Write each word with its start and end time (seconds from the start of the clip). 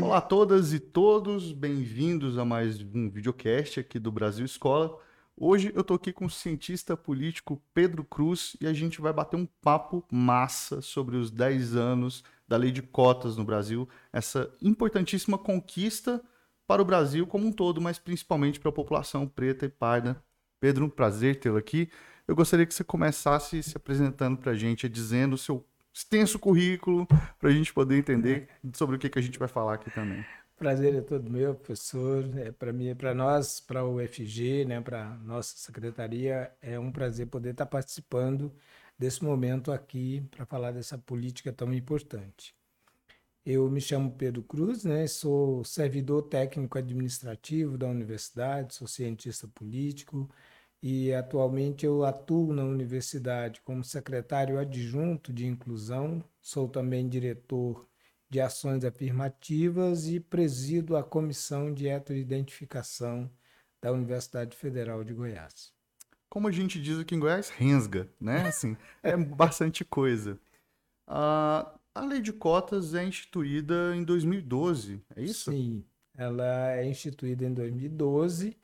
Olá 0.00 0.18
a 0.18 0.20
todas 0.20 0.72
e 0.72 0.78
todos, 0.78 1.52
bem-vindos 1.52 2.38
a 2.38 2.44
mais 2.44 2.80
um 2.80 3.10
videocast 3.10 3.80
aqui 3.80 3.98
do 3.98 4.12
Brasil 4.12 4.44
Escola. 4.44 4.96
Hoje 5.36 5.72
eu 5.74 5.82
tô 5.82 5.94
aqui 5.94 6.12
com 6.12 6.26
o 6.26 6.30
cientista 6.30 6.96
político 6.96 7.60
Pedro 7.74 8.04
Cruz 8.04 8.56
e 8.60 8.66
a 8.66 8.72
gente 8.72 9.00
vai 9.00 9.12
bater 9.12 9.36
um 9.36 9.46
papo 9.60 10.04
massa 10.10 10.80
sobre 10.80 11.16
os 11.16 11.30
10 11.30 11.74
anos 11.74 12.22
da 12.46 12.56
lei 12.56 12.70
de 12.70 12.82
cotas 12.82 13.36
no 13.36 13.44
Brasil, 13.44 13.88
essa 14.12 14.48
importantíssima 14.62 15.36
conquista 15.36 16.22
para 16.66 16.80
o 16.80 16.84
Brasil 16.84 17.26
como 17.26 17.46
um 17.46 17.52
todo, 17.52 17.80
mas 17.80 17.98
principalmente 17.98 18.60
para 18.60 18.68
a 18.68 18.72
população 18.72 19.26
preta 19.26 19.66
e 19.66 19.68
parda. 19.68 20.22
Pedro, 20.60 20.84
um 20.84 20.90
prazer 20.90 21.40
tê-lo 21.40 21.58
aqui. 21.58 21.90
Eu 22.26 22.34
gostaria 22.34 22.66
que 22.66 22.74
você 22.74 22.84
começasse 22.84 23.62
se 23.62 23.76
apresentando 23.76 24.38
para 24.38 24.52
a 24.52 24.56
gente, 24.56 24.88
dizendo 24.88 25.34
o 25.34 25.38
seu 25.38 25.64
extenso 25.96 26.38
currículo, 26.38 27.06
para 27.38 27.48
a 27.48 27.52
gente 27.52 27.72
poder 27.72 27.96
entender 27.96 28.48
sobre 28.74 28.96
o 28.96 28.98
que, 28.98 29.08
que 29.08 29.18
a 29.18 29.22
gente 29.22 29.38
vai 29.38 29.48
falar 29.48 29.74
aqui 29.74 29.90
também. 29.90 30.22
Prazer 30.58 30.94
é 30.94 31.00
todo 31.00 31.30
meu, 31.30 31.54
professor. 31.54 32.24
É 32.38 32.52
para 32.52 32.70
mim, 32.70 32.94
para 32.94 33.14
nós, 33.14 33.60
para 33.60 33.82
o 33.82 33.96
UFG, 33.96 34.66
né, 34.66 34.80
para 34.80 35.16
nossa 35.24 35.56
secretaria, 35.56 36.52
é 36.60 36.78
um 36.78 36.92
prazer 36.92 37.26
poder 37.28 37.50
estar 37.50 37.64
participando 37.64 38.52
desse 38.98 39.24
momento 39.24 39.72
aqui 39.72 40.22
para 40.30 40.44
falar 40.44 40.72
dessa 40.72 40.98
política 40.98 41.50
tão 41.50 41.72
importante. 41.72 42.54
Eu 43.44 43.70
me 43.70 43.80
chamo 43.80 44.10
Pedro 44.10 44.42
Cruz, 44.42 44.84
né, 44.84 45.06
sou 45.06 45.64
servidor 45.64 46.22
técnico 46.22 46.76
administrativo 46.76 47.78
da 47.78 47.86
universidade, 47.86 48.74
sou 48.74 48.86
cientista 48.86 49.48
político 49.48 50.28
e 50.82 51.12
atualmente 51.12 51.84
eu 51.84 52.04
atuo 52.04 52.52
na 52.52 52.64
universidade 52.64 53.60
como 53.62 53.82
secretário 53.82 54.58
adjunto 54.58 55.32
de 55.32 55.46
inclusão, 55.46 56.22
sou 56.40 56.68
também 56.68 57.08
diretor 57.08 57.86
de 58.28 58.40
ações 58.40 58.84
afirmativas 58.84 60.08
e 60.08 60.20
presido 60.20 60.96
a 60.96 61.02
comissão 61.02 61.72
de 61.72 61.88
heteroidentificação 61.88 63.30
da 63.80 63.92
Universidade 63.92 64.56
Federal 64.56 65.04
de 65.04 65.14
Goiás. 65.14 65.72
Como 66.28 66.48
a 66.48 66.52
gente 66.52 66.80
diz 66.80 66.98
aqui 66.98 67.14
em 67.14 67.20
Goiás, 67.20 67.48
rensga, 67.48 68.08
né? 68.20 68.42
Assim, 68.48 68.76
é 69.02 69.16
bastante 69.16 69.84
coisa. 69.84 70.38
Uh, 71.08 71.78
a 71.94 72.04
lei 72.04 72.20
de 72.20 72.32
cotas 72.32 72.94
é 72.94 73.04
instituída 73.04 73.94
em 73.94 74.02
2012, 74.02 75.00
é 75.14 75.22
isso? 75.22 75.52
Sim, 75.52 75.84
ela 76.16 76.72
é 76.72 76.86
instituída 76.86 77.44
em 77.44 77.54
2012, 77.54 78.56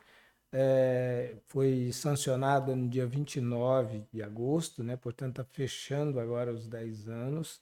é, 0.53 1.37
foi 1.49 1.91
sancionada 1.93 2.77
no 2.77 2.89
dia 2.89 3.07
29 3.07 4.05
de 4.13 4.23
agosto, 4.23 4.83
né? 4.85 4.97
portanto 4.97 5.41
está 5.41 5.45
fechando 5.53 6.21
agora 6.21 6.53
os 6.53 6.69
10 6.69 7.09
anos 7.09 7.61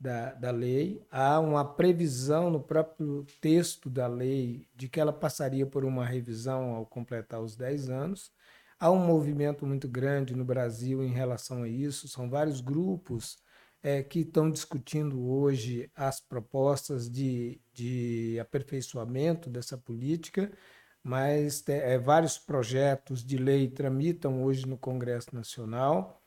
da, 0.00 0.32
da 0.32 0.50
lei. 0.50 1.06
Há 1.10 1.38
uma 1.38 1.64
previsão 1.64 2.50
no 2.50 2.60
próprio 2.60 3.24
texto 3.40 3.90
da 3.90 4.06
lei 4.06 4.66
de 4.74 4.88
que 4.88 4.98
ela 4.98 5.12
passaria 5.12 5.66
por 5.66 5.84
uma 5.84 6.04
revisão 6.06 6.74
ao 6.74 6.86
completar 6.86 7.40
os 7.40 7.54
10 7.56 7.90
anos. 7.90 8.32
Há 8.80 8.90
um 8.90 8.98
movimento 9.06 9.66
muito 9.66 9.86
grande 9.88 10.34
no 10.34 10.44
Brasil 10.44 11.04
em 11.04 11.12
relação 11.12 11.62
a 11.62 11.68
isso, 11.68 12.08
são 12.08 12.28
vários 12.28 12.60
grupos 12.60 13.38
é, 13.82 14.02
que 14.02 14.20
estão 14.20 14.50
discutindo 14.50 15.20
hoje 15.28 15.90
as 15.94 16.20
propostas 16.20 17.10
de, 17.10 17.60
de 17.72 18.38
aperfeiçoamento 18.40 19.50
dessa 19.50 19.76
política, 19.76 20.50
mas 21.02 21.66
é, 21.68 21.98
vários 21.98 22.38
projetos 22.38 23.24
de 23.24 23.36
lei 23.36 23.68
tramitam 23.68 24.42
hoje 24.42 24.66
no 24.66 24.78
Congresso 24.78 25.34
Nacional 25.34 26.22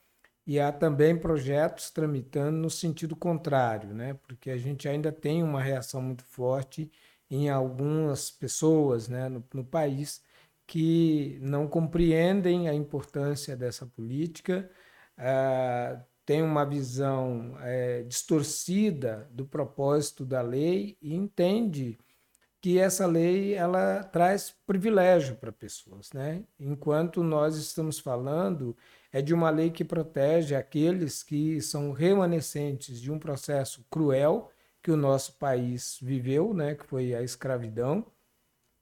e 0.45 0.59
há 0.59 0.71
também 0.71 1.17
projetos 1.17 1.89
tramitando 1.89 2.57
no 2.57 2.69
sentido 2.69 3.15
contrário, 3.15 3.93
né? 3.93 4.13
porque 4.27 4.51
a 4.51 4.57
gente 4.57 4.87
ainda 4.87 5.11
tem 5.11 5.41
uma 5.43 5.61
reação 5.61 6.01
muito 6.01 6.23
forte 6.25 6.91
em 7.29 7.49
algumas 7.49 8.29
pessoas 8.29 9.07
né, 9.07 9.29
no, 9.29 9.43
no 9.53 9.65
país 9.65 10.21
que 10.67 11.39
não 11.41 11.67
compreendem 11.67 12.67
a 12.69 12.73
importância 12.73 13.55
dessa 13.55 13.85
política, 13.85 14.69
uh, 15.17 16.03
tem 16.25 16.41
uma 16.41 16.65
visão 16.65 17.55
é, 17.61 18.01
distorcida 18.03 19.29
do 19.31 19.45
propósito 19.45 20.25
da 20.25 20.41
lei 20.41 20.97
e 21.01 21.13
entende 21.13 21.99
que 22.65 22.79
essa 22.79 23.05
lei 23.05 23.53
ela 23.53 24.03
traz 24.05 24.49
privilégio 24.65 25.35
para 25.35 25.51
pessoas, 25.51 26.11
né? 26.11 26.43
Enquanto 26.59 27.21
nós 27.21 27.57
estamos 27.57 27.99
falando 27.99 28.75
é 29.11 29.21
de 29.21 29.35
uma 29.35 29.51
lei 29.51 29.69
que 29.69 29.85
protege 29.85 30.55
aqueles 30.55 31.21
que 31.21 31.61
são 31.61 31.91
remanescentes 31.91 32.99
de 32.99 33.11
um 33.11 33.19
processo 33.19 33.85
cruel 33.87 34.49
que 34.81 34.89
o 34.89 34.97
nosso 34.97 35.33
país 35.33 35.99
viveu, 36.01 36.55
né, 36.55 36.73
que 36.73 36.87
foi 36.87 37.13
a 37.13 37.21
escravidão, 37.21 38.03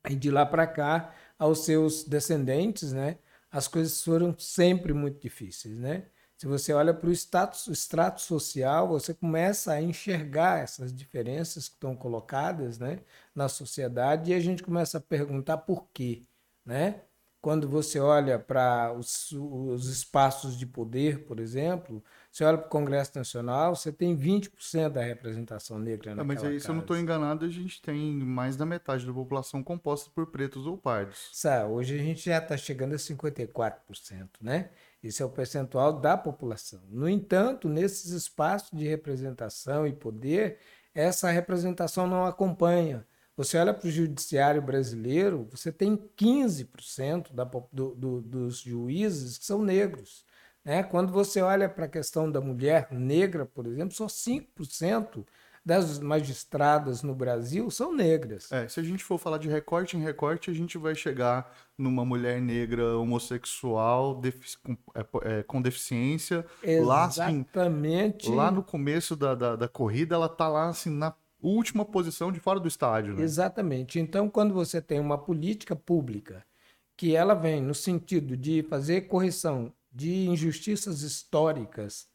e 0.09 0.15
de 0.15 0.31
lá 0.31 0.45
para 0.45 0.65
cá 0.65 1.13
aos 1.37 1.65
seus 1.65 2.05
descendentes, 2.05 2.93
né, 2.93 3.17
as 3.51 3.67
coisas 3.67 4.01
foram 4.01 4.33
sempre 4.39 4.93
muito 4.93 5.19
difíceis, 5.19 5.77
né? 5.77 6.05
Se 6.43 6.47
você 6.47 6.73
olha 6.73 6.93
para 6.93 7.07
o 7.07 7.11
status, 7.13 7.67
extrato 7.67 8.19
social, 8.19 8.89
você 8.89 9.13
começa 9.13 9.71
a 9.71 9.81
enxergar 9.81 10.59
essas 10.59 10.93
diferenças 10.93 11.69
que 11.69 11.75
estão 11.75 11.95
colocadas, 11.95 12.77
né, 12.77 12.99
na 13.33 13.47
sociedade 13.47 14.31
e 14.31 14.33
a 14.33 14.41
gente 14.41 14.61
começa 14.61 14.97
a 14.97 15.01
perguntar 15.01 15.59
por 15.59 15.87
quê, 15.93 16.23
né? 16.65 16.99
quando 17.43 17.67
você 17.67 17.99
olha 17.99 18.39
para 18.39 18.93
os, 18.93 19.33
os, 19.33 19.89
espaços 19.89 20.57
de 20.57 20.65
poder, 20.65 21.25
por 21.25 21.41
exemplo, 21.41 22.01
você 22.31 22.45
olha 22.45 22.57
para 22.57 22.67
o 22.67 22.69
Congresso 22.69 23.11
Nacional, 23.15 23.75
você 23.75 23.91
tem 23.91 24.15
20% 24.15 24.89
da 24.89 25.01
representação 25.01 25.77
negra 25.77 26.15
naquela 26.15 26.23
é, 26.23 26.35
Mas 26.35 26.43
aí, 26.45 26.57
se 26.61 26.69
eu 26.69 26.73
não 26.73 26.79
estou 26.79 26.97
enganado, 26.97 27.43
a 27.45 27.49
gente 27.49 27.81
tem 27.81 28.13
mais 28.13 28.55
da 28.55 28.65
metade 28.65 29.05
da 29.05 29.11
população 29.11 29.61
composta 29.61 30.09
por 30.15 30.27
pretos 30.27 30.65
ou 30.65 30.77
pardos. 30.77 31.29
Sabe, 31.33 31.69
hoje 31.69 31.99
a 31.99 32.01
gente 32.01 32.23
já 32.23 32.37
está 32.37 32.55
chegando 32.55 32.93
a 32.93 32.97
54%, 32.97 34.29
né? 34.39 34.69
Esse 35.03 35.21
é 35.21 35.25
o 35.25 35.29
percentual 35.29 35.93
da 35.99 36.17
população. 36.17 36.81
No 36.89 37.09
entanto, 37.09 37.67
nesses 37.67 38.11
espaços 38.11 38.71
de 38.77 38.87
representação 38.87 39.85
e 39.85 39.93
poder, 39.93 40.59
essa 40.95 41.29
representação 41.29 42.07
não 42.07 42.25
acompanha 42.25 43.05
você 43.35 43.57
olha 43.57 43.73
para 43.73 43.87
o 43.87 43.91
judiciário 43.91 44.61
brasileiro, 44.61 45.47
você 45.49 45.71
tem 45.71 45.97
15% 45.97 47.33
da, 47.33 47.43
do, 47.43 47.95
do, 47.95 48.21
dos 48.21 48.59
juízes 48.59 49.37
que 49.39 49.45
são 49.45 49.63
negros. 49.63 50.23
Né? 50.63 50.83
Quando 50.83 51.11
você 51.11 51.41
olha 51.41 51.67
para 51.67 51.85
a 51.85 51.89
questão 51.89 52.31
da 52.31 52.39
mulher 52.39 52.89
negra, 52.91 53.45
por 53.45 53.65
exemplo, 53.65 53.95
só 53.95 54.05
5% 54.05 55.25
das 55.65 55.99
magistradas 55.99 57.03
no 57.03 57.15
Brasil 57.15 57.69
são 57.71 57.95
negras. 57.95 58.51
É, 58.51 58.67
se 58.67 58.79
a 58.79 58.83
gente 58.83 59.03
for 59.03 59.17
falar 59.17 59.37
de 59.37 59.47
recorte 59.47 59.95
em 59.95 60.01
recorte, 60.01 60.51
a 60.51 60.53
gente 60.53 60.77
vai 60.77 60.93
chegar 60.93 61.53
numa 61.77 62.03
mulher 62.03 62.41
negra 62.41 62.97
homossexual 62.97 64.19
defici 64.19 64.57
com, 64.57 64.77
é, 64.93 65.05
é, 65.23 65.43
com, 65.43 65.61
deficiência. 65.61 66.45
Exatamente. 66.61 66.85
Lá, 66.85 67.05
assim, 67.05 68.35
lá 68.35 68.51
no 68.51 68.61
começo 68.61 69.15
da, 69.15 69.33
da, 69.33 69.55
da 69.55 69.67
corrida, 69.67 70.15
ela 70.15 70.27
tá 70.27 70.49
lá 70.49 70.67
assim 70.67 70.89
na 70.89 71.13
última 71.41 71.85
posição 71.85 72.31
de 72.31 72.39
fora 72.39 72.59
do 72.59 72.67
estádio. 72.67 73.15
Né? 73.15 73.23
Exatamente. 73.23 73.99
Então, 73.99 74.29
quando 74.29 74.53
você 74.53 74.81
tem 74.81 74.99
uma 74.99 75.17
política 75.17 75.75
pública 75.75 76.45
que 76.95 77.15
ela 77.15 77.33
vem 77.33 77.61
no 77.61 77.73
sentido 77.73 78.35
de 78.35 78.63
fazer 78.63 79.01
correção 79.01 79.73
de 79.91 80.27
injustiças 80.27 81.01
históricas, 81.01 82.07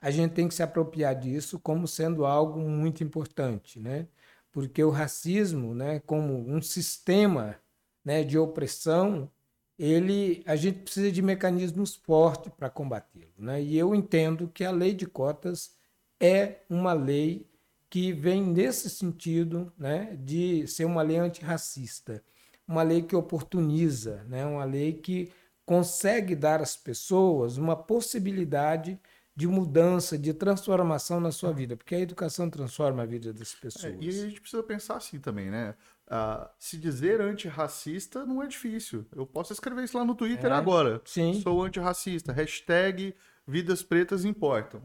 a 0.00 0.10
gente 0.10 0.32
tem 0.32 0.48
que 0.48 0.54
se 0.54 0.62
apropriar 0.62 1.14
disso 1.14 1.58
como 1.58 1.86
sendo 1.86 2.24
algo 2.24 2.60
muito 2.60 3.04
importante, 3.04 3.78
né? 3.78 4.06
Porque 4.52 4.82
o 4.82 4.90
racismo, 4.90 5.74
né, 5.74 6.00
como 6.00 6.34
um 6.34 6.60
sistema, 6.62 7.56
né, 8.04 8.24
de 8.24 8.38
opressão, 8.38 9.30
ele 9.78 10.42
a 10.46 10.56
gente 10.56 10.80
precisa 10.80 11.12
de 11.12 11.22
mecanismos 11.22 11.94
fortes 11.96 12.52
para 12.56 12.70
combatê-lo, 12.70 13.32
né? 13.38 13.62
E 13.62 13.76
eu 13.78 13.94
entendo 13.94 14.48
que 14.48 14.64
a 14.64 14.70
lei 14.70 14.94
de 14.94 15.06
cotas 15.06 15.72
é 16.20 16.60
uma 16.68 16.92
lei 16.92 17.46
que 17.88 18.12
vem 18.12 18.42
nesse 18.42 18.88
sentido 18.88 19.72
né, 19.76 20.16
de 20.22 20.66
ser 20.68 20.84
uma 20.84 21.02
lei 21.02 21.16
antirracista, 21.16 22.22
uma 22.66 22.82
lei 22.84 23.02
que 23.02 23.16
oportuniza, 23.16 24.22
né, 24.28 24.46
uma 24.46 24.64
lei 24.64 24.92
que 24.92 25.32
consegue 25.66 26.36
dar 26.36 26.60
às 26.60 26.76
pessoas 26.76 27.56
uma 27.56 27.74
possibilidade 27.74 28.98
de 29.40 29.48
mudança, 29.48 30.18
de 30.18 30.34
transformação 30.34 31.18
na 31.18 31.32
sua 31.32 31.50
vida, 31.50 31.74
porque 31.74 31.94
a 31.94 32.00
educação 32.00 32.50
transforma 32.50 33.04
a 33.04 33.06
vida 33.06 33.32
das 33.32 33.54
pessoas. 33.54 33.94
É, 33.94 33.96
e 33.98 34.06
a 34.06 34.12
gente 34.12 34.38
precisa 34.38 34.62
pensar 34.62 34.98
assim 34.98 35.18
também, 35.18 35.50
né? 35.50 35.74
Uh, 36.06 36.46
se 36.58 36.76
dizer 36.76 37.22
antirracista 37.22 38.26
não 38.26 38.42
é 38.42 38.46
difícil. 38.46 39.06
Eu 39.16 39.26
posso 39.26 39.54
escrever 39.54 39.84
isso 39.84 39.96
lá 39.96 40.04
no 40.04 40.14
Twitter 40.14 40.50
é, 40.50 40.54
agora. 40.54 41.00
Sim. 41.06 41.40
Sou 41.40 41.62
antirracista. 41.62 42.34
Hashtag 42.34 43.14
vidas 43.46 43.82
pretas 43.82 44.26
importam. 44.26 44.82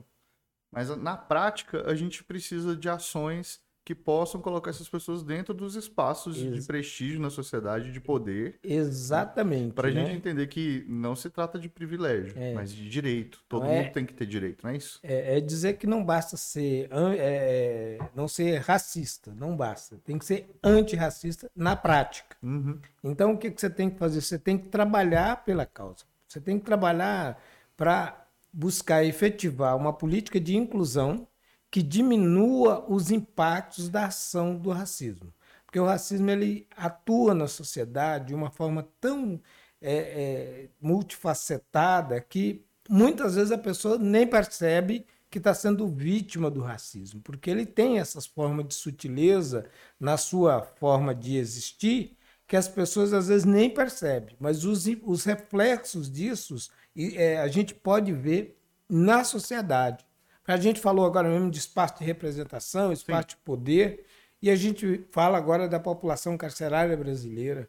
Mas 0.71 0.87
na 0.95 1.17
prática, 1.17 1.83
a 1.85 1.93
gente 1.93 2.23
precisa 2.23 2.77
de 2.77 2.87
ações 2.87 3.59
que 3.85 3.93
possam 3.93 4.41
colocar 4.41 4.71
essas 4.71 4.89
pessoas 4.89 5.21
dentro 5.21 5.53
dos 5.53 5.75
espaços 5.75 6.41
Ex 6.41 6.55
de 6.55 6.61
prestígio 6.63 7.21
na 7.21 7.29
sociedade, 7.29 7.91
de 7.91 8.01
poder. 8.01 8.59
Exatamente. 8.63 9.73
Para 9.73 9.89
a 9.89 9.91
né? 9.91 10.03
gente 10.03 10.17
entender 10.17 10.47
que 10.47 10.83
não 10.89 11.15
se 11.15 11.29
trata 11.29 11.59
de 11.59 11.69
privilégio, 11.69 12.33
é. 12.35 12.55
mas 12.55 12.73
de 12.73 12.89
direito. 12.89 13.43
Todo 13.47 13.61
não 13.61 13.69
mundo 13.69 13.85
é, 13.85 13.89
tem 13.89 14.03
que 14.03 14.13
ter 14.15 14.25
direito, 14.25 14.63
não 14.63 14.71
é 14.71 14.77
isso? 14.77 14.99
É, 15.03 15.37
é 15.37 15.39
dizer 15.39 15.73
que 15.73 15.85
não 15.85 16.03
basta 16.03 16.35
ser 16.35 16.89
é, 16.91 17.99
não 18.15 18.27
ser 18.27 18.57
racista, 18.57 19.31
não 19.37 19.55
basta. 19.55 19.97
Tem 20.03 20.17
que 20.17 20.25
ser 20.25 20.49
antirracista 20.63 21.47
na 21.55 21.75
prática. 21.75 22.35
Uhum. 22.41 22.79
Então 23.03 23.33
o 23.33 23.37
que, 23.37 23.51
que 23.51 23.61
você 23.61 23.69
tem 23.69 23.91
que 23.91 23.99
fazer? 23.99 24.19
Você 24.19 24.39
tem 24.39 24.57
que 24.57 24.67
trabalhar 24.67 25.45
pela 25.45 25.65
causa. 25.65 26.05
Você 26.27 26.41
tem 26.41 26.57
que 26.57 26.65
trabalhar 26.65 27.39
para 27.77 28.25
buscar 28.51 29.05
efetivar 29.05 29.77
uma 29.77 29.93
política 29.93 30.39
de 30.39 30.57
inclusão 30.57 31.27
que 31.75 31.83
diminua 31.83 32.85
os 32.87 33.11
impactos 33.11 33.89
da 33.89 34.05
ação 34.05 34.55
do 34.57 34.71
racismo. 34.71 35.33
Porque 35.65 35.77
o 35.77 35.83
racismo 35.83 36.31
ele 36.31 36.69
atua 36.73 37.33
na 37.33 37.49
sociedade 37.49 38.27
de 38.27 38.33
uma 38.33 38.49
forma 38.49 38.87
tão 39.01 39.41
é, 39.81 39.93
é, 39.93 40.69
multifacetada 40.79 42.21
que 42.21 42.65
muitas 42.89 43.35
vezes 43.35 43.51
a 43.51 43.57
pessoa 43.57 43.97
nem 43.97 44.25
percebe 44.25 45.05
que 45.29 45.37
está 45.37 45.53
sendo 45.53 45.85
vítima 45.85 46.49
do 46.49 46.61
racismo, 46.61 47.19
porque 47.19 47.49
ele 47.49 47.65
tem 47.65 47.99
essas 47.99 48.25
formas 48.25 48.69
de 48.69 48.73
sutileza 48.73 49.69
na 49.99 50.15
sua 50.15 50.61
forma 50.61 51.13
de 51.13 51.35
existir 51.35 52.15
que 52.47 52.55
as 52.55 52.69
pessoas 52.69 53.11
às 53.11 53.27
vezes 53.27 53.43
nem 53.43 53.69
percebem, 53.69 54.37
mas 54.39 54.63
os, 54.63 54.85
os 55.03 55.25
reflexos 55.25 56.09
disso 56.09 56.55
é, 56.95 57.37
a 57.41 57.49
gente 57.49 57.75
pode 57.75 58.13
ver 58.13 58.57
na 58.87 59.25
sociedade. 59.25 60.04
A 60.47 60.57
gente 60.57 60.79
falou 60.79 61.05
agora 61.05 61.27
mesmo 61.27 61.49
de 61.49 61.57
espaço 61.57 61.99
de 61.99 62.05
representação, 62.05 62.91
espaço 62.91 63.29
Sim. 63.31 63.35
de 63.35 63.37
poder, 63.37 64.05
e 64.41 64.49
a 64.49 64.55
gente 64.55 65.05
fala 65.11 65.37
agora 65.37 65.67
da 65.67 65.79
população 65.79 66.37
carcerária 66.37 66.95
brasileira. 66.95 67.67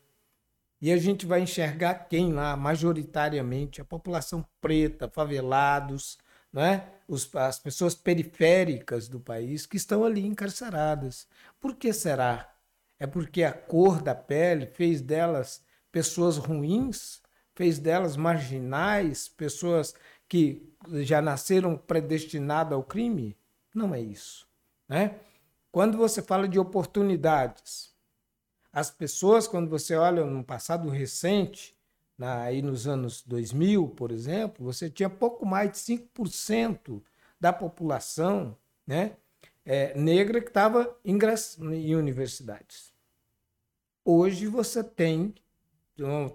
E 0.81 0.93
a 0.93 0.97
gente 0.99 1.25
vai 1.25 1.41
enxergar 1.41 1.95
quem 1.95 2.33
lá, 2.33 2.55
majoritariamente? 2.55 3.81
A 3.81 3.85
população 3.85 4.47
preta, 4.61 5.09
favelados, 5.09 6.19
né? 6.53 6.87
Os, 7.09 7.35
as 7.35 7.59
pessoas 7.59 7.95
periféricas 7.95 9.09
do 9.09 9.19
país 9.19 9.65
que 9.65 9.79
estão 9.79 10.05
ali 10.05 10.27
encarceradas. 10.27 11.27
Por 11.59 11.77
que 11.77 11.93
será? 11.95 12.53
É 12.99 13.07
porque 13.07 13.43
a 13.43 13.53
cor 13.53 14.03
da 14.03 14.15
pele 14.15 14.67
fez 14.67 15.01
delas 15.01 15.63
pessoas 15.91 16.37
ruins, 16.37 17.23
fez 17.55 17.79
delas 17.79 18.17
marginais, 18.17 19.29
pessoas 19.29 19.95
que 20.29 20.73
já 21.03 21.21
nasceram 21.23 21.77
predestinadas 21.77 22.73
ao 22.73 22.83
crime? 22.83 23.37
Não 23.75 23.95
é 23.95 24.01
isso. 24.01 24.47
Né? 24.89 25.19
Quando 25.71 25.99
você 25.99 26.23
fala 26.23 26.49
de 26.49 26.59
oportunidades, 26.59 27.95
as 28.73 28.91
pessoas, 28.91 29.47
quando 29.49 29.69
você 29.69 29.95
olha 29.97 30.25
no 30.25 30.45
passado 30.45 30.89
recente, 30.89 31.77
na, 32.17 32.43
aí 32.43 32.63
nos 32.63 32.87
anos 32.87 33.23
2000, 33.23 33.89
por 33.89 34.11
exemplo, 34.11 34.65
você 34.65 34.89
tinha 34.89 35.11
pouco 35.11 35.45
mais 35.45 35.73
de 35.73 35.79
5% 35.79 37.03
da 37.39 37.53
população 37.53 38.57
né, 38.87 39.17
é, 39.65 39.97
negra 39.99 40.41
que 40.41 40.49
estava 40.49 40.97
em 41.05 41.95
universidades. 41.95 42.93
Hoje 44.05 44.47
você 44.47 44.83
tem, 44.83 45.35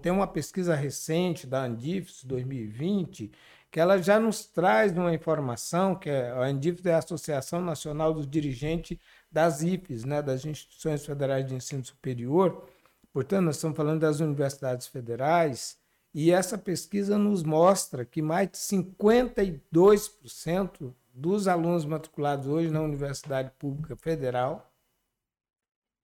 tem 0.02 0.12
uma 0.12 0.26
pesquisa 0.26 0.74
recente 0.74 1.46
da 1.46 1.64
Andifes 1.64 2.22
2020 2.24 3.32
que 3.72 3.80
ela 3.80 4.00
já 4.00 4.20
nos 4.20 4.44
traz 4.44 4.92
uma 4.92 5.12
informação, 5.14 5.94
que 5.94 6.10
é, 6.10 6.30
a 6.30 6.42
Andifes 6.42 6.84
é 6.84 6.92
a 6.92 6.98
Associação 6.98 7.62
Nacional 7.62 8.12
dos 8.12 8.28
Dirigentes 8.28 8.98
das 9.30 9.62
IFES, 9.62 10.04
né, 10.04 10.20
das 10.20 10.44
Instituições 10.44 11.06
Federais 11.06 11.46
de 11.46 11.54
Ensino 11.54 11.82
Superior, 11.82 12.68
portanto, 13.14 13.46
nós 13.46 13.56
estamos 13.56 13.74
falando 13.74 14.00
das 14.00 14.20
universidades 14.20 14.86
federais, 14.86 15.78
e 16.12 16.30
essa 16.30 16.58
pesquisa 16.58 17.16
nos 17.16 17.42
mostra 17.42 18.04
que 18.04 18.20
mais 18.20 18.50
de 18.50 18.58
52% 18.58 20.94
dos 21.14 21.48
alunos 21.48 21.86
matriculados 21.86 22.46
hoje 22.46 22.70
na 22.70 22.82
Universidade 22.82 23.50
Pública 23.58 23.96
Federal 23.96 24.70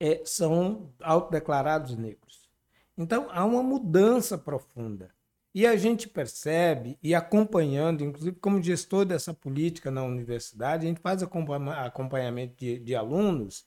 é, 0.01 0.23
são 0.25 0.91
autodeclarados 1.03 1.99
negros. 1.99 2.49
Então, 2.97 3.29
há 3.31 3.45
uma 3.45 3.63
mudança 3.63 4.39
profunda. 4.39 5.18
E 5.59 5.67
a 5.67 5.77
gente 5.77 6.09
percebe, 6.09 6.97
e 7.03 7.17
acompanhando, 7.17 8.05
inclusive 8.05 8.37
como 8.37 8.63
gestor 8.63 9.05
dessa 9.05 9.35
política 9.35 9.91
na 9.91 10.05
universidade, 10.05 10.87
a 10.87 10.89
gente 10.89 11.01
faz 11.01 11.21
acompanhamento 11.21 12.55
de, 12.57 12.79
de 12.79 12.95
alunos 12.95 13.65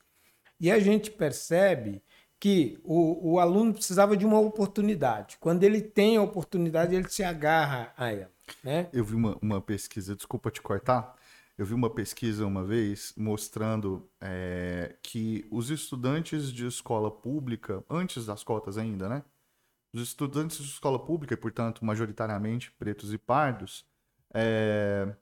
e 0.58 0.70
a 0.70 0.80
gente 0.80 1.10
percebe 1.10 2.02
que 2.40 2.80
o, 2.82 3.32
o, 3.32 3.38
aluno 3.38 3.74
precisava 3.74 4.16
de 4.16 4.24
uma 4.24 4.40
oportunidade. 4.40 5.36
Quando 5.38 5.64
ele 5.64 5.82
tem 5.82 6.16
a 6.16 6.22
oportunidade, 6.22 6.94
ele 6.94 7.10
se 7.10 7.22
agarra 7.22 7.92
a 7.94 8.10
ela. 8.10 8.32
Né? 8.64 8.88
Eu 8.90 9.04
vi 9.04 9.14
uma, 9.14 9.36
uma 9.42 9.60
pesquisa, 9.60 10.16
desculpa 10.16 10.50
te 10.50 10.62
cortar, 10.62 11.14
eu 11.58 11.66
vi 11.66 11.74
uma 11.74 11.90
pesquisa 11.90 12.46
uma 12.46 12.64
vez 12.64 13.12
mostrando 13.18 14.08
é, 14.18 14.96
que 15.02 15.46
os 15.50 15.68
estudantes 15.68 16.50
de 16.50 16.66
escola 16.66 17.10
pública, 17.10 17.84
antes 17.90 18.24
das 18.24 18.42
cotas 18.42 18.78
ainda, 18.78 19.10
né? 19.10 19.22
Os 19.92 20.00
estudantes 20.00 20.58
de 20.58 20.70
escola 20.70 20.98
pública, 20.98 21.34
e 21.34 21.36
portanto 21.36 21.84
majoritariamente 21.84 22.72
pretos 22.72 23.12
e 23.12 23.18
pardos, 23.18 23.84
é, 24.32 25.14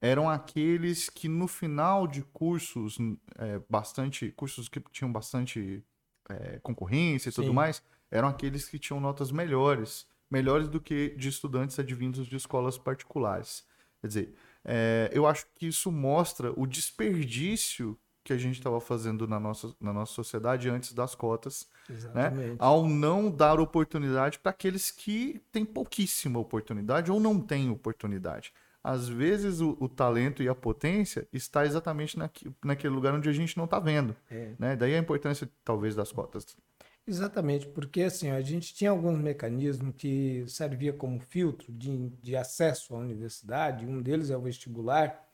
eram 0.00 0.28
aqueles 0.28 1.08
que 1.08 1.28
no 1.28 1.46
final 1.46 2.06
de 2.06 2.22
cursos 2.22 2.98
é, 3.36 3.60
bastante 3.68 4.30
cursos 4.32 4.68
que 4.68 4.80
tinham 4.90 5.12
bastante 5.12 5.84
é, 6.28 6.58
concorrência 6.60 7.28
e 7.28 7.32
Sim. 7.32 7.42
tudo 7.42 7.54
mais 7.54 7.82
eram 8.10 8.28
aqueles 8.28 8.68
que 8.68 8.78
tinham 8.78 8.98
notas 8.98 9.30
melhores 9.30 10.08
melhores 10.30 10.68
do 10.68 10.80
que 10.80 11.10
de 11.16 11.28
estudantes 11.28 11.78
advindos 11.78 12.26
de 12.26 12.36
escolas 12.36 12.78
particulares 12.78 13.64
quer 14.00 14.06
dizer 14.08 14.34
é, 14.64 15.10
eu 15.12 15.26
acho 15.26 15.46
que 15.54 15.66
isso 15.66 15.92
mostra 15.92 16.52
o 16.58 16.66
desperdício 16.66 17.98
que 18.22 18.32
a 18.32 18.38
gente 18.38 18.58
estava 18.58 18.80
fazendo 18.80 19.26
na 19.26 19.40
nossa, 19.40 19.74
na 19.80 19.92
nossa 19.92 20.12
sociedade 20.12 20.68
antes 20.68 20.92
das 20.92 21.14
cotas, 21.14 21.68
né? 22.14 22.56
ao 22.58 22.86
não 22.86 23.30
dar 23.30 23.58
oportunidade 23.58 24.38
para 24.38 24.50
aqueles 24.50 24.90
que 24.90 25.40
têm 25.50 25.64
pouquíssima 25.64 26.38
oportunidade 26.38 27.10
ou 27.10 27.18
não 27.18 27.40
têm 27.40 27.70
oportunidade. 27.70 28.52
Às 28.82 29.08
vezes 29.08 29.60
o, 29.60 29.76
o 29.78 29.88
talento 29.88 30.42
e 30.42 30.48
a 30.48 30.54
potência 30.54 31.28
está 31.32 31.66
exatamente 31.66 32.18
naquele 32.64 32.94
lugar 32.94 33.14
onde 33.14 33.28
a 33.28 33.32
gente 33.32 33.56
não 33.56 33.64
está 33.64 33.78
vendo. 33.78 34.16
É. 34.30 34.52
Né? 34.58 34.76
Daí 34.76 34.94
a 34.94 34.98
importância, 34.98 35.48
talvez, 35.64 35.94
das 35.94 36.12
cotas. 36.12 36.56
Exatamente, 37.06 37.66
porque 37.66 38.02
assim, 38.02 38.30
a 38.30 38.40
gente 38.40 38.72
tinha 38.72 38.90
alguns 38.90 39.18
mecanismos 39.18 39.94
que 39.96 40.44
servia 40.46 40.92
como 40.92 41.18
filtro 41.18 41.72
de, 41.72 42.10
de 42.22 42.36
acesso 42.36 42.94
à 42.94 42.98
universidade, 42.98 43.84
um 43.84 44.00
deles 44.00 44.30
é 44.30 44.36
o 44.36 44.40
vestibular, 44.40 45.29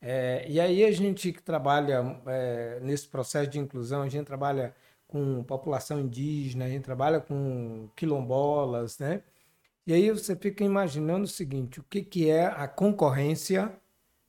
é, 0.00 0.46
e 0.48 0.58
aí 0.58 0.84
a 0.84 0.90
gente 0.92 1.32
que 1.32 1.42
trabalha 1.42 2.20
é, 2.26 2.80
nesse 2.80 3.06
processo 3.06 3.50
de 3.50 3.58
inclusão, 3.58 4.02
a 4.02 4.08
gente 4.08 4.26
trabalha 4.26 4.74
com 5.06 5.42
população 5.44 6.00
indígena, 6.00 6.64
a 6.64 6.68
gente 6.68 6.84
trabalha 6.84 7.20
com 7.20 7.88
quilombolas, 7.96 8.98
né? 8.98 9.22
E 9.86 9.92
aí 9.92 10.10
você 10.10 10.36
fica 10.36 10.64
imaginando 10.64 11.24
o 11.24 11.28
seguinte, 11.28 11.80
o 11.80 11.84
que, 11.84 12.02
que 12.02 12.30
é 12.30 12.46
a 12.46 12.68
concorrência 12.68 13.76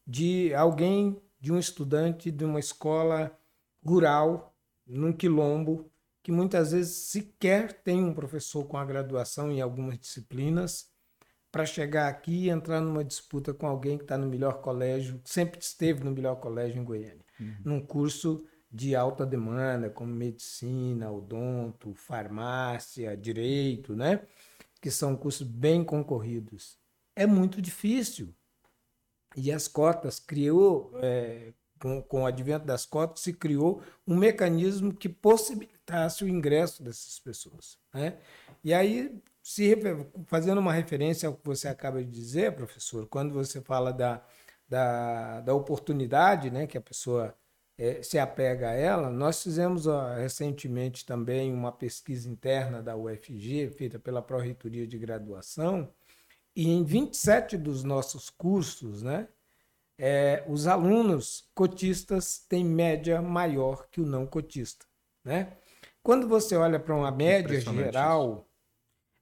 de 0.05 0.53
alguém, 0.55 1.21
de 1.39 1.51
um 1.51 1.59
estudante 1.59 2.31
de 2.31 2.43
uma 2.43 2.59
escola 2.59 3.31
rural, 3.85 4.55
num 4.85 5.13
quilombo, 5.13 5.89
que 6.23 6.31
muitas 6.31 6.71
vezes 6.71 6.95
sequer 6.95 7.73
tem 7.83 8.03
um 8.03 8.13
professor 8.13 8.65
com 8.65 8.77
a 8.77 8.85
graduação 8.85 9.51
em 9.51 9.61
algumas 9.61 9.97
disciplinas, 9.99 10.90
para 11.51 11.65
chegar 11.65 12.07
aqui 12.07 12.45
e 12.45 12.49
entrar 12.49 12.79
numa 12.79 13.03
disputa 13.03 13.53
com 13.53 13.67
alguém 13.67 13.97
que 13.97 14.03
está 14.03 14.17
no 14.17 14.27
melhor 14.27 14.61
colégio, 14.61 15.19
sempre 15.25 15.59
esteve 15.59 16.03
no 16.03 16.11
melhor 16.11 16.35
colégio 16.35 16.79
em 16.79 16.83
Goiânia, 16.83 17.25
uhum. 17.39 17.55
num 17.65 17.81
curso 17.85 18.45
de 18.71 18.95
alta 18.95 19.25
demanda, 19.25 19.89
como 19.89 20.13
medicina, 20.13 21.11
odonto, 21.11 21.93
farmácia, 21.93 23.17
direito, 23.17 23.95
né? 23.95 24.21
Que 24.79 24.89
são 24.89 25.15
cursos 25.15 25.45
bem 25.45 25.83
concorridos. 25.83 26.79
É 27.13 27.25
muito 27.25 27.61
difícil. 27.61 28.33
E 29.35 29.51
as 29.51 29.67
cotas 29.67 30.19
criou, 30.19 30.91
é, 31.01 31.53
com, 31.79 32.01
com 32.01 32.23
o 32.23 32.25
advento 32.25 32.65
das 32.65 32.85
cotas, 32.85 33.21
se 33.21 33.33
criou 33.33 33.81
um 34.07 34.15
mecanismo 34.15 34.93
que 34.93 35.09
possibilitasse 35.09 36.23
o 36.23 36.29
ingresso 36.29 36.81
dessas 36.81 37.19
pessoas. 37.19 37.77
Né? 37.93 38.17
E 38.63 38.73
aí 38.73 39.21
se 39.51 39.75
fazendo 40.27 40.59
uma 40.59 40.71
referência 40.71 41.27
ao 41.27 41.35
que 41.35 41.45
você 41.45 41.67
acaba 41.67 42.01
de 42.01 42.09
dizer, 42.09 42.55
professor, 42.55 43.05
quando 43.07 43.33
você 43.33 43.59
fala 43.59 43.91
da, 43.91 44.23
da, 44.67 45.41
da 45.41 45.53
oportunidade 45.53 46.49
né, 46.49 46.65
que 46.65 46.77
a 46.77 46.81
pessoa 46.81 47.35
é, 47.77 48.01
se 48.01 48.17
apega 48.17 48.69
a 48.69 48.73
ela, 48.73 49.09
nós 49.09 49.43
fizemos 49.43 49.87
ó, 49.87 50.13
recentemente 50.15 51.05
também 51.05 51.53
uma 51.53 51.69
pesquisa 51.69 52.29
interna 52.29 52.81
da 52.81 52.95
UFG, 52.95 53.71
feita 53.71 53.99
pela 53.99 54.21
Pró-Reitoria 54.21 54.87
de 54.87 54.97
Graduação, 54.97 55.91
e 56.55 56.69
em 56.69 56.85
27 56.85 57.57
dos 57.57 57.83
nossos 57.83 58.29
cursos, 58.29 59.03
né, 59.03 59.27
é, 59.97 60.45
os 60.47 60.65
alunos 60.65 61.49
cotistas 61.53 62.39
têm 62.47 62.63
média 62.63 63.21
maior 63.21 63.89
que 63.91 63.99
o 63.99 64.05
não 64.05 64.25
cotista. 64.25 64.85
Né? 65.25 65.57
Quando 66.01 66.25
você 66.25 66.55
olha 66.55 66.79
para 66.79 66.95
uma 66.95 67.11
média 67.11 67.59
geral. 67.59 68.47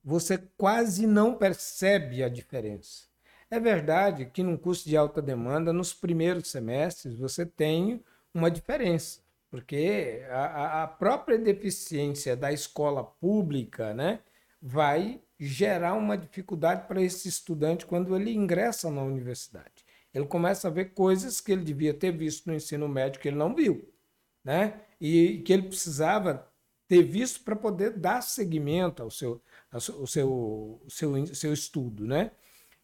Você 0.03 0.37
quase 0.57 1.05
não 1.05 1.35
percebe 1.35 2.23
a 2.23 2.29
diferença. 2.29 3.07
É 3.51 3.59
verdade 3.59 4.27
que 4.27 4.43
num 4.43 4.57
curso 4.57 4.87
de 4.87 4.95
alta 4.95 5.21
demanda, 5.21 5.73
nos 5.73 5.93
primeiros 5.93 6.49
semestres, 6.49 7.17
você 7.17 7.45
tem 7.45 8.03
uma 8.33 8.51
diferença, 8.51 9.21
porque 9.49 10.23
a, 10.29 10.83
a 10.83 10.87
própria 10.87 11.37
deficiência 11.37 12.35
da 12.35 12.51
escola 12.51 13.03
pública 13.03 13.93
né, 13.93 14.19
vai 14.61 15.19
gerar 15.39 15.93
uma 15.93 16.17
dificuldade 16.17 16.87
para 16.87 17.01
esse 17.01 17.27
estudante 17.27 17.85
quando 17.85 18.15
ele 18.15 18.31
ingressa 18.31 18.91
na 18.91 19.01
universidade. 19.01 19.85
Ele 20.13 20.25
começa 20.25 20.67
a 20.67 20.71
ver 20.71 20.93
coisas 20.93 21.39
que 21.39 21.51
ele 21.51 21.63
devia 21.63 21.93
ter 21.93 22.11
visto 22.11 22.47
no 22.47 22.53
ensino 22.53 22.87
médio 22.87 23.21
que 23.21 23.27
ele 23.27 23.37
não 23.37 23.55
viu, 23.55 23.87
né? 24.43 24.81
E 24.99 25.39
que 25.45 25.53
ele 25.53 25.63
precisava 25.63 26.47
ter 26.87 27.03
visto 27.03 27.43
para 27.43 27.55
poder 27.55 27.91
dar 27.91 28.21
seguimento 28.21 29.03
ao 29.03 29.11
seu, 29.11 29.41
ao 29.71 29.79
seu, 29.79 30.07
seu, 30.87 31.25
seu 31.33 31.53
estudo, 31.53 32.05
né? 32.05 32.31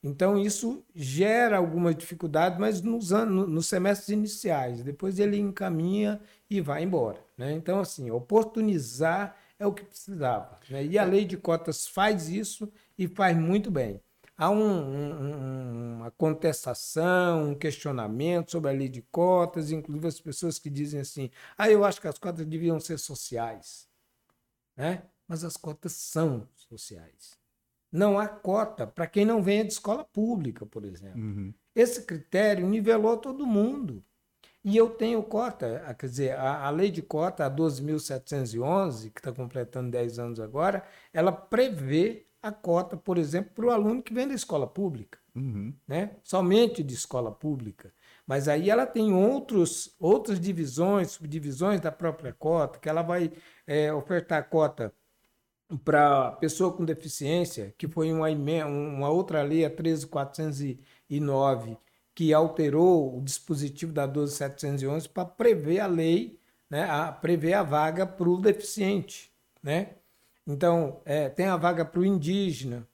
Então 0.06 0.38
isso 0.38 0.86
gera 0.94 1.58
alguma 1.58 1.92
dificuldade, 1.92 2.60
mas 2.60 2.80
nos, 2.80 3.12
anos, 3.12 3.50
nos 3.50 3.65
semestres 3.65 4.10
iniciais. 4.10 4.84
Depois 4.84 5.18
ele 5.18 5.38
encaminha 5.38 6.22
e 6.48 6.62
vai 6.62 6.84
embora. 6.84 7.20
Né? 7.36 7.54
Então, 7.54 7.80
assim, 7.80 8.12
oportunizar 8.12 9.36
é 9.58 9.65
o 9.65 9.74
que 9.74 9.84
precisava. 9.84 10.60
Né? 10.70 10.86
E 10.86 11.00
a 11.00 11.04
lei 11.04 11.25
de 11.25 11.38
cotas 11.38 11.88
faz 11.88 12.30
isso 12.30 12.72
e 12.96 13.08
faz 13.08 13.36
muito 13.36 13.72
bem. 13.72 14.00
Há 14.38 14.50
um, 14.51 14.58
um, 14.62 15.96
uma 15.96 16.12
contestação, 16.12 17.51
um 17.51 17.56
questionamento 17.56 18.51
sobre 18.51 18.70
a 18.70 18.74
lei 18.74 18.89
de 18.89 19.01
cotas, 19.01 19.72
inclusive 19.72 20.08
as 20.08 20.20
pessoas 20.20 20.60
que 20.60 20.70
dizem 20.70 21.00
assim: 21.00 21.32
ah, 21.58 21.70
eu 21.70 21.84
acho 21.84 22.00
que 22.00 22.08
as 22.08 22.20
cotas 22.20 22.46
deviam 22.46 22.80
ser 22.80 23.00
sociais. 23.00 23.88
Né? 24.77 25.04
Mas 25.27 25.44
as 25.44 25.58
cotas 25.58 25.94
são 25.94 26.48
sociais. 26.67 27.38
Não 27.91 28.19
há 28.19 28.27
cota 28.27 28.86
para 28.86 29.07
quem 29.07 29.25
não 29.25 29.41
venha 29.41 29.63
de 29.63 29.72
escola 29.72 30.03
pública, 30.03 30.65
por 30.65 30.84
exemplo. 30.84 31.22
Uhum. 31.22 31.53
Esse 31.74 32.03
critério 32.03 32.67
nivelou 32.67 33.17
todo 33.17 33.45
mundo. 33.45 34.03
E 34.63 34.75
eu 34.75 34.89
tenho 34.89 35.22
cota, 35.22 35.95
quer 35.98 36.07
dizer, 36.07 36.31
a, 36.38 36.65
a 36.65 36.69
lei 36.72 36.89
de 36.89 37.01
cota, 37.01 37.45
a 37.45 37.51
12.711, 37.51 39.12
que 39.12 39.19
está 39.19 39.31
completando 39.31 39.91
10 39.91 40.17
anos 40.17 40.39
agora, 40.39 40.84
ela 41.13 41.31
prevê 41.31 42.25
a 42.41 42.51
cota, 42.51 42.98
por 42.98 43.17
exemplo, 43.17 43.51
para 43.53 43.65
o 43.65 43.69
aluno 43.69 44.01
que 44.01 44.13
vem 44.13 44.27
da 44.27 44.34
escola 44.34 44.65
pública, 44.65 45.19
uhum. 45.36 45.74
né? 45.88 46.17
somente 46.24 46.81
de 46.84 46.95
escola 46.95 47.31
pública. 47.31 47.93
Mas 48.25 48.48
aí 48.48 48.69
ela 48.69 48.88
tem 48.88 49.13
outros, 49.13 49.95
outras 50.00 50.39
divisões, 50.39 51.12
subdivisões 51.12 51.79
da 51.79 51.91
própria 51.91 52.34
cota, 52.34 52.79
que 52.79 52.89
ela 52.89 53.03
vai 53.03 53.31
é, 53.67 53.93
ofertar 53.93 54.50
cota 54.50 54.91
para 55.84 56.31
pessoa 56.34 56.72
com 56.72 56.86
deficiência, 56.86 57.74
que 57.77 57.88
foi 57.88 58.12
uma, 58.12 58.29
uma 58.65 59.10
outra 59.10 59.41
lei, 59.41 59.65
a 59.65 59.69
13409, 59.69 61.77
que 62.13 62.34
alterou 62.34 63.17
o 63.17 63.22
dispositivo 63.22 63.91
da 63.91 64.05
12711 64.05 65.10
para 65.10 65.25
prever 65.25 65.79
a 65.79 65.88
lei, 65.88 66.39
né, 66.69 66.84
a, 66.89 67.12
prever 67.12 67.53
a 67.53 67.63
vaga 67.63 68.05
para 68.05 68.29
o 68.29 68.39
deficiente. 68.39 69.31
Né? 69.62 69.95
Então, 70.48 71.01
é, 71.05 71.29
tem 71.29 71.48
a 71.48 71.57
vaga 71.57 71.84
para 71.84 72.00
o 72.00 72.05
indígena. 72.05 72.88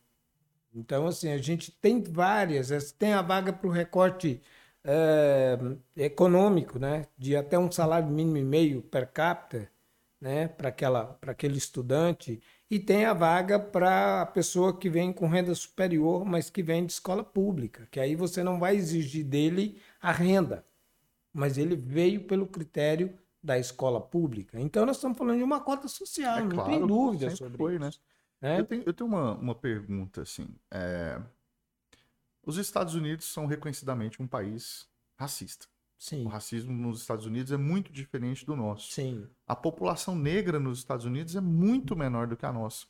Então, 0.73 1.07
assim, 1.07 1.31
a 1.31 1.37
gente 1.37 1.71
tem 1.71 2.01
várias. 2.01 2.91
Tem 2.93 3.13
a 3.13 3.21
vaga 3.21 3.51
para 3.51 3.67
o 3.67 3.71
recorte 3.71 4.41
é, 4.83 5.57
econômico, 5.97 6.79
né? 6.79 7.05
de 7.17 7.35
até 7.35 7.59
um 7.59 7.71
salário 7.71 8.07
mínimo 8.07 8.37
e 8.37 8.43
meio 8.43 8.81
per 8.81 9.11
capita 9.11 9.69
né? 10.21 10.47
para 10.47 10.73
aquele 11.27 11.57
estudante. 11.57 12.41
E 12.71 12.79
tem 12.79 13.03
a 13.03 13.13
vaga 13.13 13.59
para 13.59 14.21
a 14.21 14.25
pessoa 14.25 14.73
que 14.73 14.89
vem 14.89 15.11
com 15.11 15.27
renda 15.27 15.53
superior, 15.53 16.23
mas 16.23 16.49
que 16.49 16.63
vem 16.63 16.85
de 16.85 16.93
escola 16.93 17.21
pública, 17.21 17.85
que 17.91 17.99
aí 17.99 18.15
você 18.15 18.41
não 18.45 18.57
vai 18.61 18.77
exigir 18.77 19.25
dele 19.25 19.81
a 20.01 20.09
renda, 20.09 20.65
mas 21.33 21.57
ele 21.57 21.75
veio 21.75 22.23
pelo 22.23 22.47
critério 22.47 23.13
da 23.43 23.59
escola 23.59 23.99
pública. 23.99 24.57
Então 24.57 24.85
nós 24.85 24.95
estamos 24.95 25.17
falando 25.17 25.39
de 25.39 25.43
uma 25.43 25.59
cota 25.59 25.89
social, 25.89 26.37
é, 26.37 26.43
não 26.43 26.49
claro, 26.51 26.69
tem 26.69 26.87
dúvida 26.87 27.35
sobre 27.35 27.57
foi, 27.57 27.77
né? 27.77 27.89
isso. 27.89 28.01
Né? 28.39 28.61
Eu 28.61 28.65
tenho, 28.65 28.83
eu 28.85 28.93
tenho 28.93 29.09
uma, 29.09 29.33
uma 29.33 29.55
pergunta 29.55 30.21
assim. 30.21 30.47
É... 30.71 31.21
Os 32.41 32.55
Estados 32.55 32.95
Unidos 32.95 33.25
são 33.25 33.47
reconhecidamente 33.47 34.21
um 34.21 34.27
país 34.27 34.87
racista. 35.17 35.67
Sim. 36.01 36.25
O 36.25 36.29
racismo 36.29 36.73
nos 36.73 37.01
Estados 37.01 37.27
Unidos 37.27 37.51
é 37.51 37.57
muito 37.57 37.93
diferente 37.93 38.43
do 38.43 38.55
nosso. 38.55 38.91
Sim. 38.91 39.27
A 39.45 39.55
população 39.55 40.15
negra 40.15 40.59
nos 40.59 40.79
Estados 40.79 41.05
Unidos 41.05 41.35
é 41.35 41.39
muito 41.39 41.95
menor 41.95 42.25
do 42.25 42.35
que 42.35 42.43
a 42.43 42.51
nossa. 42.51 42.87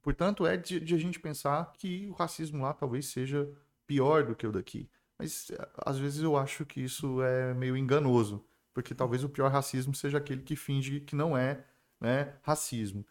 Portanto, 0.00 0.46
é 0.46 0.56
de, 0.56 0.80
de 0.80 0.94
a 0.94 0.98
gente 0.98 1.20
pensar 1.20 1.70
que 1.74 2.06
o 2.08 2.12
racismo 2.14 2.62
lá 2.62 2.72
talvez 2.72 3.08
seja 3.08 3.46
pior 3.86 4.24
do 4.24 4.34
que 4.34 4.46
o 4.46 4.52
daqui. 4.52 4.88
Mas 5.18 5.52
às 5.84 5.98
vezes 5.98 6.22
eu 6.22 6.34
acho 6.34 6.64
que 6.64 6.80
isso 6.80 7.20
é 7.20 7.52
meio 7.52 7.76
enganoso, 7.76 8.42
porque 8.72 8.94
talvez 8.94 9.22
o 9.22 9.28
pior 9.28 9.50
racismo 9.50 9.94
seja 9.94 10.16
aquele 10.16 10.40
que 10.40 10.56
finge 10.56 11.00
que 11.00 11.14
não 11.14 11.36
é 11.36 11.62
né, 12.00 12.36
racismo. 12.40 13.04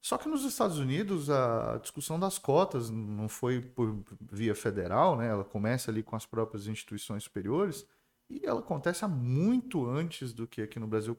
Só 0.00 0.16
que 0.16 0.28
nos 0.28 0.44
Estados 0.44 0.78
Unidos 0.78 1.28
a 1.28 1.78
discussão 1.82 2.18
das 2.20 2.38
cotas 2.38 2.90
não 2.90 3.28
foi 3.28 3.60
por 3.60 4.04
via 4.20 4.54
federal, 4.54 5.16
né? 5.16 5.26
ela 5.26 5.42
começa 5.42 5.90
ali 5.90 6.04
com 6.04 6.14
as 6.14 6.24
próprias 6.24 6.68
instituições 6.68 7.24
superiores, 7.24 7.84
e 8.28 8.44
ela 8.44 8.60
acontece 8.60 9.04
há 9.04 9.08
muito 9.08 9.86
antes 9.86 10.32
do 10.32 10.46
que 10.46 10.62
aqui 10.62 10.78
no 10.78 10.86
Brasil. 10.86 11.16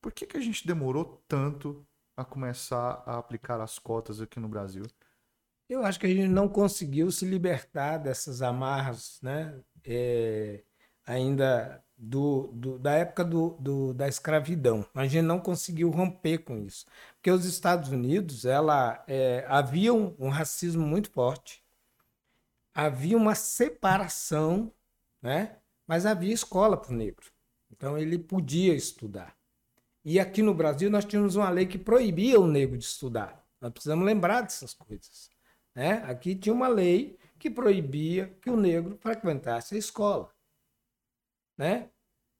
Por 0.00 0.12
que, 0.12 0.26
que 0.26 0.36
a 0.36 0.40
gente 0.40 0.66
demorou 0.66 1.22
tanto 1.28 1.86
a 2.16 2.24
começar 2.24 3.02
a 3.06 3.18
aplicar 3.18 3.60
as 3.60 3.78
cotas 3.78 4.20
aqui 4.20 4.38
no 4.38 4.48
Brasil? 4.48 4.84
Eu 5.68 5.84
acho 5.84 5.98
que 5.98 6.06
a 6.06 6.08
gente 6.08 6.28
não 6.28 6.48
conseguiu 6.48 7.10
se 7.10 7.24
libertar 7.24 7.98
dessas 7.98 8.42
amarras, 8.42 9.18
né? 9.22 9.58
É, 9.84 10.62
ainda 11.06 11.82
do, 11.96 12.48
do, 12.52 12.78
da 12.78 12.92
época 12.92 13.24
do, 13.24 13.56
do, 13.60 13.94
da 13.94 14.08
escravidão. 14.08 14.84
A 14.94 15.06
gente 15.06 15.22
não 15.22 15.40
conseguiu 15.40 15.90
romper 15.90 16.38
com 16.38 16.58
isso. 16.58 16.84
Porque 17.14 17.30
os 17.30 17.44
Estados 17.44 17.90
Unidos, 17.90 18.44
ela 18.44 19.02
é, 19.06 19.44
havia 19.48 19.94
um, 19.94 20.14
um 20.18 20.28
racismo 20.28 20.86
muito 20.86 21.10
forte, 21.10 21.62
havia 22.74 23.16
uma 23.16 23.34
separação 23.34 24.72
né, 25.22 25.56
mas 25.92 26.06
havia 26.06 26.32
escola 26.32 26.74
para 26.74 26.90
o 26.90 26.96
negro. 26.96 27.30
Então 27.70 27.98
ele 27.98 28.18
podia 28.18 28.74
estudar. 28.74 29.36
E 30.02 30.18
aqui 30.18 30.40
no 30.40 30.54
Brasil 30.54 30.88
nós 30.88 31.04
tínhamos 31.04 31.36
uma 31.36 31.50
lei 31.50 31.66
que 31.66 31.76
proibia 31.76 32.40
o 32.40 32.46
negro 32.46 32.78
de 32.78 32.84
estudar. 32.84 33.46
Nós 33.60 33.70
precisamos 33.70 34.06
lembrar 34.06 34.40
dessas 34.40 34.72
coisas. 34.72 35.28
Né? 35.74 36.02
Aqui 36.06 36.34
tinha 36.34 36.54
uma 36.54 36.66
lei 36.66 37.18
que 37.38 37.50
proibia 37.50 38.34
que 38.40 38.48
o 38.48 38.56
negro 38.56 38.96
frequentasse 39.02 39.74
a 39.74 39.78
escola. 39.78 40.32
Né? 41.58 41.90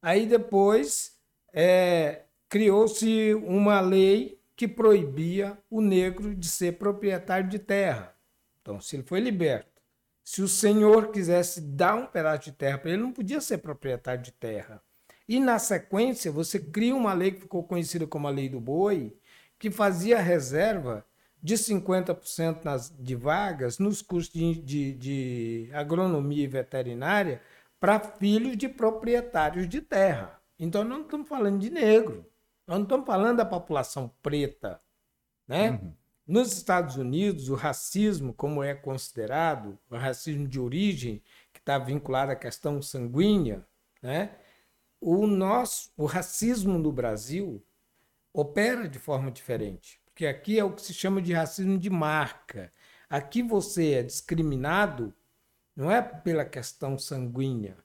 Aí 0.00 0.24
depois 0.24 1.18
é, 1.52 2.22
criou-se 2.48 3.34
uma 3.34 3.82
lei 3.82 4.40
que 4.56 4.66
proibia 4.66 5.58
o 5.68 5.82
negro 5.82 6.34
de 6.34 6.48
ser 6.48 6.78
proprietário 6.78 7.50
de 7.50 7.58
terra. 7.58 8.16
Então, 8.62 8.80
se 8.80 8.96
ele 8.96 9.02
foi 9.02 9.20
liberto 9.20 9.71
se 10.24 10.42
o 10.42 10.48
senhor 10.48 11.10
quisesse 11.10 11.60
dar 11.60 11.94
um 11.94 12.06
pedaço 12.06 12.44
de 12.44 12.52
terra 12.52 12.78
para 12.78 12.90
ele, 12.90 13.02
não 13.02 13.12
podia 13.12 13.40
ser 13.40 13.58
proprietário 13.58 14.22
de 14.22 14.32
terra. 14.32 14.82
E 15.28 15.40
na 15.40 15.58
sequência, 15.58 16.30
você 16.30 16.58
cria 16.58 16.94
uma 16.94 17.12
lei 17.12 17.32
que 17.32 17.40
ficou 17.40 17.64
conhecida 17.64 18.06
como 18.06 18.26
a 18.28 18.30
Lei 18.30 18.48
do 18.48 18.60
Boi, 18.60 19.16
que 19.58 19.70
fazia 19.70 20.20
reserva 20.20 21.04
de 21.42 21.54
50% 21.54 22.64
nas, 22.64 22.94
de 22.96 23.14
vagas 23.16 23.78
nos 23.78 24.00
cursos 24.02 24.32
de, 24.32 24.54
de, 24.60 24.92
de 24.94 25.70
agronomia 25.72 26.44
e 26.44 26.48
veterinária 26.48 27.40
para 27.80 27.98
filhos 27.98 28.56
de 28.56 28.68
proprietários 28.68 29.68
de 29.68 29.80
terra. 29.80 30.40
Então, 30.58 30.84
não 30.84 31.02
estamos 31.02 31.28
falando 31.28 31.58
de 31.58 31.70
negro, 31.70 32.24
nós 32.66 32.78
não 32.78 32.84
estamos 32.84 33.06
falando 33.06 33.38
da 33.38 33.44
população 33.44 34.12
preta. 34.22 34.80
Né? 35.48 35.70
Uhum. 35.70 35.92
Nos 36.32 36.56
Estados 36.56 36.96
Unidos, 36.96 37.50
o 37.50 37.54
racismo, 37.54 38.32
como 38.32 38.62
é 38.62 38.74
considerado, 38.74 39.78
o 39.90 39.96
racismo 39.96 40.48
de 40.48 40.58
origem, 40.58 41.22
que 41.52 41.60
está 41.60 41.78
vinculado 41.78 42.32
à 42.32 42.34
questão 42.34 42.80
sanguínea, 42.80 43.62
né? 44.00 44.34
o, 44.98 45.26
nosso, 45.26 45.92
o 45.94 46.06
racismo 46.06 46.78
no 46.78 46.90
Brasil 46.90 47.62
opera 48.32 48.88
de 48.88 48.98
forma 48.98 49.30
diferente. 49.30 50.00
Porque 50.06 50.24
aqui 50.24 50.58
é 50.58 50.64
o 50.64 50.72
que 50.72 50.80
se 50.80 50.94
chama 50.94 51.20
de 51.20 51.34
racismo 51.34 51.78
de 51.78 51.90
marca. 51.90 52.72
Aqui 53.10 53.42
você 53.42 53.92
é 53.92 54.02
discriminado 54.02 55.14
não 55.76 55.90
é 55.90 56.00
pela 56.00 56.46
questão 56.46 56.96
sanguínea, 56.96 57.76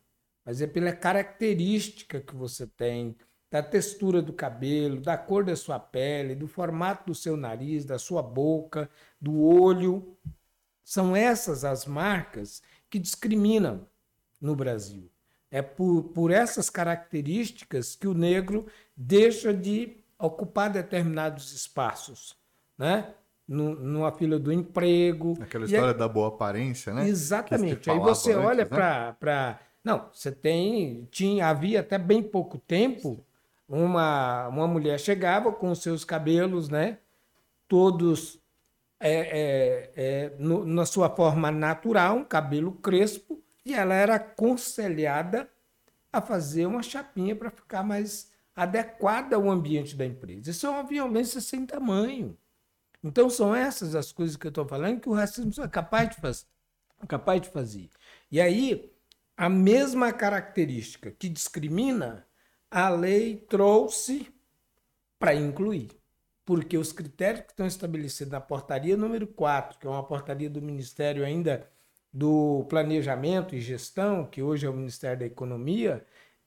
mas 0.46 0.62
é 0.62 0.68
pela 0.68 0.94
característica 0.94 2.22
que 2.22 2.34
você 2.34 2.66
tem, 2.66 3.18
da 3.50 3.64
textura 3.64 4.22
do 4.22 4.34
cabelo, 4.34 5.00
da 5.00 5.18
cor 5.18 5.44
da 5.44 5.56
sua 5.56 5.80
pele, 5.80 6.36
do 6.36 6.48
formato 6.48 7.08
do 7.08 7.16
seu 7.16 7.38
nariz, 7.38 7.86
da 7.86 7.98
sua 7.98 8.22
boca, 8.22 8.90
do 9.20 9.42
olho. 9.42 10.18
São 10.84 11.16
essas 11.16 11.64
as 11.64 11.86
marcas 11.86 12.62
que 12.90 13.00
discriminam 13.00 13.88
no 14.40 14.56
Brasil. 14.56 15.10
É 15.50 15.62
por, 15.62 16.04
por 16.04 16.32
essas 16.32 16.70
características 16.70 17.96
que 17.96 18.08
o 18.08 18.14
negro 18.14 18.68
deixa 18.96 19.54
de 19.54 20.04
ocupar 20.20 20.70
determinados 20.70 21.54
espaços, 21.54 22.36
né? 22.78 23.14
No, 23.48 23.76
numa 23.76 24.12
fila 24.12 24.38
do 24.38 24.52
emprego. 24.52 25.38
Aquela 25.40 25.64
história 25.64 25.94
da 25.94 26.08
boa 26.08 26.28
aparência, 26.28 26.94
né? 26.94 27.08
Exatamente. 27.08 27.90
Aí 27.90 27.98
você 27.98 28.34
antes, 28.34 28.46
olha 28.46 28.66
né? 28.66 29.16
para. 29.18 29.60
Não, 29.82 30.10
você 30.12 30.34
tem. 30.34 31.08
Tinha, 31.10 31.48
havia 31.48 31.80
até 31.80 31.98
bem 31.98 32.22
pouco 32.22 32.58
tempo, 32.58 33.26
uma, 33.68 34.48
uma 34.48 34.68
mulher 34.68 35.00
chegava 35.00 35.52
com 35.52 35.74
seus 35.76 36.06
cabelos, 36.06 36.70
né? 36.70 37.00
Todos 37.68 38.40
é, 39.00 39.12
é, 39.12 39.92
é, 39.96 40.36
no, 40.40 40.66
na 40.66 40.86
sua 40.86 41.10
forma 41.10 41.52
natural, 41.52 42.18
um 42.18 42.24
cabelo 42.24 42.72
crespo, 42.74 43.42
e 43.66 43.74
ela 43.74 43.94
era 43.94 44.16
aconselhada 44.16 45.50
a 46.12 46.22
fazer 46.22 46.66
uma 46.66 46.82
chapinha 46.82 47.36
para 47.36 47.52
ficar 47.52 47.84
mais 47.84 48.32
adequada 48.56 49.36
ao 49.36 49.50
ambiente 49.50 49.96
da 49.96 50.06
empresa. 50.06 50.50
Isso 50.50 50.66
é 50.66 50.70
uma 50.70 50.84
violência 50.84 51.40
sem 51.42 51.66
tamanho. 51.66 52.36
Então 53.04 53.30
são 53.30 53.56
essas 53.56 53.96
as 53.96 54.12
coisas 54.12 54.36
que 54.36 54.48
eu 54.48 54.50
estou 54.50 54.68
falando 54.68 55.00
que 55.00 55.10
o 55.10 55.14
racismo 55.14 55.64
é 55.64 55.68
capaz 55.68 56.10
de, 56.10 56.16
faz, 56.16 56.48
capaz 57.08 57.42
de 57.42 57.50
fazer. 57.50 57.90
E 58.32 58.42
aí, 58.42 58.92
a 59.36 59.48
mesma 59.48 60.12
característica 60.12 61.12
que 61.12 61.30
discrimina, 61.30 62.27
a 62.70 62.90
lei 62.90 63.38
trouxe 63.38 64.28
para 65.20 65.34
incluir. 65.34 65.90
Porque 66.46 66.78
os 66.78 66.92
critérios 66.92 67.46
que 67.46 67.52
estão 67.52 67.68
estabelecidos 67.68 68.32
na 68.32 68.40
portaria 68.40 68.96
número 68.96 69.28
4, 69.28 69.80
que 69.80 69.88
é 69.88 69.90
uma 69.90 70.04
portaria 70.04 70.50
do 70.50 70.62
Ministério 70.62 71.26
ainda 71.26 71.70
do 72.12 72.66
Planejamento 72.70 73.54
e 73.56 73.62
Gestão, 73.62 74.26
que 74.26 74.42
hoje 74.42 74.66
é 74.66 74.70
o 74.70 74.74
Ministério 74.74 75.20
da 75.20 75.26
Economia, 75.26 76.06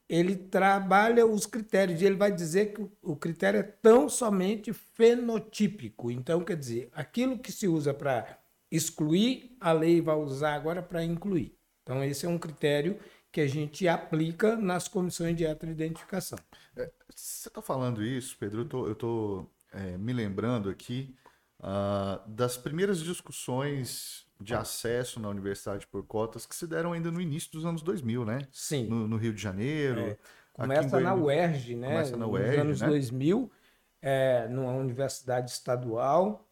ele 0.09 0.35
trabalha 0.35 1.25
os 1.25 1.47
critérios 1.47 2.03
e 2.03 2.07
ele 2.07 2.17
vai 2.17 2.33
dizer 2.33 2.73
que 2.73 2.85
o 3.03 3.15
critério 3.15 3.61
é 3.61 3.63
tão 3.63 4.09
somente 4.09 4.73
fenotípico. 4.73 6.11
Então, 6.11 6.43
quer 6.43 6.57
dizer, 6.57 6.89
aquilo 6.93 7.39
que 7.39 7.53
se 7.53 7.69
usa 7.69 7.95
para 7.95 8.39
excluir, 8.71 9.57
a 9.61 9.71
lei 9.71 10.01
vai 10.01 10.17
usar 10.17 10.55
agora 10.55 10.83
para 10.83 11.05
incluir. 11.05 11.55
Então, 11.83 12.03
esse 12.03 12.27
é 12.27 12.29
um 12.29 12.39
critério 12.39 12.99
que 13.33 13.41
a 13.41 13.47
gente 13.47 13.87
aplica 13.87 14.57
nas 14.57 14.89
comissões 14.89 15.37
de 15.37 15.45
heteroidentificação. 15.45 16.39
É, 16.77 16.91
você 17.15 17.49
está 17.49 17.63
falando 17.63 18.03
isso, 18.03 18.37
Pedro, 18.39 18.67
eu 18.87 18.93
estou 18.93 19.51
é, 19.73 19.97
me 19.97 20.13
lembrando 20.13 20.69
aqui 20.69 21.15
uh, 21.61 22.29
das 22.29 22.57
primeiras 22.57 23.01
discussões 23.01 24.27
de 24.41 24.55
acesso 24.55 25.21
na 25.21 25.29
universidade 25.29 25.87
por 25.87 26.03
cotas 26.05 26.47
que 26.47 26.55
se 26.55 26.67
deram 26.67 26.93
ainda 26.93 27.11
no 27.11 27.21
início 27.21 27.53
dos 27.53 27.65
anos 27.65 27.83
2000, 27.83 28.25
né? 28.25 28.39
Sim. 28.51 28.87
No, 28.87 29.07
no 29.07 29.17
Rio 29.17 29.35
de 29.35 29.41
Janeiro. 29.41 30.01
É. 30.01 30.19
Começa 30.53 30.99
na 31.01 31.15
UERJ, 31.15 31.77
né? 31.77 31.89
Começa 31.89 32.17
na 32.17 32.27
UERJ, 32.27 32.57
Nos 32.57 32.59
anos 32.59 32.81
né? 32.81 32.89
2000, 32.89 33.53
é, 34.03 34.49
numa 34.49 34.73
universidade 34.73 35.51
estadual. 35.51 36.50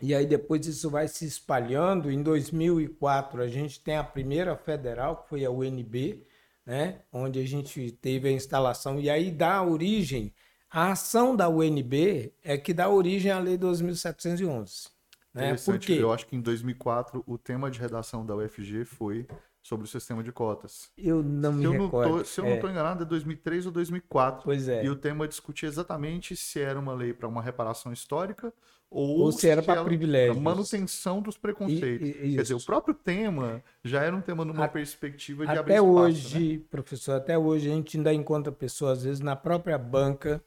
E 0.00 0.14
aí 0.14 0.26
depois 0.26 0.66
isso 0.66 0.88
vai 0.88 1.06
se 1.06 1.24
espalhando. 1.26 2.10
Em 2.10 2.22
2004 2.22 3.42
a 3.42 3.48
gente 3.48 3.80
tem 3.80 3.96
a 3.96 4.04
primeira 4.04 4.56
federal, 4.56 5.22
que 5.22 5.28
foi 5.28 5.44
a 5.44 5.50
UNB, 5.50 6.26
né? 6.64 7.02
Onde 7.12 7.38
a 7.38 7.46
gente 7.46 7.92
teve 7.92 8.28
a 8.28 8.32
instalação. 8.32 8.98
E 9.00 9.10
aí 9.10 9.30
dá 9.30 9.62
origem... 9.62 10.32
A 10.74 10.92
ação 10.92 11.36
da 11.36 11.50
UNB 11.50 12.32
é 12.42 12.56
que 12.56 12.72
dá 12.72 12.88
origem 12.88 13.30
à 13.30 13.38
Lei 13.38 13.58
2711. 13.58 14.88
Né? 15.34 15.54
Porque 15.64 15.92
eu 15.92 16.10
acho 16.10 16.26
que 16.26 16.34
em 16.34 16.40
2004 16.40 17.22
o 17.26 17.36
tema 17.36 17.70
de 17.70 17.78
redação 17.78 18.24
da 18.24 18.34
UFG 18.34 18.86
foi 18.86 19.26
sobre 19.62 19.86
o 19.86 19.88
sistema 19.88 20.22
de 20.22 20.32
cotas. 20.32 20.90
Eu 20.96 21.22
não 21.22 21.52
se 21.52 21.58
me 21.58 21.64
eu 21.64 21.72
recordo. 21.72 22.10
Não 22.10 22.18
tô, 22.18 22.24
se 22.24 22.40
eu 22.40 22.44
é. 22.44 22.48
não 22.48 22.54
estou 22.56 22.70
enganado, 22.70 23.02
é 23.02 23.06
2003 23.06 23.66
ou 23.66 23.72
2004. 23.72 24.44
Pois 24.44 24.66
é. 24.66 24.84
E 24.84 24.88
o 24.88 24.96
tema 24.96 25.28
discutia 25.28 25.68
exatamente 25.68 26.34
se 26.34 26.60
era 26.60 26.80
uma 26.80 26.94
lei 26.94 27.12
para 27.12 27.28
uma 27.28 27.42
reparação 27.42 27.92
histórica 27.92 28.52
ou, 28.92 29.20
ou 29.20 29.32
se 29.32 29.48
era 29.48 29.62
para 29.62 29.82
privilégios. 29.82 30.36
manutenção 30.36 31.22
dos 31.22 31.38
preconceitos. 31.38 32.08
E, 32.08 32.10
e, 32.10 32.34
Quer 32.36 32.42
dizer, 32.42 32.54
o 32.54 32.60
próprio 32.60 32.94
tema 32.94 33.62
já 33.82 34.02
era 34.02 34.14
um 34.14 34.20
tema 34.20 34.44
numa 34.44 34.66
a, 34.66 34.68
perspectiva 34.68 35.46
de 35.46 35.50
até 35.50 35.60
abrir 35.60 35.74
espaço, 35.74 35.92
hoje, 35.92 36.56
né? 36.58 36.64
professor, 36.70 37.12
até 37.14 37.38
hoje 37.38 37.70
a 37.70 37.74
gente 37.74 37.96
ainda 37.96 38.12
encontra 38.12 38.52
pessoas 38.52 38.98
às 38.98 39.04
vezes 39.04 39.20
na 39.20 39.34
própria 39.34 39.78
banca 39.78 40.44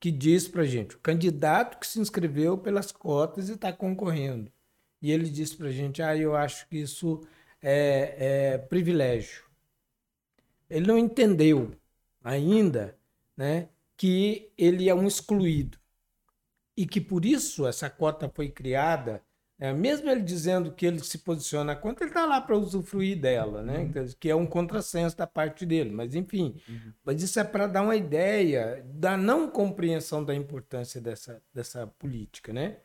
que 0.00 0.10
diz 0.10 0.46
para 0.46 0.64
gente, 0.64 0.96
o 0.96 0.98
candidato 0.98 1.78
que 1.78 1.86
se 1.86 2.00
inscreveu 2.00 2.58
pelas 2.58 2.92
cotas 2.92 3.48
e 3.48 3.52
está 3.52 3.72
concorrendo. 3.72 4.50
E 5.00 5.10
ele 5.10 5.30
disse 5.30 5.56
para 5.56 5.70
gente, 5.70 6.02
ah, 6.02 6.16
eu 6.16 6.34
acho 6.34 6.68
que 6.68 6.78
isso 6.78 7.20
é, 7.62 8.54
é 8.54 8.58
privilégio. 8.58 9.44
Ele 10.68 10.86
não 10.86 10.98
entendeu 10.98 11.72
ainda 12.22 12.98
né, 13.36 13.68
que 13.96 14.50
ele 14.58 14.88
é 14.88 14.94
um 14.94 15.06
excluído. 15.06 15.78
E 16.76 16.86
que 16.86 17.00
por 17.00 17.24
isso 17.24 17.66
essa 17.66 17.88
cota 17.88 18.28
foi 18.28 18.48
criada 18.48 19.22
é, 19.58 19.72
mesmo 19.72 20.10
ele 20.10 20.20
dizendo 20.20 20.70
que 20.70 20.84
ele 20.84 21.00
se 21.00 21.18
posiciona 21.18 21.74
contra, 21.74 22.04
ele 22.04 22.10
está 22.10 22.26
lá 22.26 22.40
para 22.42 22.58
usufruir 22.58 23.18
dela, 23.18 23.62
né? 23.62 23.78
Uhum. 23.78 24.06
que 24.20 24.28
é 24.28 24.34
um 24.34 24.44
contrassenso 24.46 25.16
da 25.16 25.26
parte 25.26 25.64
dele. 25.64 25.90
Mas, 25.90 26.14
enfim, 26.14 26.60
uhum. 26.68 26.92
mas 27.02 27.22
isso 27.22 27.40
é 27.40 27.44
para 27.44 27.66
dar 27.66 27.80
uma 27.80 27.96
ideia 27.96 28.84
da 28.84 29.16
não 29.16 29.48
compreensão 29.48 30.22
da 30.22 30.34
importância 30.34 31.00
dessa, 31.00 31.42
dessa 31.54 31.86
política. 31.86 32.52
Né? 32.52 32.76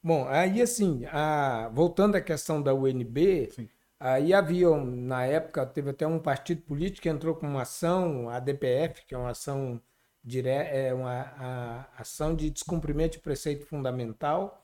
Bom, 0.00 0.28
aí, 0.28 0.62
assim, 0.62 1.04
a, 1.06 1.68
voltando 1.74 2.14
à 2.14 2.20
questão 2.20 2.62
da 2.62 2.72
UNB, 2.72 3.50
Sim. 3.50 3.68
aí 3.98 4.32
havia, 4.32 4.70
na 4.76 5.24
época, 5.24 5.66
teve 5.66 5.90
até 5.90 6.06
um 6.06 6.20
partido 6.20 6.62
político 6.62 7.02
que 7.02 7.08
entrou 7.08 7.34
com 7.34 7.48
uma 7.48 7.62
ação, 7.62 8.28
a 8.30 8.38
DPF, 8.38 9.04
que 9.06 9.14
é 9.14 9.18
uma 9.18 9.30
ação, 9.30 9.82
dire, 10.26 10.48
é 10.48 10.92
uma 10.92 11.88
ação 11.96 12.34
de 12.34 12.50
descumprimento 12.50 13.12
de 13.12 13.20
preceito 13.20 13.64
fundamental 13.64 14.62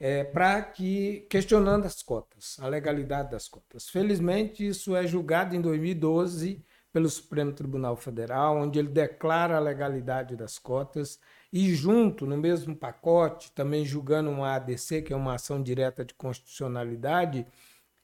é, 0.00 0.24
para 0.24 0.62
que 0.62 1.26
questionando 1.30 1.84
as 1.84 2.02
cotas, 2.02 2.56
a 2.60 2.66
legalidade 2.66 3.30
das 3.30 3.46
cotas. 3.46 3.88
Felizmente, 3.88 4.66
isso 4.66 4.96
é 4.96 5.06
julgado 5.06 5.54
em 5.54 5.60
2012 5.60 6.64
pelo 6.92 7.08
Supremo 7.08 7.52
Tribunal 7.52 7.96
Federal, 7.96 8.56
onde 8.56 8.78
ele 8.78 8.88
declara 8.88 9.56
a 9.56 9.60
legalidade 9.60 10.36
das 10.36 10.58
cotas 10.58 11.18
e 11.52 11.74
junto 11.74 12.26
no 12.26 12.36
mesmo 12.36 12.74
pacote, 12.74 13.52
também 13.52 13.84
julgando 13.84 14.30
uma 14.30 14.54
ADC, 14.54 15.02
que 15.02 15.12
é 15.12 15.16
uma 15.16 15.34
ação 15.34 15.62
direta 15.62 16.04
de 16.04 16.14
constitucionalidade, 16.14 17.46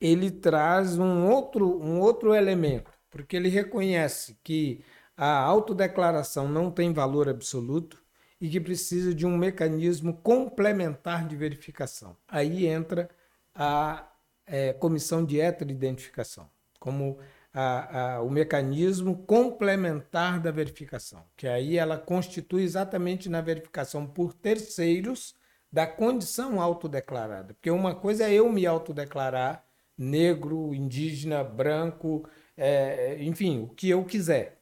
ele 0.01 0.31
traz 0.31 0.99
um 0.99 1.29
outro 1.29 1.81
um 1.81 2.01
outro 2.01 2.35
elemento, 2.35 2.91
porque 3.11 3.37
ele 3.37 3.49
reconhece 3.49 4.39
que 4.43 4.85
a 5.23 5.39
autodeclaração 5.39 6.49
não 6.49 6.71
tem 6.71 6.95
valor 6.95 7.29
absoluto, 7.29 8.03
e 8.41 8.49
que 8.49 8.59
precisa 8.59 9.15
de 9.15 9.27
um 9.27 9.37
mecanismo 9.37 10.15
complementar 10.15 11.29
de 11.29 11.37
verificação. 11.37 12.17
Aí 12.27 12.67
entra 12.67 13.11
a 13.55 14.09
é, 14.47 14.73
comissão 14.73 15.23
de 15.23 15.39
heteroidentificação, 15.39 16.49
como 16.79 17.19
a, 17.53 18.15
a, 18.15 18.23
o 18.23 18.31
mecanismo 18.31 19.25
complementar 19.27 20.41
da 20.41 20.51
verificação, 20.51 21.23
que 21.37 21.47
aí 21.47 21.77
ela 21.77 21.99
constitui 21.99 22.63
exatamente 22.63 23.29
na 23.29 23.43
verificação 23.43 24.07
por 24.07 24.33
terceiros 24.33 25.35
da 25.71 25.87
condição 25.87 26.63
autodeclarada. 26.63 27.53
Porque 27.53 27.71
uma 27.71 27.95
coisa 27.95 28.25
é 28.25 28.33
eu 28.33 28.51
me 28.51 28.67
autodeclarar 28.67 29.65
negro, 29.99 30.75
indígena, 30.75 31.45
branco, 31.45 32.27
é, 32.57 33.23
enfim, 33.23 33.61
o 33.61 33.69
que 33.69 33.91
eu 33.91 34.03
quiser. 34.03 34.60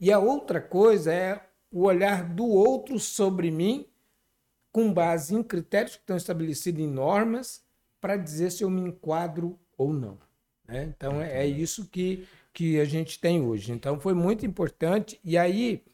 E 0.00 0.12
a 0.12 0.18
outra 0.18 0.60
coisa 0.60 1.12
é 1.12 1.40
o 1.70 1.84
olhar 1.84 2.24
do 2.24 2.46
outro 2.46 2.98
sobre 2.98 3.50
mim, 3.50 3.86
com 4.70 4.92
base 4.92 5.34
em 5.34 5.42
critérios 5.42 5.96
que 5.96 6.02
estão 6.02 6.16
estabelecidos 6.16 6.80
em 6.80 6.86
normas, 6.86 7.62
para 8.00 8.16
dizer 8.16 8.50
se 8.50 8.62
eu 8.62 8.70
me 8.70 8.80
enquadro 8.80 9.58
ou 9.76 9.92
não. 9.92 10.18
Né? 10.66 10.92
Então 10.96 11.20
é, 11.20 11.44
é, 11.44 11.46
isso 11.46 11.88
que, 11.88 12.28
que 12.52 12.78
a 12.78 12.84
gente 12.84 13.18
tem 13.18 13.40
hoje. 13.40 13.72
Então 13.72 13.98
foi 13.98 14.14
muito 14.14 14.46
importante. 14.46 15.18
E 15.24 15.36
aí 15.36 15.84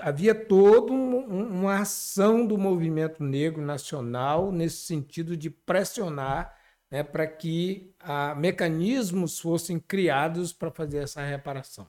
havia 0.00 0.34
toda 0.34 0.92
um, 0.92 1.18
uma 1.58 1.80
ação 1.80 2.46
do 2.46 2.58
movimento 2.58 3.22
negro 3.22 3.62
nacional 3.62 4.50
nesse 4.50 4.78
sentido 4.78 5.36
de 5.36 5.50
pressionar 5.50 6.56
né, 6.90 7.02
para 7.02 7.26
que 7.26 7.92
a, 7.98 8.30
ah, 8.30 8.34
mecanismos 8.34 9.38
fossem 9.38 9.78
criados 9.78 10.52
para 10.52 10.70
fazer 10.70 10.98
essa 10.98 11.22
reparação. 11.22 11.88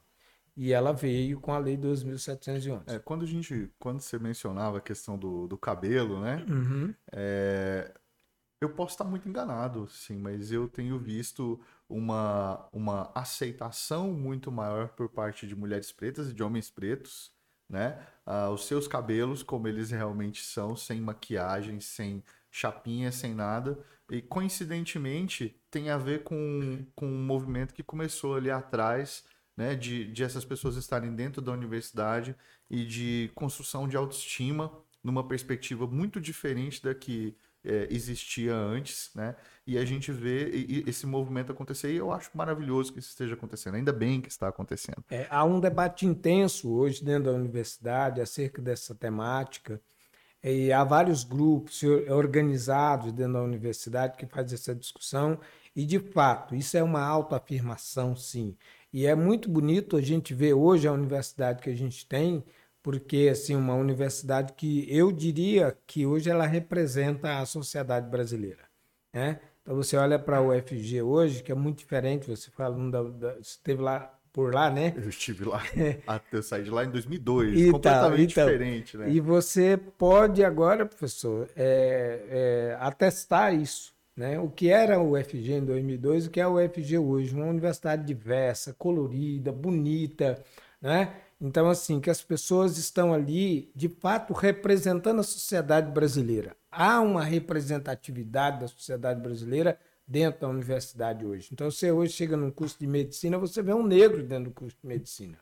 E 0.58 0.74
ela 0.74 0.92
veio 0.92 1.40
com 1.40 1.54
a 1.54 1.60
lei 1.60 1.78
2.711. 1.78 2.82
É, 2.88 2.98
quando 2.98 3.24
a 3.24 3.28
gente, 3.28 3.72
quando 3.78 4.02
você 4.02 4.18
mencionava 4.18 4.80
a 4.80 4.82
questão 4.82 5.16
do, 5.16 5.48
do 5.48 5.56
cabelo, 5.56 6.20
né? 6.20 6.44
Uhum. 6.50 6.96
É, 7.12 7.94
eu 8.60 8.70
posso 8.70 8.96
estar 8.96 9.04
muito 9.04 9.30
enganado, 9.30 9.88
sim, 9.88 10.18
mas 10.18 10.52
eu 10.52 10.68
tenho 10.68 10.98
visto 10.98 11.62
uma, 11.88 12.68
uma 12.74 13.12
aceitação 13.14 14.12
muito 14.12 14.52
maior 14.52 14.90
por 14.90 15.10
parte 15.10 15.46
de 15.46 15.56
mulheres 15.56 15.92
pretas 15.92 16.32
e 16.32 16.34
de 16.34 16.42
homens 16.42 16.72
pretos, 16.72 17.32
né? 17.70 18.04
Ah, 18.26 18.50
os 18.50 18.66
seus 18.66 18.88
cabelos 18.88 19.44
como 19.44 19.68
eles 19.68 19.92
realmente 19.92 20.42
são, 20.44 20.76
sem 20.76 21.00
maquiagem, 21.00 21.80
sem 21.80 22.24
chapinha, 22.50 23.12
sem 23.12 23.36
nada. 23.36 23.78
E 24.10 24.24
coincidentemente 24.24 25.56
tem 25.70 25.92
a 25.92 25.98
ver 26.00 26.24
com, 26.24 26.84
com 26.96 27.06
um 27.06 27.24
movimento 27.24 27.76
que 27.76 27.84
começou 27.84 28.36
ali 28.36 28.50
atrás 28.50 29.24
né, 29.58 29.76
de, 29.76 30.06
de 30.06 30.24
essas 30.24 30.46
pessoas 30.46 30.76
estarem 30.76 31.14
dentro 31.14 31.42
da 31.42 31.52
universidade 31.52 32.36
e 32.70 32.86
de 32.86 33.32
construção 33.34 33.88
de 33.88 33.98
autoestima 33.98 34.72
numa 35.04 35.28
perspectiva 35.28 35.88
muito 35.88 36.22
diferente 36.22 36.84
da 36.84 36.94
que 36.94 37.36
é, 37.64 37.88
existia 37.90 38.56
antes, 38.56 39.10
né? 39.14 39.36
E 39.66 39.78
a 39.78 39.84
gente 39.84 40.12
vê 40.12 40.84
esse 40.88 41.06
movimento 41.06 41.52
acontecer 41.52 41.92
e 41.92 41.98
eu 41.98 42.12
acho 42.12 42.30
maravilhoso 42.34 42.94
que 42.94 43.00
isso 43.00 43.10
esteja 43.10 43.34
acontecendo. 43.34 43.76
Ainda 43.76 43.92
bem 43.92 44.22
que 44.22 44.30
está 44.30 44.48
acontecendo. 44.48 45.04
É, 45.10 45.28
há 45.30 45.44
um 45.44 45.60
debate 45.60 46.06
intenso 46.06 46.72
hoje 46.72 47.04
dentro 47.04 47.26
da 47.26 47.38
universidade 47.38 48.22
acerca 48.22 48.62
dessa 48.62 48.96
temática. 48.96 49.82
E 50.42 50.72
há 50.72 50.84
vários 50.84 51.26
grupos 51.26 51.82
organizados 52.10 53.12
dentro 53.12 53.34
da 53.34 53.42
universidade 53.42 54.18
que 54.18 54.26
fazem 54.26 54.56
essa 54.56 54.74
discussão. 54.74 55.38
E, 55.76 55.86
de 55.86 56.00
fato, 56.00 56.56
isso 56.56 56.78
é 56.78 56.84
uma 56.84 57.02
autoafirmação, 57.02 58.16
sim. 58.16 58.56
E 58.92 59.06
é 59.06 59.16
muito 59.16 59.50
bonito 59.50 59.98
a 59.98 60.02
gente 60.02 60.34
ver 60.34 60.54
hoje 60.54 60.88
a 60.88 60.92
universidade 60.92 61.62
que 61.62 61.70
a 61.70 61.76
gente 61.76 62.06
tem, 62.08 62.44
porque 62.82 63.30
assim 63.32 63.56
uma 63.56 63.76
universidade 63.76 64.54
que 64.54 64.88
eu 64.90 65.12
diria 65.12 65.78
que 65.86 66.06
hoje 66.06 66.30
ela 66.30 66.46
representa 66.46 67.40
a 67.40 67.46
sociedade 67.46 68.10
brasileira, 68.10 68.64
né? 69.14 69.40
Então 69.62 69.76
você 69.76 69.98
olha 69.98 70.18
para 70.18 70.42
o 70.42 70.56
UFG 70.56 71.02
hoje, 71.02 71.44
que 71.44 71.52
é 71.52 71.56
muito 71.56 71.80
diferente, 71.80 72.30
você 72.30 72.50
fala, 72.50 72.90
da, 72.90 73.04
da, 73.04 73.34
você 73.34 73.42
esteve 73.42 73.82
lá 73.82 74.18
por 74.32 74.54
lá, 74.54 74.70
né? 74.70 74.94
Eu 74.96 75.10
estive 75.10 75.44
lá, 75.44 75.62
eu 76.32 76.42
saí 76.44 76.64
de 76.64 76.70
lá 76.70 76.86
em 76.86 76.92
2002, 76.92 77.60
e 77.60 77.72
completamente 77.72 78.32
então, 78.32 78.46
diferente, 78.46 78.96
né? 78.96 79.10
E 79.10 79.20
você 79.20 79.76
pode 79.76 80.42
agora, 80.42 80.86
professor, 80.86 81.50
é, 81.56 82.22
é, 82.30 82.78
atestar 82.80 83.54
isso, 83.54 83.94
né? 84.18 84.40
O 84.40 84.50
que 84.50 84.70
era 84.70 85.00
o 85.00 85.12
UFG 85.14 85.54
em 85.54 85.66
2002 85.66 86.26
e 86.26 86.28
o 86.28 86.32
que 86.32 86.42
é 86.42 86.48
o 86.48 86.56
UFG 86.56 86.98
hoje, 86.98 87.36
uma 87.36 87.46
universidade 87.46 88.04
diversa, 88.04 88.74
colorida, 88.74 89.52
bonita, 89.52 90.44
né? 90.82 91.16
Então, 91.40 91.70
assim, 91.70 92.00
que 92.00 92.10
as 92.10 92.24
pessoas 92.24 92.80
estão 92.80 93.14
ali, 93.14 93.72
de 93.76 93.88
fato, 93.88 94.34
representando 94.34 95.20
a 95.20 95.24
sociedade 95.24 95.92
brasileira. 95.92 96.58
Há 96.72 97.00
uma 97.00 97.24
representatividade 97.24 98.60
da 98.62 98.68
sociedade 98.68 99.22
brasileira 99.22 99.80
dentro 100.08 100.42
da 100.42 100.50
universidade 100.50 101.24
hoje. 101.24 101.50
Então, 101.52 101.70
você 101.70 101.92
hoje 101.92 102.14
chega 102.14 102.36
num 102.36 102.50
curso 102.50 102.80
de 102.80 102.88
medicina, 102.88 103.38
você 103.38 103.62
vê 103.62 103.74
um 103.74 103.86
negro 103.86 104.24
dentro 104.24 104.46
do 104.46 104.52
curso 104.52 104.76
de 104.82 104.88
medicina. 104.88 105.38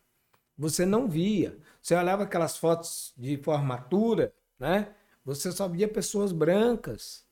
Você 0.58 0.86
não 0.86 1.08
via. 1.08 1.58
Você 1.82 1.96
olhava 1.96 2.24
aquelas 2.24 2.58
fotos 2.58 3.14
de 3.18 3.38
formatura, 3.38 4.34
né? 4.60 4.90
Você 5.24 5.52
só 5.52 5.68
via 5.68 5.88
pessoas 5.88 6.32
brancas. 6.32 7.25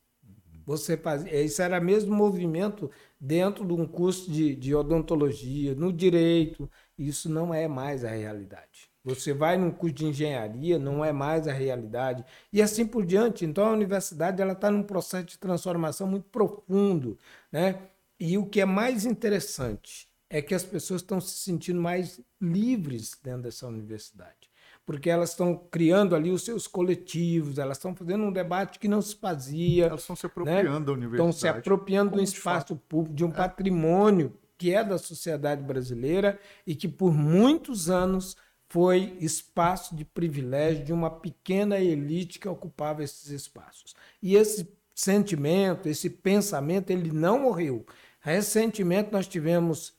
Você 0.65 0.97
fazia, 0.97 1.41
isso 1.41 1.61
era 1.61 1.79
mesmo 1.79 2.15
movimento 2.15 2.89
dentro 3.19 3.65
de 3.65 3.73
um 3.73 3.85
curso 3.87 4.31
de, 4.31 4.55
de 4.55 4.73
odontologia, 4.73 5.75
no 5.75 5.91
direito, 5.91 6.69
isso 6.97 7.29
não 7.29 7.53
é 7.53 7.67
mais 7.67 8.03
a 8.05 8.09
realidade. 8.09 8.91
Você 9.03 9.33
vai 9.33 9.57
num 9.57 9.71
curso 9.71 9.95
de 9.95 10.05
engenharia, 10.05 10.79
não 10.79 11.03
é 11.03 11.11
mais 11.11 11.47
a 11.47 11.51
realidade. 11.51 12.23
E 12.53 12.61
assim 12.61 12.85
por 12.85 13.05
diante. 13.05 13.43
Então 13.43 13.65
a 13.65 13.71
universidade 13.71 14.41
está 14.41 14.71
num 14.71 14.83
processo 14.83 15.25
de 15.25 15.37
transformação 15.37 16.07
muito 16.07 16.25
profundo. 16.29 17.19
Né? 17.51 17.89
E 18.19 18.37
o 18.37 18.45
que 18.45 18.61
é 18.61 18.65
mais 18.65 19.05
interessante 19.05 20.07
é 20.29 20.41
que 20.41 20.55
as 20.55 20.63
pessoas 20.63 21.01
estão 21.01 21.19
se 21.19 21.37
sentindo 21.37 21.81
mais 21.81 22.19
livres 22.41 23.11
dentro 23.21 23.43
dessa 23.43 23.67
universidade. 23.67 24.49
Porque 24.85 25.09
elas 25.09 25.29
estão 25.29 25.55
criando 25.71 26.15
ali 26.15 26.29
os 26.29 26.43
seus 26.43 26.67
coletivos, 26.67 27.57
elas 27.57 27.77
estão 27.77 27.95
fazendo 27.95 28.23
um 28.23 28.31
debate 28.31 28.79
que 28.79 28.87
não 28.87 29.01
se 29.01 29.15
fazia. 29.15 29.85
Elas 29.85 30.01
estão 30.01 30.15
se 30.15 30.25
apropriando 30.25 30.79
né? 30.79 30.85
da 30.85 30.91
universidade. 30.91 31.29
Estão 31.29 31.31
se 31.31 31.47
apropriando 31.47 32.11
de 32.13 32.19
um 32.19 32.23
espaço 32.23 32.75
público, 32.75 33.15
de 33.15 33.23
um 33.23 33.29
é. 33.29 33.33
patrimônio 33.33 34.33
que 34.57 34.73
é 34.73 34.83
da 34.83 34.97
sociedade 34.97 35.61
brasileira 35.63 36.39
e 36.65 36.75
que 36.75 36.87
por 36.87 37.13
muitos 37.13 37.89
anos 37.89 38.35
foi 38.69 39.15
espaço 39.19 39.95
de 39.95 40.03
privilégio 40.03 40.83
de 40.83 40.91
uma 40.91 41.09
pequena 41.09 41.79
elite 41.79 42.39
que 42.39 42.47
ocupava 42.47 43.03
esses 43.03 43.29
espaços. 43.29 43.93
E 44.21 44.35
esse 44.35 44.67
sentimento, 44.95 45.87
esse 45.87 46.09
pensamento, 46.09 46.89
ele 46.89 47.11
não 47.11 47.39
morreu. 47.39 47.85
Recentemente 48.19 49.11
nós 49.11 49.27
tivemos 49.27 49.93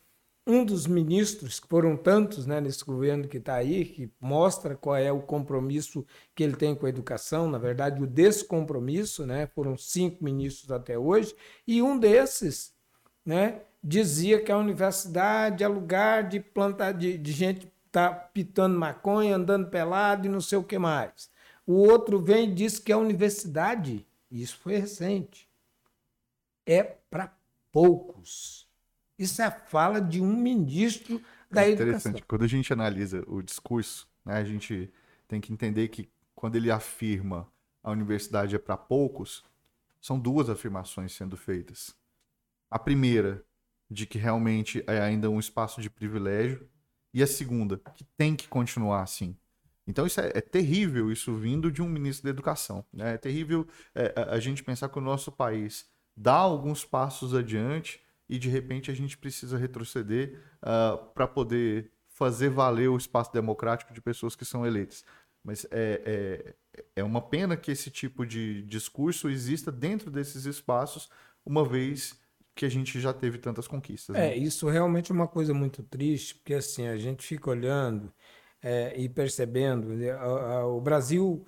um 0.46 0.64
dos 0.64 0.86
ministros, 0.86 1.58
que 1.58 1.66
foram 1.66 1.96
tantos 1.96 2.46
né, 2.46 2.60
nesse 2.60 2.84
governo 2.84 3.26
que 3.26 3.38
está 3.38 3.54
aí, 3.54 3.84
que 3.84 4.10
mostra 4.20 4.76
qual 4.76 4.96
é 4.96 5.10
o 5.10 5.22
compromisso 5.22 6.06
que 6.34 6.42
ele 6.42 6.54
tem 6.56 6.74
com 6.74 6.84
a 6.84 6.88
educação, 6.88 7.48
na 7.48 7.56
verdade, 7.58 8.02
o 8.02 8.06
descompromisso, 8.06 9.24
né, 9.24 9.46
foram 9.46 9.76
cinco 9.76 10.22
ministros 10.22 10.70
até 10.70 10.98
hoje, 10.98 11.34
e 11.66 11.80
um 11.80 11.98
desses 11.98 12.74
né, 13.24 13.62
dizia 13.82 14.42
que 14.42 14.52
a 14.52 14.58
universidade 14.58 15.64
é 15.64 15.68
lugar 15.68 16.28
de 16.28 16.40
plantar 16.40 16.92
de, 16.92 17.16
de 17.16 17.32
gente 17.32 17.72
tá 17.90 18.12
pitando 18.12 18.78
maconha, 18.78 19.36
andando 19.36 19.70
pelado 19.70 20.26
e 20.26 20.30
não 20.30 20.40
sei 20.40 20.58
o 20.58 20.64
que 20.64 20.78
mais. 20.78 21.30
O 21.66 21.74
outro 21.74 22.20
vem 22.20 22.50
e 22.50 22.54
diz 22.54 22.78
que 22.78 22.92
a 22.92 22.98
universidade, 22.98 24.06
isso 24.30 24.58
foi 24.58 24.76
recente, 24.76 25.48
é 26.66 26.82
para 26.82 27.34
poucos. 27.72 28.63
Isso 29.18 29.40
é 29.40 29.46
a 29.46 29.50
fala 29.50 30.00
de 30.00 30.20
um 30.20 30.36
ministro 30.36 31.20
da 31.50 31.66
é 31.66 31.72
interessante. 31.72 32.06
educação. 32.06 32.26
Quando 32.26 32.44
a 32.44 32.48
gente 32.48 32.72
analisa 32.72 33.24
o 33.26 33.42
discurso, 33.42 34.08
né, 34.24 34.34
a 34.34 34.44
gente 34.44 34.92
tem 35.28 35.40
que 35.40 35.52
entender 35.52 35.88
que 35.88 36.08
quando 36.34 36.56
ele 36.56 36.70
afirma 36.70 37.46
a 37.82 37.90
universidade 37.90 38.54
é 38.54 38.58
para 38.58 38.76
poucos, 38.76 39.44
são 40.00 40.18
duas 40.18 40.50
afirmações 40.50 41.12
sendo 41.14 41.36
feitas. 41.36 41.94
A 42.70 42.78
primeira 42.78 43.44
de 43.90 44.06
que 44.06 44.18
realmente 44.18 44.82
é 44.86 45.00
ainda 45.00 45.30
um 45.30 45.38
espaço 45.38 45.80
de 45.80 45.88
privilégio, 45.88 46.68
e 47.12 47.22
a 47.22 47.26
segunda, 47.26 47.80
que 47.94 48.04
tem 48.16 48.34
que 48.34 48.48
continuar 48.48 49.02
assim. 49.02 49.36
Então 49.86 50.04
isso 50.06 50.20
é, 50.20 50.32
é 50.34 50.40
terrível, 50.40 51.12
isso 51.12 51.32
vindo 51.36 51.70
de 51.70 51.80
um 51.80 51.88
ministro 51.88 52.24
da 52.24 52.30
educação. 52.30 52.84
Né? 52.92 53.14
É 53.14 53.18
terrível 53.18 53.66
é, 53.94 54.12
a, 54.16 54.34
a 54.34 54.40
gente 54.40 54.64
pensar 54.64 54.88
que 54.88 54.98
o 54.98 55.02
nosso 55.02 55.30
país 55.30 55.86
dá 56.16 56.34
alguns 56.34 56.84
passos 56.84 57.34
adiante 57.34 58.00
e 58.28 58.38
de 58.38 58.48
repente 58.48 58.90
a 58.90 58.94
gente 58.94 59.18
precisa 59.18 59.58
retroceder 59.58 60.38
uh, 60.62 60.66
ah, 60.66 61.10
para 61.14 61.26
poder 61.26 61.90
fazer 62.08 62.48
valer 62.48 62.88
o 62.88 62.96
espaço 62.96 63.32
democrático 63.32 63.92
de 63.92 64.00
pessoas 64.00 64.36
que 64.36 64.44
são 64.44 64.66
eleitas. 64.66 65.04
Mas 65.42 65.66
é, 65.70 66.54
é, 66.72 66.82
é 66.96 67.04
uma 67.04 67.20
pena 67.20 67.56
que 67.56 67.70
esse 67.70 67.90
tipo 67.90 68.24
de 68.24 68.62
discurso 68.62 69.28
exista 69.28 69.70
dentro 69.70 70.10
desses 70.10 70.46
espaços, 70.46 71.10
uma 71.44 71.64
vez 71.64 72.18
que 72.54 72.64
a 72.64 72.68
gente 72.68 73.00
já 73.00 73.12
teve 73.12 73.36
tantas 73.38 73.66
conquistas. 73.66 74.14
Né? 74.14 74.28
É, 74.28 74.36
isso 74.36 74.68
realmente 74.68 75.10
é 75.10 75.14
uma 75.14 75.28
coisa 75.28 75.52
muito 75.52 75.82
triste, 75.82 76.36
porque 76.36 76.54
assim, 76.54 76.86
a 76.86 76.96
gente 76.96 77.26
fica 77.26 77.50
olhando 77.50 78.12
é, 78.62 78.98
e 78.98 79.08
percebendo, 79.08 79.88
né, 79.88 80.16
o 80.62 80.80
Brasil 80.80 81.44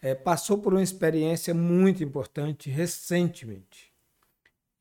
é, 0.00 0.14
passou 0.14 0.58
por 0.58 0.74
uma 0.74 0.82
experiência 0.82 1.54
muito 1.54 2.04
importante 2.04 2.70
recentemente, 2.70 3.91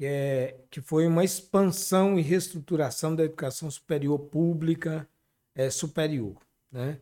é, 0.05 0.55
que 0.69 0.81
foi 0.81 1.05
uma 1.07 1.23
expansão 1.23 2.17
e 2.17 2.21
reestruturação 2.21 3.15
da 3.15 3.23
educação 3.23 3.69
superior 3.69 4.19
pública 4.19 5.07
é, 5.55 5.69
superior, 5.69 6.37
né? 6.71 6.99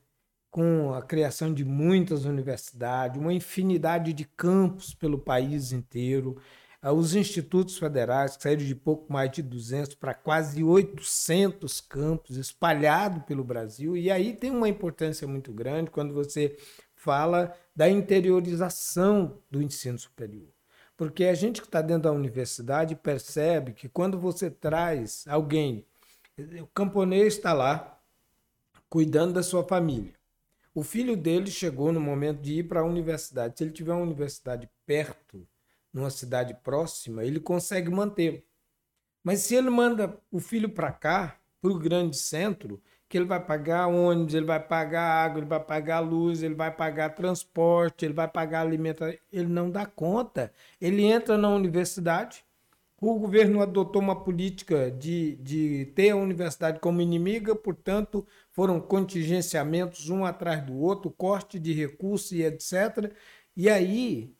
com 0.51 0.93
a 0.93 1.01
criação 1.01 1.53
de 1.53 1.63
muitas 1.63 2.25
universidades, 2.25 3.21
uma 3.21 3.33
infinidade 3.33 4.13
de 4.13 4.25
campos 4.25 4.93
pelo 4.93 5.19
país 5.19 5.71
inteiro, 5.71 6.41
ah, 6.81 6.93
os 6.93 7.13
institutos 7.13 7.77
federais, 7.77 8.35
que 8.35 8.43
saíram 8.43 8.65
de 8.65 8.75
pouco 8.75 9.12
mais 9.12 9.31
de 9.31 9.41
200 9.41 9.95
para 9.95 10.13
quase 10.13 10.63
800 10.63 11.81
campos 11.81 12.38
espalhados 12.38 13.23
pelo 13.25 13.43
Brasil, 13.43 13.95
e 13.95 14.09
aí 14.09 14.33
tem 14.33 14.49
uma 14.49 14.69
importância 14.69 15.27
muito 15.27 15.51
grande 15.53 15.91
quando 15.91 16.13
você 16.13 16.57
fala 16.95 17.55
da 17.75 17.89
interiorização 17.89 19.39
do 19.51 19.62
ensino 19.62 19.99
superior. 19.99 20.47
Porque 20.99 21.23
a 21.23 21.33
gente 21.33 21.62
que 21.62 21.67
está 21.67 21.81
dentro 21.81 22.03
da 22.03 22.12
universidade 22.12 22.93
percebe 22.93 23.71
que 23.71 23.88
quando 23.88 24.19
você 24.19 24.51
traz 24.51 25.23
alguém, 25.29 25.85
o 26.62 26.67
camponês 26.67 27.35
está 27.35 27.53
lá 27.53 27.97
cuidando 28.89 29.31
da 29.31 29.41
sua 29.41 29.63
família. 29.63 30.13
O 30.75 30.83
filho 30.83 31.15
dele 31.15 31.49
chegou 31.49 31.93
no 31.93 32.01
momento 32.01 32.41
de 32.41 32.55
ir 32.55 32.63
para 32.63 32.81
a 32.81 32.83
universidade. 32.83 33.57
Se 33.57 33.63
ele 33.63 33.71
tiver 33.71 33.93
uma 33.93 34.03
universidade 34.03 34.69
perto, 34.85 35.47
numa 35.93 36.09
cidade 36.09 36.53
próxima, 36.53 37.23
ele 37.23 37.39
consegue 37.39 37.89
manter. 37.89 38.45
Mas 39.23 39.39
se 39.39 39.55
ele 39.55 39.69
manda 39.69 40.19
o 40.29 40.41
filho 40.41 40.67
para 40.67 40.91
cá, 40.91 41.39
para 41.62 41.71
o 41.71 41.79
grande 41.79 42.17
centro, 42.17 42.83
que 43.09 43.17
ele 43.17 43.25
vai 43.25 43.43
pagar 43.43 43.87
ônibus, 43.87 44.35
ele 44.35 44.45
vai 44.45 44.59
pagar 44.59 45.01
água, 45.25 45.39
ele 45.39 45.47
vai 45.47 45.59
pagar 45.59 45.99
luz, 45.99 46.43
ele 46.43 46.53
vai 46.53 46.71
pagar 46.71 47.09
transporte, 47.15 48.05
ele 48.05 48.13
vai 48.13 48.27
pagar 48.27 48.61
alimentação, 48.61 49.17
ele 49.33 49.47
não 49.47 49.71
dá 49.71 49.85
conta. 49.85 50.53
Ele 50.79 51.03
entra 51.03 51.35
na 51.37 51.49
universidade, 51.49 52.45
o 53.01 53.17
governo 53.17 53.61
adotou 53.61 54.01
uma 54.01 54.23
política 54.23 54.91
de, 54.91 55.35
de 55.37 55.85
ter 55.95 56.11
a 56.11 56.15
universidade 56.15 56.79
como 56.79 57.01
inimiga, 57.01 57.55
portanto, 57.55 58.27
foram 58.51 58.79
contingenciamentos 58.79 60.09
um 60.09 60.23
atrás 60.23 60.63
do 60.63 60.77
outro, 60.77 61.09
corte 61.09 61.57
de 61.57 61.73
recursos 61.73 62.31
e 62.31 62.43
etc. 62.43 63.11
E 63.55 63.69
aí 63.69 64.35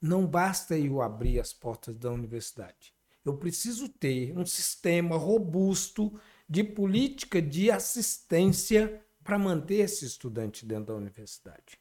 não 0.00 0.26
basta 0.26 0.76
eu 0.76 1.00
abrir 1.02 1.38
as 1.38 1.52
portas 1.52 1.96
da 1.96 2.10
universidade. 2.10 2.94
Eu 3.24 3.36
preciso 3.36 3.88
ter 3.88 4.36
um 4.36 4.46
sistema 4.46 5.16
robusto 5.16 6.18
de 6.48 6.64
política 6.64 7.42
de 7.42 7.70
assistência 7.70 9.02
para 9.22 9.38
manter 9.38 9.80
esse 9.80 10.04
estudante 10.04 10.64
dentro 10.64 10.86
da 10.86 10.94
universidade. 10.94 11.78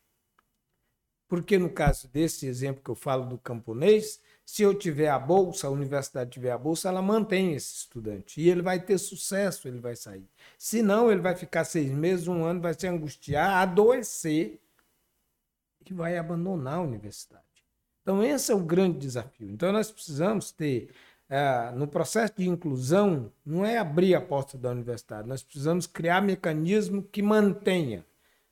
Porque 1.27 1.57
no 1.57 1.69
caso 1.69 2.07
desse 2.07 2.45
exemplo 2.45 2.81
que 2.83 2.89
eu 2.89 2.95
falo 2.95 3.25
do 3.25 3.37
camponês, 3.37 4.19
se 4.45 4.63
eu 4.63 4.73
tiver 4.73 5.09
a 5.09 5.19
bolsa, 5.19 5.67
a 5.67 5.69
universidade 5.69 6.31
tiver 6.31 6.51
a 6.51 6.57
bolsa, 6.57 6.87
ela 6.87 7.01
mantém 7.01 7.53
esse 7.53 7.75
estudante. 7.75 8.39
E 8.39 8.49
ele 8.49 8.61
vai 8.61 8.79
ter 8.79 8.97
sucesso, 8.97 9.67
ele 9.67 9.79
vai 9.79 9.95
sair. 9.95 10.25
Se 10.57 10.81
não, 10.81 11.11
ele 11.11 11.19
vai 11.19 11.35
ficar 11.35 11.65
seis 11.65 11.91
meses, 11.91 12.29
um 12.29 12.45
ano, 12.45 12.61
vai 12.61 12.73
se 12.73 12.87
angustiar, 12.87 13.57
adoecer 13.57 14.59
e 15.85 15.93
vai 15.93 16.17
abandonar 16.17 16.75
a 16.75 16.81
universidade. 16.81 17.43
Então, 18.01 18.23
esse 18.23 18.53
é 18.53 18.55
o 18.55 18.63
grande 18.63 18.99
desafio. 18.99 19.49
Então, 19.51 19.69
nós 19.73 19.91
precisamos 19.91 20.49
ter, 20.49 20.91
é, 21.29 21.71
no 21.75 21.87
processo 21.87 22.33
de 22.37 22.47
inclusão, 22.47 23.31
não 23.45 23.65
é 23.65 23.77
abrir 23.77 24.15
a 24.15 24.21
porta 24.21 24.57
da 24.57 24.69
universidade, 24.69 25.27
nós 25.27 25.43
precisamos 25.43 25.85
criar 25.85 26.21
mecanismo 26.21 27.03
que 27.03 27.21
mantenha. 27.21 28.05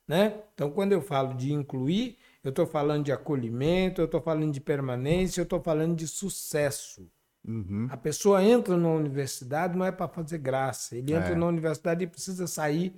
Né? 0.06 0.40
Então, 0.54 0.70
quando 0.70 0.92
eu 0.92 1.00
falo 1.00 1.34
de 1.34 1.52
incluir, 1.52 2.16
eu 2.44 2.50
estou 2.50 2.66
falando 2.66 3.04
de 3.04 3.12
acolhimento, 3.12 4.00
eu 4.00 4.04
estou 4.04 4.20
falando 4.20 4.52
de 4.52 4.60
permanência, 4.60 5.40
eu 5.40 5.44
estou 5.44 5.60
falando 5.60 5.96
de 5.96 6.06
sucesso. 6.06 7.10
Uhum. 7.46 7.88
A 7.90 7.96
pessoa 7.96 8.42
entra 8.42 8.76
na 8.76 8.88
universidade 8.88 9.76
não 9.76 9.84
é 9.84 9.92
para 9.92 10.08
fazer 10.08 10.38
graça. 10.38 10.96
Ele 10.96 11.12
entra 11.12 11.32
é. 11.32 11.34
na 11.34 11.46
universidade 11.46 12.04
e 12.04 12.06
precisa 12.06 12.46
sair 12.46 12.94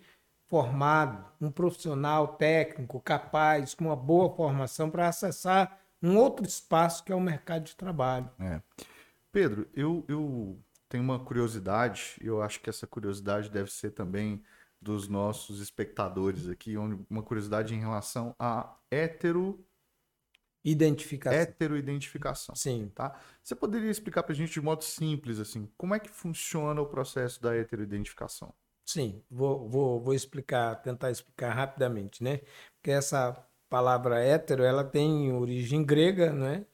formado, 0.48 1.24
um 1.40 1.50
profissional 1.50 2.28
técnico, 2.28 3.00
capaz, 3.00 3.74
com 3.74 3.84
uma 3.84 3.96
boa 3.96 4.34
formação 4.34 4.90
para 4.90 5.08
acessar 5.08 5.78
um 6.02 6.16
outro 6.16 6.46
espaço 6.46 7.04
que 7.04 7.12
é 7.12 7.14
o 7.14 7.20
mercado 7.20 7.64
de 7.64 7.76
trabalho. 7.76 8.30
É. 8.40 8.60
Pedro, 9.38 9.68
eu, 9.72 10.04
eu 10.08 10.58
tenho 10.88 11.04
uma 11.04 11.16
curiosidade, 11.16 12.16
eu 12.20 12.42
acho 12.42 12.60
que 12.60 12.68
essa 12.68 12.88
curiosidade 12.88 13.48
deve 13.48 13.70
ser 13.70 13.92
também 13.92 14.42
dos 14.82 15.06
nossos 15.06 15.60
espectadores 15.60 16.48
aqui, 16.48 16.76
uma 16.76 17.22
curiosidade 17.22 17.72
em 17.72 17.78
relação 17.78 18.34
a 18.36 18.76
hetero 18.90 19.64
identificação. 20.64 21.38
Heteroidentificação. 21.38 22.56
Sim. 22.56 22.90
Tá? 22.92 23.16
Você 23.40 23.54
poderia 23.54 23.88
explicar 23.88 24.24
para 24.24 24.32
a 24.32 24.34
gente 24.34 24.50
de 24.50 24.60
modo 24.60 24.82
simples 24.82 25.38
assim, 25.38 25.70
como 25.76 25.94
é 25.94 26.00
que 26.00 26.10
funciona 26.10 26.82
o 26.82 26.86
processo 26.86 27.40
da 27.40 27.54
heteroidentificação? 27.54 28.52
Sim, 28.84 29.22
vou, 29.30 29.68
vou, 29.68 30.00
vou 30.00 30.14
explicar, 30.14 30.74
tentar 30.82 31.12
explicar 31.12 31.52
rapidamente, 31.52 32.24
né? 32.24 32.40
Porque 32.74 32.90
essa 32.90 33.40
palavra 33.68 34.18
hétero, 34.18 34.64
ela 34.64 34.82
tem 34.82 35.32
origem 35.32 35.84
grega, 35.84 36.32
né? 36.32 36.66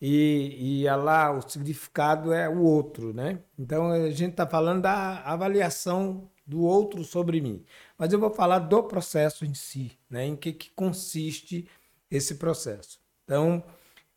E, 0.00 0.82
e 0.82 0.90
lá 0.90 1.32
o 1.32 1.48
significado 1.48 2.32
é 2.32 2.48
o 2.48 2.62
outro, 2.62 3.14
né? 3.14 3.40
Então 3.58 3.90
a 3.90 4.10
gente 4.10 4.32
está 4.32 4.46
falando 4.46 4.82
da 4.82 5.22
avaliação 5.22 6.30
do 6.46 6.62
outro 6.62 7.02
sobre 7.04 7.40
mim. 7.40 7.64
Mas 7.98 8.12
eu 8.12 8.20
vou 8.20 8.30
falar 8.30 8.60
do 8.60 8.82
processo 8.84 9.44
em 9.44 9.54
si, 9.54 9.98
né? 10.08 10.26
Em 10.26 10.36
que, 10.36 10.52
que 10.52 10.70
consiste 10.70 11.68
esse 12.10 12.36
processo. 12.36 13.00
Então, 13.24 13.62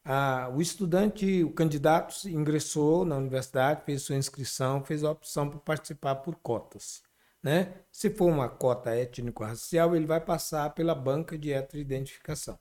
a, 0.04 0.50
o 0.50 0.62
estudante, 0.62 1.44
o 1.44 1.52
candidato 1.52 2.28
ingressou 2.28 3.06
na 3.06 3.18
universidade, 3.18 3.84
fez 3.86 4.02
sua 4.04 4.16
inscrição, 4.16 4.84
fez 4.84 5.04
a 5.04 5.12
opção 5.12 5.50
por 5.50 5.60
participar 5.60 6.16
por 6.16 6.36
cotas. 6.36 7.04
Né? 7.42 7.74
Se 7.92 8.10
for 8.10 8.26
uma 8.26 8.50
cota 8.50 8.92
étnico-racial, 8.92 9.96
ele 9.96 10.06
vai 10.06 10.20
passar 10.20 10.74
pela 10.74 10.94
banca 10.94 11.38
de 11.38 11.54
heteroidentificação. 11.54 12.60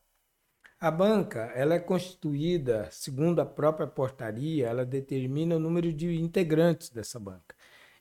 A 0.80 0.92
banca 0.92 1.50
ela 1.56 1.74
é 1.74 1.80
constituída, 1.80 2.88
segundo 2.92 3.40
a 3.40 3.46
própria 3.46 3.86
portaria, 3.86 4.68
ela 4.68 4.86
determina 4.86 5.56
o 5.56 5.58
número 5.58 5.92
de 5.92 6.20
integrantes 6.20 6.88
dessa 6.88 7.18
banca. 7.18 7.56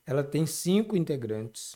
Ela 0.06 0.24
tem 0.24 0.46
cinco 0.46 0.96
integrantes 0.96 1.76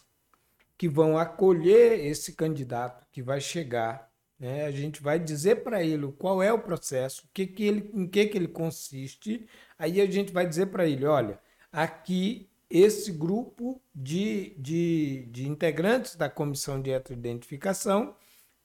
que 0.78 0.88
vão 0.88 1.18
acolher 1.18 2.06
esse 2.06 2.34
candidato 2.34 3.06
que 3.12 3.22
vai 3.22 3.42
chegar. 3.42 4.12
Né? 4.40 4.66
A 4.66 4.72
gente 4.72 5.02
vai 5.02 5.20
dizer 5.20 5.64
para 5.64 5.84
ele 5.84 6.12
qual 6.20 6.42
é 6.42 6.54
o 6.54 6.60
processo, 6.60 7.28
que 7.34 7.48
que 7.48 7.64
ele, 7.64 7.90
em 7.94 8.08
que, 8.08 8.28
que 8.28 8.38
ele 8.38 8.48
consiste. 8.48 9.48
Aí 9.80 10.00
a 10.00 10.06
gente 10.06 10.32
vai 10.32 10.48
dizer 10.48 10.68
para 10.68 10.88
ele: 10.88 11.06
olha, 11.06 11.40
aqui 11.72 12.48
esse 12.70 13.12
grupo 13.12 13.82
de, 13.94 14.56
de, 14.58 15.28
de 15.32 15.48
integrantes 15.48 16.16
da 16.16 16.30
comissão 16.30 16.82
de 16.82 16.92
heteroidentificação 16.92 18.16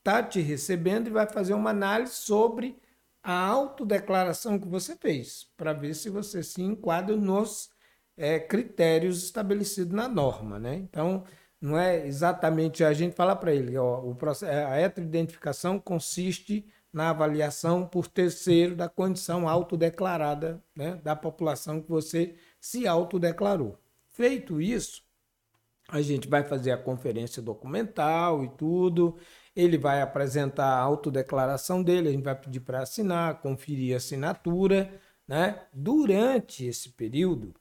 está 0.07 0.23
te 0.23 0.41
recebendo 0.41 1.09
e 1.09 1.11
vai 1.11 1.27
fazer 1.27 1.53
uma 1.53 1.71
análise 1.71 2.15
sobre 2.15 2.79
a 3.21 3.45
autodeclaração 3.45 4.57
que 4.57 4.69
você 4.69 4.95
fez, 4.95 5.51
para 5.57 5.73
ver 5.73 5.95
se 5.95 6.09
você 6.09 6.45
se 6.45 6.63
enquadra 6.63 7.17
nos 7.17 7.71
é, 8.17 8.39
critérios 8.39 9.25
estabelecidos 9.25 9.93
na 9.93 10.07
norma. 10.07 10.61
Né? 10.61 10.77
Então, 10.77 11.25
não 11.61 11.77
é 11.77 12.07
exatamente 12.07 12.85
a 12.85 12.93
gente 12.93 13.17
falar 13.17 13.35
para 13.35 13.53
ele, 13.53 13.77
ó, 13.77 13.99
o 13.99 14.15
processo, 14.15 14.53
a 14.53 14.77
heteroidentificação 14.77 15.81
consiste 15.81 16.65
na 16.93 17.11
avaliação 17.11 17.85
por 17.85 18.07
terceiro 18.07 18.77
da 18.77 18.89
condição 18.89 19.49
autodeclarada 19.49 20.63
né, 20.75 21.01
da 21.03 21.17
população 21.17 21.83
que 21.83 21.91
você 21.91 22.37
se 22.61 22.87
autodeclarou. 22.87 23.77
Feito 24.07 24.61
isso, 24.61 25.03
a 25.89 26.01
gente 26.01 26.29
vai 26.29 26.45
fazer 26.45 26.71
a 26.71 26.79
conferência 26.79 27.43
documental 27.43 28.45
e 28.45 28.49
tudo. 28.51 29.17
Ele 29.57 29.79
vai 29.79 30.03
apresentar 30.03 30.67
a 30.67 30.79
autodeclaração 30.79 31.83
dele, 31.83 32.09
a 32.09 32.13
gente 32.13 32.23
vai 32.23 32.35
pedir 32.35 32.61
para 32.61 32.83
assinar, 32.83 33.41
conferir 33.41 33.95
a 33.95 33.97
assinatura. 33.97 35.01
Né? 35.27 35.59
Durante 35.73 36.65
esse 36.67 36.91
período, 36.91 37.55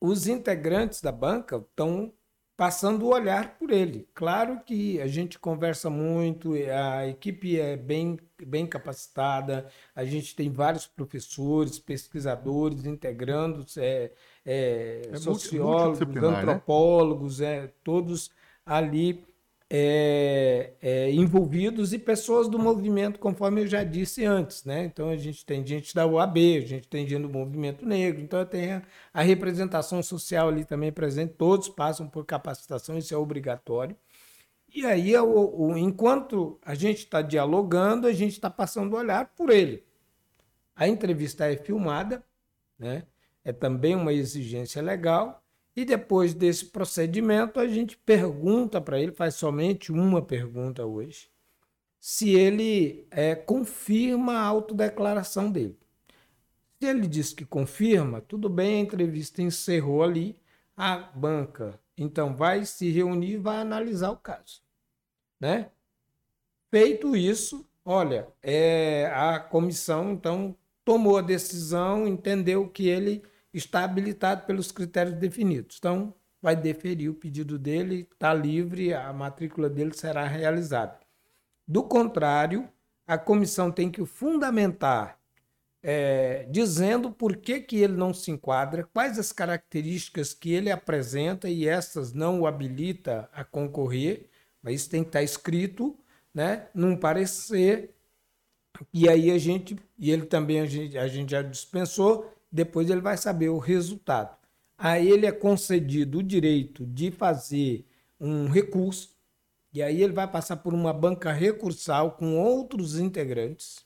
os 0.00 0.26
integrantes 0.26 1.02
da 1.02 1.12
banca 1.12 1.56
estão 1.56 2.12
passando 2.56 3.04
o 3.04 3.12
olhar 3.12 3.58
por 3.58 3.70
ele. 3.70 4.08
Claro 4.14 4.60
que 4.64 5.00
a 5.00 5.06
gente 5.06 5.38
conversa 5.38 5.90
muito, 5.90 6.54
a 6.54 7.06
equipe 7.06 7.60
é 7.60 7.76
bem, 7.76 8.18
bem 8.46 8.66
capacitada, 8.66 9.68
a 9.94 10.04
gente 10.04 10.34
tem 10.34 10.50
vários 10.50 10.86
professores, 10.86 11.78
pesquisadores 11.78 12.86
integrando, 12.86 13.64
é, 13.76 14.10
é, 14.44 15.02
é 15.12 15.16
sociólogos, 15.16 16.00
né? 16.00 16.28
antropólogos, 16.28 17.40
né? 17.40 17.64
é, 17.64 17.72
todos 17.84 18.30
ali 18.64 19.22
é, 19.68 20.74
é, 20.80 21.10
envolvidos 21.10 21.92
e 21.92 21.98
pessoas 21.98 22.48
do 22.48 22.58
movimento, 22.58 23.18
conforme 23.18 23.62
eu 23.62 23.66
já 23.66 23.82
disse 23.82 24.24
antes, 24.24 24.64
né? 24.64 24.84
Então 24.84 25.10
a 25.10 25.16
gente 25.16 25.44
tem 25.44 25.66
gente 25.66 25.94
da 25.94 26.06
UAB, 26.06 26.38
a 26.58 26.66
gente 26.66 26.88
tem 26.88 27.06
gente 27.06 27.22
do 27.22 27.28
movimento 27.28 27.84
negro, 27.84 28.22
então 28.22 28.44
tem 28.46 28.74
a, 28.74 28.82
a 29.12 29.22
representação 29.22 30.02
social 30.02 30.48
ali 30.48 30.64
também 30.64 30.92
presente, 30.92 31.34
todos 31.34 31.68
passam 31.68 32.08
por 32.08 32.24
capacitação, 32.24 32.96
isso 32.96 33.12
é 33.12 33.16
obrigatório. 33.16 33.96
E 34.74 34.84
aí, 34.84 35.16
o, 35.16 35.68
o, 35.68 35.78
enquanto 35.78 36.58
a 36.62 36.74
gente 36.74 36.98
está 36.98 37.22
dialogando, 37.22 38.06
a 38.06 38.12
gente 38.12 38.32
está 38.32 38.50
passando 38.50 38.92
o 38.94 38.96
olhar 38.96 39.32
por 39.34 39.50
ele. 39.50 39.84
A 40.74 40.86
entrevista 40.86 41.50
é 41.50 41.56
filmada, 41.56 42.24
né? 42.78 43.04
é 43.46 43.52
também 43.52 43.94
uma 43.94 44.12
exigência 44.12 44.82
legal, 44.82 45.42
e 45.76 45.84
depois 45.84 46.32
desse 46.32 46.64
procedimento, 46.64 47.60
a 47.60 47.68
gente 47.68 47.96
pergunta 47.98 48.80
para 48.80 48.98
ele, 48.98 49.12
faz 49.12 49.34
somente 49.34 49.92
uma 49.92 50.22
pergunta 50.22 50.86
hoje, 50.86 51.28
se 52.00 52.30
ele 52.34 53.06
é, 53.10 53.34
confirma 53.34 54.38
a 54.38 54.44
autodeclaração 54.44 55.52
dele. 55.52 55.78
Se 56.80 56.88
ele 56.88 57.06
diz 57.06 57.34
que 57.34 57.44
confirma, 57.44 58.22
tudo 58.22 58.48
bem, 58.48 58.80
a 58.80 58.84
entrevista 58.84 59.42
encerrou 59.42 60.02
ali, 60.02 60.36
a 60.76 60.96
banca 60.96 61.78
então 61.96 62.36
vai 62.36 62.64
se 62.64 62.90
reunir 62.90 63.32
e 63.32 63.38
vai 63.38 63.58
analisar 63.58 64.10
o 64.10 64.16
caso. 64.16 64.60
Né? 65.40 65.70
Feito 66.70 67.16
isso, 67.16 67.66
olha, 67.84 68.28
é, 68.42 69.10
a 69.14 69.40
comissão 69.40 70.12
então 70.12 70.54
tomou 70.84 71.16
a 71.16 71.22
decisão, 71.22 72.06
entendeu 72.06 72.68
que 72.68 72.88
ele 72.88 73.22
está 73.58 73.84
habilitado 73.84 74.46
pelos 74.46 74.70
critérios 74.70 75.16
definidos. 75.16 75.76
Então, 75.78 76.14
vai 76.40 76.54
deferir 76.54 77.10
o 77.10 77.14
pedido 77.14 77.58
dele, 77.58 78.08
está 78.12 78.32
livre, 78.32 78.94
a 78.94 79.12
matrícula 79.12 79.68
dele 79.68 79.92
será 79.94 80.26
realizada. 80.26 80.98
Do 81.66 81.82
contrário, 81.82 82.68
a 83.06 83.16
comissão 83.18 83.70
tem 83.70 83.90
que 83.90 84.04
fundamentar, 84.04 85.18
é, 85.82 86.46
dizendo 86.50 87.10
por 87.10 87.36
que, 87.36 87.60
que 87.60 87.76
ele 87.76 87.94
não 87.94 88.12
se 88.12 88.30
enquadra, 88.30 88.88
quais 88.92 89.18
as 89.18 89.32
características 89.32 90.32
que 90.34 90.52
ele 90.52 90.70
apresenta 90.70 91.48
e 91.48 91.66
essas 91.66 92.12
não 92.12 92.40
o 92.40 92.46
habilita 92.46 93.28
a 93.32 93.44
concorrer, 93.44 94.28
mas 94.62 94.82
isso 94.82 94.90
tem 94.90 95.02
que 95.02 95.10
estar 95.10 95.22
escrito 95.22 95.96
né, 96.34 96.68
num 96.74 96.96
parecer. 96.96 97.94
E 98.92 99.08
aí 99.08 99.30
a 99.30 99.38
gente, 99.38 99.76
e 99.98 100.10
ele 100.10 100.26
também 100.26 100.60
a 100.60 100.66
gente, 100.66 100.98
a 100.98 101.08
gente 101.08 101.30
já 101.30 101.42
dispensou, 101.42 102.35
depois 102.56 102.88
ele 102.88 103.02
vai 103.02 103.18
saber 103.18 103.50
o 103.50 103.58
resultado. 103.58 104.34
A 104.78 104.98
ele 104.98 105.26
é 105.26 105.32
concedido 105.32 106.18
o 106.18 106.22
direito 106.22 106.86
de 106.86 107.10
fazer 107.10 107.86
um 108.18 108.46
recurso, 108.46 109.14
e 109.72 109.82
aí 109.82 110.02
ele 110.02 110.14
vai 110.14 110.26
passar 110.26 110.56
por 110.56 110.72
uma 110.72 110.92
banca 110.92 111.32
recursal 111.32 112.12
com 112.12 112.38
outros 112.38 112.98
integrantes, 112.98 113.84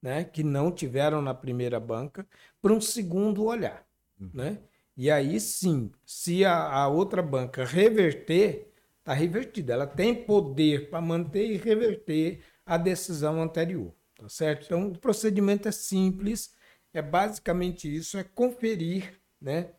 né, 0.00 0.22
que 0.22 0.44
não 0.44 0.70
tiveram 0.70 1.20
na 1.20 1.34
primeira 1.34 1.80
banca, 1.80 2.24
para 2.62 2.72
um 2.72 2.80
segundo 2.80 3.44
olhar. 3.44 3.84
Uhum. 4.20 4.30
Né? 4.32 4.58
E 4.96 5.10
aí 5.10 5.40
sim, 5.40 5.90
se 6.06 6.44
a, 6.44 6.56
a 6.56 6.88
outra 6.88 7.20
banca 7.20 7.64
reverter, 7.64 8.72
está 9.00 9.12
revertida. 9.12 9.72
Ela 9.72 9.86
tem 9.86 10.14
poder 10.14 10.88
para 10.88 11.00
manter 11.00 11.50
e 11.50 11.56
reverter 11.56 12.44
a 12.64 12.76
decisão 12.76 13.42
anterior. 13.42 13.92
Tá 14.16 14.28
certo? 14.28 14.66
Então, 14.66 14.88
o 14.88 14.98
procedimento 14.98 15.68
é 15.68 15.72
simples, 15.72 16.52
é 16.98 17.02
basicamente 17.02 17.94
isso, 17.94 18.18
é 18.18 18.24
conferir, 18.24 19.20
né, 19.40 19.70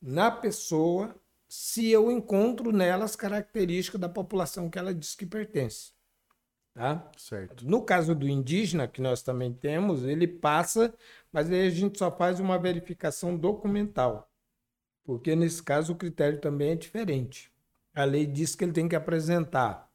na 0.00 0.30
pessoa 0.30 1.14
se 1.48 1.88
eu 1.88 2.10
encontro 2.10 2.72
nela 2.72 3.04
as 3.04 3.16
características 3.16 4.00
da 4.00 4.08
população 4.08 4.68
que 4.68 4.78
ela 4.78 4.92
diz 4.92 5.14
que 5.14 5.24
pertence. 5.24 5.92
Tá? 6.74 7.10
Certo. 7.16 7.66
No 7.66 7.82
caso 7.82 8.14
do 8.14 8.28
indígena, 8.28 8.86
que 8.86 9.00
nós 9.00 9.22
também 9.22 9.52
temos, 9.52 10.04
ele 10.04 10.26
passa, 10.26 10.94
mas 11.32 11.50
aí 11.50 11.66
a 11.66 11.70
gente 11.70 11.98
só 11.98 12.10
faz 12.10 12.38
uma 12.38 12.58
verificação 12.58 13.36
documental. 13.36 14.30
Porque 15.02 15.34
nesse 15.34 15.62
caso 15.62 15.94
o 15.94 15.96
critério 15.96 16.40
também 16.40 16.72
é 16.72 16.76
diferente. 16.76 17.50
A 17.94 18.04
lei 18.04 18.26
diz 18.26 18.54
que 18.54 18.64
ele 18.64 18.72
tem 18.72 18.88
que 18.88 18.94
apresentar 18.94 19.87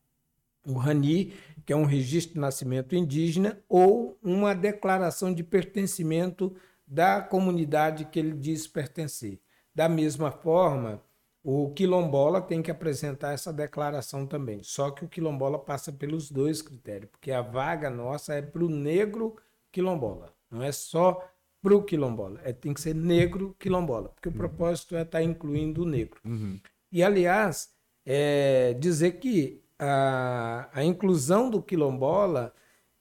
o 0.66 0.74
RANI, 0.74 1.34
que 1.66 1.74
é 1.74 1.76
um 1.76 1.86
registro 1.86 2.36
de 2.36 2.40
nascimento 2.40 2.96
indígena, 2.96 3.60
ou 3.68 4.18
uma 4.22 4.54
declaração 4.54 5.34
de 5.34 5.44
pertencimento 5.44 6.56
da 6.86 7.22
comunidade 7.22 8.06
que 8.06 8.20
ele 8.20 8.34
diz 8.34 8.68
pertencer. 8.68 9.40
Da 9.74 9.90
mesma 9.90 10.32
forma, 10.32 11.02
o 11.44 11.72
quilombola 11.72 12.42
tem 12.42 12.62
que 12.62 12.72
apresentar 12.72 13.34
essa 13.34 13.52
declaração 13.52 14.26
também. 14.26 14.62
Só 14.64 14.92
que 14.92 15.04
o 15.04 15.10
quilombola 15.10 15.60
passa 15.60 15.92
pelos 15.92 16.32
dois 16.32 16.62
critérios, 16.62 17.10
porque 17.12 17.32
a 17.32 17.42
vaga 17.42 17.90
nossa 17.90 18.34
é 18.34 18.42
para 18.42 18.64
o 18.64 18.70
negro 18.70 19.36
quilombola. 19.72 20.34
Não 20.50 20.62
é 20.62 20.72
só 20.72 21.28
para 21.62 21.76
o 21.76 21.84
quilombola, 21.84 22.42
é, 22.44 22.52
tem 22.52 22.74
que 22.74 22.82
ser 22.82 22.94
negro 22.94 23.56
quilombola, 23.58 24.10
porque 24.10 24.28
uhum. 24.28 24.36
o 24.36 24.38
propósito 24.38 24.98
é 24.98 25.02
estar 25.02 25.20
tá 25.20 25.24
incluindo 25.24 25.84
o 25.84 25.86
negro. 25.86 26.20
Uhum. 26.26 26.60
E, 26.92 27.02
aliás, 27.02 27.72
é 28.06 28.74
dizer 28.74 29.14
que 29.14 29.63
a, 29.80 30.70
a 30.74 30.84
inclusão 30.84 31.50
do 31.50 31.62
quilombola 31.62 32.54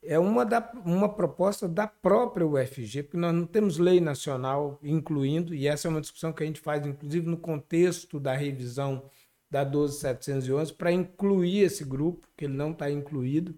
é 0.03 0.19
uma, 0.19 0.45
da, 0.45 0.73
uma 0.85 1.09
proposta 1.09 1.69
da 1.69 1.87
própria 1.87 2.47
UFG, 2.47 3.05
porque 3.05 3.17
nós 3.17 3.35
não 3.35 3.47
temos 3.47 3.79
lei 3.79 4.01
nacional 4.01 4.79
incluindo, 4.83 5.55
e 5.55 5.69
essa 5.69 5.87
é 5.87 5.91
uma 5.91 6.01
discussão 6.01 6.33
que 6.33 6.43
a 6.43 6.47
gente 6.47 6.61
faz, 6.61 6.85
inclusive, 6.85 7.27
no 7.29 7.37
contexto 7.37 8.19
da 8.19 8.35
revisão 8.35 9.05
da 9.49 9.63
12711, 9.63 10.73
para 10.73 10.91
incluir 10.91 11.61
esse 11.61 11.85
grupo, 11.85 12.27
que 12.37 12.47
ele 12.47 12.55
não 12.55 12.73
está 12.73 12.91
incluído. 12.91 13.55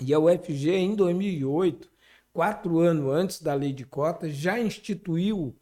E 0.00 0.12
a 0.12 0.18
UFG, 0.18 0.72
em 0.72 0.94
2008, 0.94 1.88
quatro 2.32 2.80
anos 2.80 3.14
antes 3.14 3.40
da 3.40 3.54
lei 3.54 3.72
de 3.72 3.86
cotas, 3.86 4.34
já 4.34 4.60
instituiu 4.60 5.56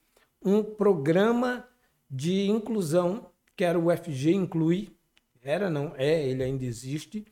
um 0.44 0.62
programa 0.62 1.68
de 2.11 2.48
inclusão, 2.48 3.31
que 3.57 3.62
era 3.62 3.79
o 3.79 3.92
UFG 3.92 4.35
Inclui, 4.35 4.94
era 5.45 5.71
não, 5.71 5.95
é, 5.97 6.27
ele 6.27 6.43
ainda 6.43 6.65
existe, 6.65 7.25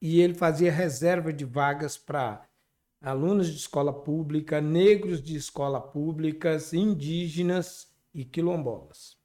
e 0.00 0.20
ele 0.20 0.34
fazia 0.34 0.72
reserva 0.72 1.32
de 1.32 1.44
vagas 1.44 1.96
para 1.96 2.48
alunos 3.00 3.48
de 3.48 3.56
escola 3.56 3.92
pública, 3.92 4.60
negros 4.60 5.22
de 5.22 5.36
escola 5.36 5.80
públicas, 5.80 6.72
indígenas 6.72 7.88
e 8.14 8.24
quilombolas. 8.24 9.16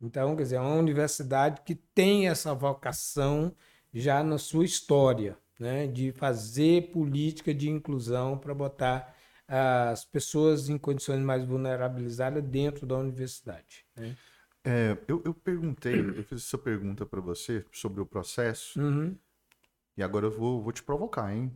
Então, 0.00 0.34
quer 0.34 0.44
dizer, 0.44 0.56
é 0.56 0.60
uma 0.60 0.76
universidade 0.76 1.60
que 1.62 1.74
tem 1.74 2.28
essa 2.28 2.54
vocação 2.54 3.54
já 3.92 4.22
na 4.22 4.38
sua 4.38 4.64
história, 4.64 5.36
né, 5.58 5.86
de 5.86 6.12
fazer 6.12 6.90
política 6.90 7.52
de 7.52 7.68
inclusão 7.68 8.38
para 8.38 8.54
botar 8.54 9.14
as 9.46 10.04
pessoas 10.04 10.68
em 10.68 10.78
condições 10.78 11.20
mais 11.20 11.44
vulnerabilizadas 11.44 12.42
dentro 12.42 12.86
da 12.86 12.96
universidade. 12.96 13.84
Né? 13.96 14.16
É, 14.64 14.96
eu, 15.08 15.22
eu, 15.24 15.32
perguntei, 15.32 16.00
eu 16.00 16.22
fiz 16.24 16.42
essa 16.42 16.58
pergunta 16.58 17.06
para 17.06 17.20
você 17.20 17.64
sobre 17.72 18.00
o 18.00 18.06
processo. 18.06 18.80
Uhum. 18.80 19.16
E 19.96 20.02
agora 20.02 20.26
eu 20.26 20.30
vou, 20.30 20.62
vou 20.62 20.72
te 20.72 20.82
provocar, 20.82 21.34
hein? 21.34 21.52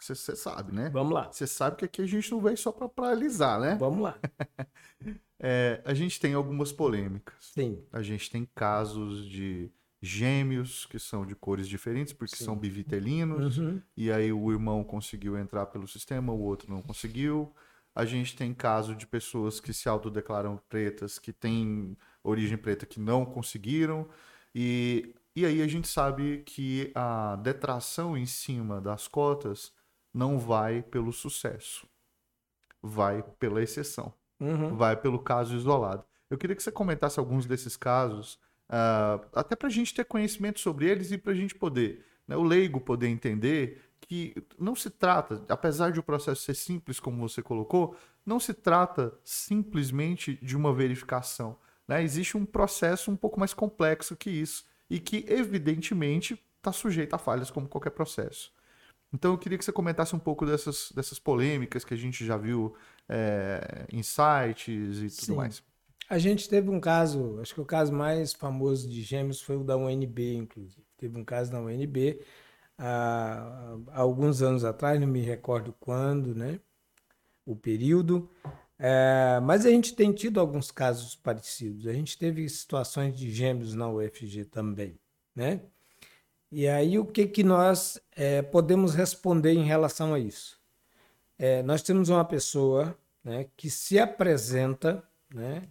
Você, 0.00 0.14
você 0.14 0.36
sabe, 0.36 0.72
né? 0.72 0.88
Vamos 0.90 1.12
lá. 1.12 1.30
Você 1.32 1.46
sabe 1.46 1.76
que 1.76 1.84
aqui 1.84 2.02
a 2.02 2.06
gente 2.06 2.30
não 2.30 2.40
veio 2.40 2.56
só 2.56 2.70
para 2.70 2.88
paralisar, 2.88 3.60
né? 3.60 3.76
Vamos 3.76 4.00
lá. 4.00 4.18
é, 5.38 5.82
a 5.84 5.92
gente 5.92 6.20
tem 6.20 6.34
algumas 6.34 6.70
polêmicas. 6.70 7.34
Sim. 7.40 7.82
A 7.92 8.00
gente 8.02 8.30
tem 8.30 8.48
casos 8.54 9.28
de 9.28 9.70
gêmeos 10.00 10.86
que 10.86 10.98
são 10.98 11.26
de 11.26 11.34
cores 11.34 11.68
diferentes 11.68 12.12
porque 12.12 12.36
Sim. 12.36 12.44
são 12.44 12.56
bivitelinos 12.56 13.58
uhum. 13.58 13.82
e 13.96 14.12
aí 14.12 14.32
o 14.32 14.52
irmão 14.52 14.84
conseguiu 14.84 15.36
entrar 15.36 15.66
pelo 15.66 15.88
sistema, 15.88 16.32
o 16.32 16.40
outro 16.40 16.70
não 16.70 16.80
conseguiu. 16.80 17.52
A 17.98 18.04
gente 18.04 18.36
tem 18.36 18.54
caso 18.54 18.94
de 18.94 19.06
pessoas 19.06 19.60
que 19.60 19.72
se 19.72 19.88
autodeclaram 19.88 20.60
pretas, 20.68 21.18
que 21.18 21.32
têm 21.32 21.96
origem 22.22 22.56
preta, 22.56 22.86
que 22.86 23.00
não 23.00 23.24
conseguiram. 23.24 24.08
E 24.54 25.14
e 25.38 25.46
aí 25.46 25.62
a 25.62 25.68
gente 25.68 25.86
sabe 25.86 26.42
que 26.44 26.90
a 26.96 27.36
detração 27.36 28.16
em 28.16 28.26
cima 28.26 28.80
das 28.80 29.06
cotas 29.06 29.72
não 30.12 30.36
vai 30.36 30.82
pelo 30.82 31.12
sucesso, 31.12 31.86
vai 32.82 33.22
pela 33.38 33.62
exceção, 33.62 34.12
uhum. 34.40 34.74
vai 34.74 34.96
pelo 34.96 35.20
caso 35.20 35.54
isolado. 35.54 36.04
Eu 36.28 36.36
queria 36.36 36.56
que 36.56 36.62
você 36.64 36.72
comentasse 36.72 37.20
alguns 37.20 37.46
desses 37.46 37.76
casos, 37.76 38.34
uh, 38.68 39.24
até 39.32 39.54
para 39.54 39.68
a 39.68 39.70
gente 39.70 39.94
ter 39.94 40.04
conhecimento 40.06 40.58
sobre 40.58 40.86
eles 40.86 41.12
e 41.12 41.18
para 41.18 41.30
a 41.30 41.36
gente 41.36 41.54
poder, 41.54 42.04
né, 42.26 42.36
o 42.36 42.42
leigo 42.42 42.80
poder 42.80 43.06
entender 43.06 43.80
que 44.08 44.34
não 44.58 44.74
se 44.74 44.88
trata, 44.88 45.44
apesar 45.50 45.92
de 45.92 46.00
o 46.00 46.02
processo 46.02 46.42
ser 46.42 46.54
simples, 46.54 46.98
como 46.98 47.28
você 47.28 47.42
colocou, 47.42 47.94
não 48.24 48.40
se 48.40 48.54
trata 48.54 49.12
simplesmente 49.22 50.38
de 50.42 50.56
uma 50.56 50.72
verificação. 50.72 51.58
Né? 51.86 52.02
Existe 52.02 52.34
um 52.34 52.46
processo 52.46 53.10
um 53.10 53.16
pouco 53.16 53.38
mais 53.38 53.52
complexo 53.52 54.16
que 54.16 54.30
isso 54.30 54.64
e 54.88 54.98
que, 54.98 55.26
evidentemente, 55.28 56.42
está 56.56 56.72
sujeito 56.72 57.12
a 57.12 57.18
falhas 57.18 57.50
como 57.50 57.68
qualquer 57.68 57.90
processo. 57.90 58.50
Então, 59.12 59.32
eu 59.32 59.38
queria 59.38 59.58
que 59.58 59.64
você 59.64 59.72
comentasse 59.72 60.16
um 60.16 60.18
pouco 60.18 60.46
dessas, 60.46 60.90
dessas 60.94 61.18
polêmicas 61.18 61.84
que 61.84 61.92
a 61.92 61.96
gente 61.96 62.24
já 62.24 62.38
viu 62.38 62.74
é, 63.08 63.86
em 63.92 64.02
sites 64.02 64.98
e 64.98 65.10
tudo 65.20 65.26
Sim. 65.26 65.36
mais. 65.36 65.62
A 66.08 66.18
gente 66.18 66.48
teve 66.48 66.70
um 66.70 66.80
caso, 66.80 67.38
acho 67.42 67.52
que 67.52 67.60
o 67.60 67.66
caso 67.66 67.92
mais 67.92 68.32
famoso 68.32 68.88
de 68.88 69.02
gêmeos 69.02 69.42
foi 69.42 69.56
o 69.56 69.64
da 69.64 69.76
UNB, 69.76 70.36
inclusive. 70.36 70.82
Teve 70.96 71.18
um 71.18 71.24
caso 71.24 71.52
na 71.52 71.60
UNB 71.60 72.18
há, 72.78 73.76
alguns 73.92 74.40
anos 74.40 74.64
atrás, 74.64 75.00
não 75.00 75.06
me 75.06 75.20
recordo 75.20 75.74
quando, 75.80 76.34
né? 76.34 76.60
O 77.44 77.56
período. 77.56 78.30
É, 78.78 79.40
mas 79.42 79.66
a 79.66 79.70
gente 79.70 79.94
tem 79.94 80.12
tido 80.12 80.38
alguns 80.38 80.70
casos 80.70 81.16
parecidos. 81.16 81.86
A 81.86 81.92
gente 81.92 82.16
teve 82.16 82.48
situações 82.48 83.16
de 83.16 83.30
gêmeos 83.30 83.74
na 83.74 83.88
UFG 83.90 84.44
também, 84.44 84.98
né? 85.34 85.60
E 86.50 86.66
aí 86.66 86.98
o 86.98 87.04
que, 87.04 87.26
que 87.26 87.42
nós 87.42 88.00
é, 88.12 88.40
podemos 88.40 88.94
responder 88.94 89.52
em 89.52 89.64
relação 89.64 90.14
a 90.14 90.18
isso? 90.18 90.58
É, 91.38 91.62
nós 91.62 91.82
temos 91.82 92.08
uma 92.08 92.24
pessoa 92.24 92.96
né, 93.22 93.46
que 93.56 93.68
se 93.68 93.98
apresenta 93.98 95.06
né, 95.32 95.68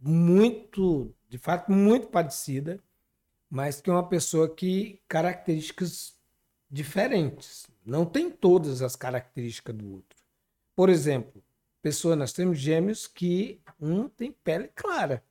muito, 0.00 1.14
de 1.28 1.36
fato, 1.38 1.70
muito 1.70 2.08
parecida, 2.08 2.82
mas 3.50 3.80
que 3.80 3.90
é 3.90 3.92
uma 3.92 4.06
pessoa 4.08 4.48
que 4.48 5.00
características 5.08 6.14
diferentes. 6.70 7.66
Não 7.84 8.04
tem 8.04 8.30
todas 8.30 8.82
as 8.82 8.94
características 8.94 9.74
do 9.74 9.94
outro. 9.94 10.18
Por 10.76 10.88
exemplo, 10.88 11.42
pessoa, 11.82 12.14
nós 12.14 12.32
temos 12.32 12.58
gêmeos 12.58 13.06
que 13.06 13.60
um 13.80 14.08
tem 14.08 14.32
pele 14.32 14.68
clara. 14.74 15.24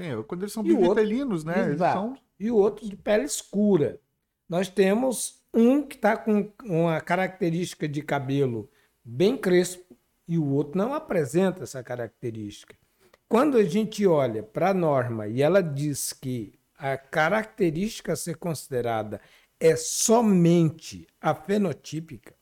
Sim, 0.00 0.22
quando 0.26 0.42
eles 0.42 0.52
são 0.52 0.62
bivitelinos, 0.62 1.44
né? 1.44 1.66
Eles 1.66 1.78
são... 1.78 2.16
E 2.38 2.50
o 2.50 2.56
outro 2.56 2.88
de 2.88 2.96
pele 2.96 3.24
escura. 3.24 4.00
Nós 4.48 4.68
temos 4.68 5.42
um 5.52 5.82
que 5.82 5.96
está 5.96 6.16
com 6.16 6.52
uma 6.62 7.00
característica 7.00 7.88
de 7.88 8.00
cabelo 8.00 8.70
bem 9.04 9.36
crespo 9.36 9.96
e 10.26 10.38
o 10.38 10.46
outro 10.46 10.78
não 10.78 10.94
apresenta 10.94 11.64
essa 11.64 11.82
característica. 11.82 12.76
Quando 13.28 13.56
a 13.56 13.64
gente 13.64 14.06
olha 14.06 14.42
para 14.42 14.70
a 14.70 14.74
norma 14.74 15.26
e 15.26 15.42
ela 15.42 15.62
diz 15.62 16.12
que 16.12 16.57
a 16.78 16.96
característica 16.96 18.12
a 18.12 18.16
ser 18.16 18.36
considerada 18.36 19.20
é 19.58 19.74
somente 19.74 21.06
a 21.20 21.34
fenotípica, 21.34 22.34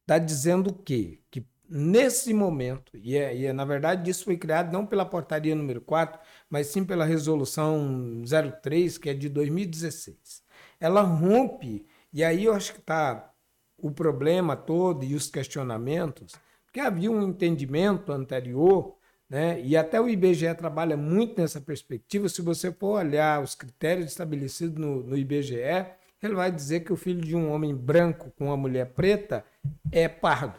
está 0.00 0.18
dizendo 0.18 0.70
o 0.70 0.72
quê? 0.72 1.20
Que 1.30 1.44
nesse 1.68 2.32
momento, 2.32 2.96
e, 2.96 3.16
é, 3.16 3.36
e 3.36 3.46
é, 3.46 3.52
na 3.52 3.64
verdade 3.64 4.10
isso 4.10 4.24
foi 4.24 4.36
criado 4.36 4.72
não 4.72 4.86
pela 4.86 5.04
portaria 5.04 5.54
número 5.54 5.80
4, 5.80 6.18
mas 6.48 6.68
sim 6.68 6.84
pela 6.84 7.04
resolução 7.04 8.22
03, 8.62 8.96
que 8.96 9.10
é 9.10 9.14
de 9.14 9.28
2016. 9.28 10.42
Ela 10.80 11.02
rompe, 11.02 11.84
e 12.12 12.24
aí 12.24 12.44
eu 12.44 12.54
acho 12.54 12.72
que 12.72 12.80
está 12.80 13.30
o 13.76 13.90
problema 13.90 14.56
todo 14.56 15.04
e 15.04 15.14
os 15.14 15.28
questionamentos, 15.28 16.34
porque 16.64 16.80
havia 16.80 17.10
um 17.10 17.22
entendimento 17.22 18.12
anterior, 18.12 18.95
né, 19.28 19.60
e 19.60 19.76
até 19.76 20.00
o 20.00 20.08
IBGE 20.08 20.54
trabalha 20.54 20.96
muito 20.96 21.40
nessa 21.40 21.60
perspectiva. 21.60 22.28
Se 22.28 22.42
você 22.42 22.72
for 22.72 22.98
olhar 23.00 23.42
os 23.42 23.54
critérios 23.54 24.06
estabelecidos 24.06 24.78
no, 24.78 25.02
no 25.02 25.16
IBGE, 25.16 25.86
ele 26.22 26.34
vai 26.34 26.50
dizer 26.50 26.80
que 26.80 26.92
o 26.92 26.96
filho 26.96 27.20
de 27.20 27.34
um 27.36 27.50
homem 27.50 27.74
branco 27.74 28.32
com 28.36 28.46
uma 28.46 28.56
mulher 28.56 28.86
preta 28.92 29.44
é 29.90 30.08
pardo 30.08 30.58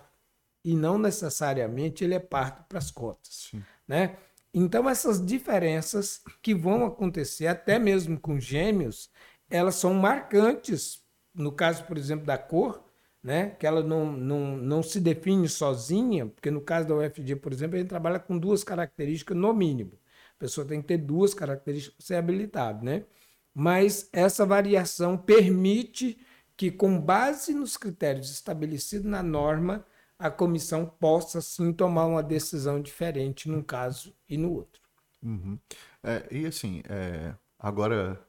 e 0.64 0.76
não 0.76 0.98
necessariamente 0.98 2.04
ele 2.04 2.14
é 2.14 2.20
parto 2.20 2.64
para 2.68 2.78
as 2.78 2.92
cotas. 2.92 3.52
Né? 3.88 4.18
Então, 4.54 4.90
essas 4.90 5.26
diferenças 5.26 6.22
que 6.42 6.54
vão 6.54 6.86
acontecer, 6.86 7.48
até 7.48 7.80
mesmo 7.80 8.20
com 8.20 8.40
gêmeos, 8.40 9.10
elas 9.50 9.76
são 9.76 9.94
marcantes. 9.94 11.02
No 11.34 11.52
caso, 11.52 11.84
por 11.86 11.98
exemplo, 11.98 12.26
da 12.26 12.38
cor, 12.38 12.84
né? 13.24 13.52
que 13.52 13.66
ela 13.66 13.84
não, 13.84 14.12
não, 14.12 14.58
não 14.58 14.84
se 14.84 15.00
define 15.00 15.48
sozinha, 15.50 16.28
porque 16.28 16.52
no 16.52 16.62
caso 16.62 16.88
da 16.88 16.96
UFG, 16.96 17.36
por 17.38 17.52
exemplo, 17.52 17.76
a 17.76 17.80
gente 17.80 17.90
trabalha 17.90 18.20
com 18.20 18.38
duas 18.38 18.64
características 18.64 19.36
no 19.38 19.54
mínimo. 19.54 20.00
A 20.36 20.40
pessoa 20.40 20.68
tem 20.68 20.82
que 20.82 20.88
ter 20.88 20.98
duas 20.98 21.34
características 21.34 21.96
para 21.98 22.06
ser 22.06 22.16
habilitado, 22.16 22.86
né? 22.86 23.06
Mas 23.54 24.08
essa 24.14 24.46
variação 24.46 25.18
permite 25.18 26.20
que, 26.56 26.72
com 26.72 27.00
base 27.00 27.54
nos 27.54 27.76
critérios 27.76 28.32
estabelecidos 28.32 29.10
na 29.10 29.24
norma, 29.24 29.86
a 30.20 30.30
comissão 30.30 30.86
possa 30.86 31.42
sim 31.42 31.74
tomar 31.74 32.06
uma 32.06 32.24
decisão 32.24 32.82
diferente 32.82 33.50
num 33.50 33.62
caso 33.62 34.16
e 34.28 34.38
no 34.38 34.52
outro. 34.52 34.82
Uhum. 35.24 35.60
É, 36.04 36.28
e 36.32 36.46
assim, 36.46 36.82
é, 36.88 37.36
agora, 37.60 38.20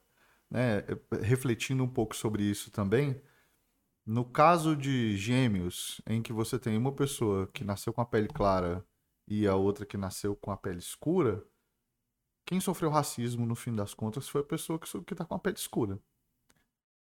né, 0.51 0.84
refletindo 1.22 1.82
um 1.82 1.89
pouco 1.89 2.16
sobre 2.16 2.43
isso 2.43 2.70
também, 2.70 3.20
no 4.09 4.25
caso 4.25 4.75
de 4.75 5.15
gêmeos, 5.19 6.01
em 6.07 6.23
que 6.23 6.33
você 6.33 6.59
tem 6.59 6.79
uma 6.79 6.91
pessoa 6.91 7.47
que 7.49 7.63
nasceu 7.63 7.93
com 7.93 8.01
a 8.01 8.07
pele 8.07 8.27
clara 8.27 8.83
e 9.27 9.47
a 9.47 9.55
outra 9.55 9.85
que 9.85 9.99
nasceu 9.99 10.35
com 10.35 10.51
a 10.51 10.57
pele 10.57 10.79
escura, 10.79 11.45
quem 12.47 12.59
sofreu 12.59 12.89
racismo 12.89 13.45
no 13.45 13.55
fim 13.55 13.75
das 13.77 13.93
contas 13.93 14.27
foi 14.27 14.41
a 14.41 14.45
pessoa 14.45 14.79
que 14.79 15.13
está 15.13 15.27
com 15.27 15.35
a 15.35 15.39
pele 15.39 15.57
escura. 15.57 16.01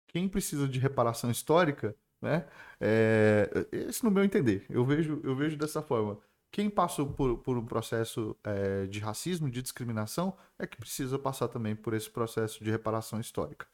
Quem 0.08 0.28
precisa 0.28 0.68
de 0.68 0.78
reparação 0.78 1.30
histórica, 1.30 1.96
né? 2.20 2.46
É, 2.78 3.66
esse 3.72 4.04
no 4.04 4.10
meu 4.10 4.22
entender, 4.22 4.66
eu 4.68 4.84
vejo, 4.84 5.18
eu 5.24 5.34
vejo 5.34 5.56
dessa 5.56 5.80
forma. 5.80 6.18
Quem 6.50 6.68
passou 6.68 7.10
por, 7.10 7.38
por 7.38 7.56
um 7.56 7.64
processo 7.64 8.36
é, 8.44 8.86
de 8.86 9.00
racismo, 9.00 9.50
de 9.50 9.62
discriminação, 9.62 10.36
é 10.58 10.66
que 10.66 10.76
precisa 10.76 11.18
passar 11.18 11.48
também 11.48 11.74
por 11.74 11.94
esse 11.94 12.10
processo 12.10 12.62
de 12.62 12.70
reparação 12.70 13.18
histórica. 13.18 13.66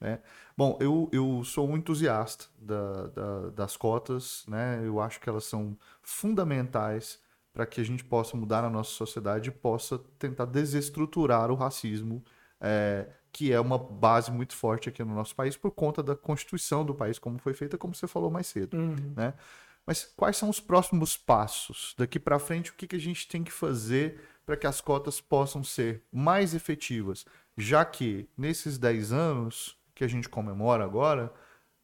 Né? 0.00 0.20
Bom, 0.56 0.78
eu, 0.80 1.08
eu 1.12 1.42
sou 1.44 1.68
um 1.68 1.76
entusiasta 1.76 2.46
da, 2.58 3.06
da, 3.08 3.50
das 3.50 3.76
cotas, 3.76 4.44
né? 4.46 4.80
eu 4.84 5.00
acho 5.00 5.20
que 5.20 5.28
elas 5.28 5.44
são 5.44 5.76
fundamentais 6.02 7.20
para 7.52 7.66
que 7.66 7.80
a 7.80 7.84
gente 7.84 8.04
possa 8.04 8.36
mudar 8.36 8.64
a 8.64 8.70
nossa 8.70 8.90
sociedade 8.90 9.48
e 9.48 9.52
possa 9.52 9.98
tentar 10.18 10.44
desestruturar 10.44 11.50
o 11.50 11.54
racismo, 11.54 12.22
é, 12.60 13.08
que 13.32 13.52
é 13.52 13.60
uma 13.60 13.78
base 13.78 14.30
muito 14.30 14.54
forte 14.54 14.88
aqui 14.88 15.02
no 15.02 15.14
nosso 15.14 15.34
país 15.34 15.56
por 15.56 15.70
conta 15.72 16.02
da 16.02 16.14
constituição 16.14 16.84
do 16.84 16.94
país, 16.94 17.18
como 17.18 17.38
foi 17.38 17.54
feita, 17.54 17.76
como 17.76 17.94
você 17.94 18.06
falou 18.06 18.30
mais 18.30 18.46
cedo. 18.46 18.76
Uhum. 18.76 19.12
Né? 19.16 19.34
Mas 19.84 20.04
quais 20.16 20.36
são 20.36 20.50
os 20.50 20.60
próximos 20.60 21.16
passos? 21.16 21.94
Daqui 21.96 22.20
para 22.20 22.38
frente, 22.38 22.70
o 22.70 22.74
que, 22.74 22.86
que 22.86 22.96
a 22.96 23.00
gente 23.00 23.26
tem 23.26 23.42
que 23.42 23.50
fazer 23.50 24.20
para 24.44 24.56
que 24.56 24.66
as 24.66 24.80
cotas 24.80 25.20
possam 25.20 25.64
ser 25.64 26.02
mais 26.12 26.54
efetivas? 26.54 27.24
Já 27.58 27.84
que 27.84 28.28
nesses 28.38 28.78
10 28.78 29.12
anos 29.12 29.76
que 29.92 30.04
a 30.04 30.08
gente 30.08 30.28
comemora 30.28 30.84
agora, 30.84 31.32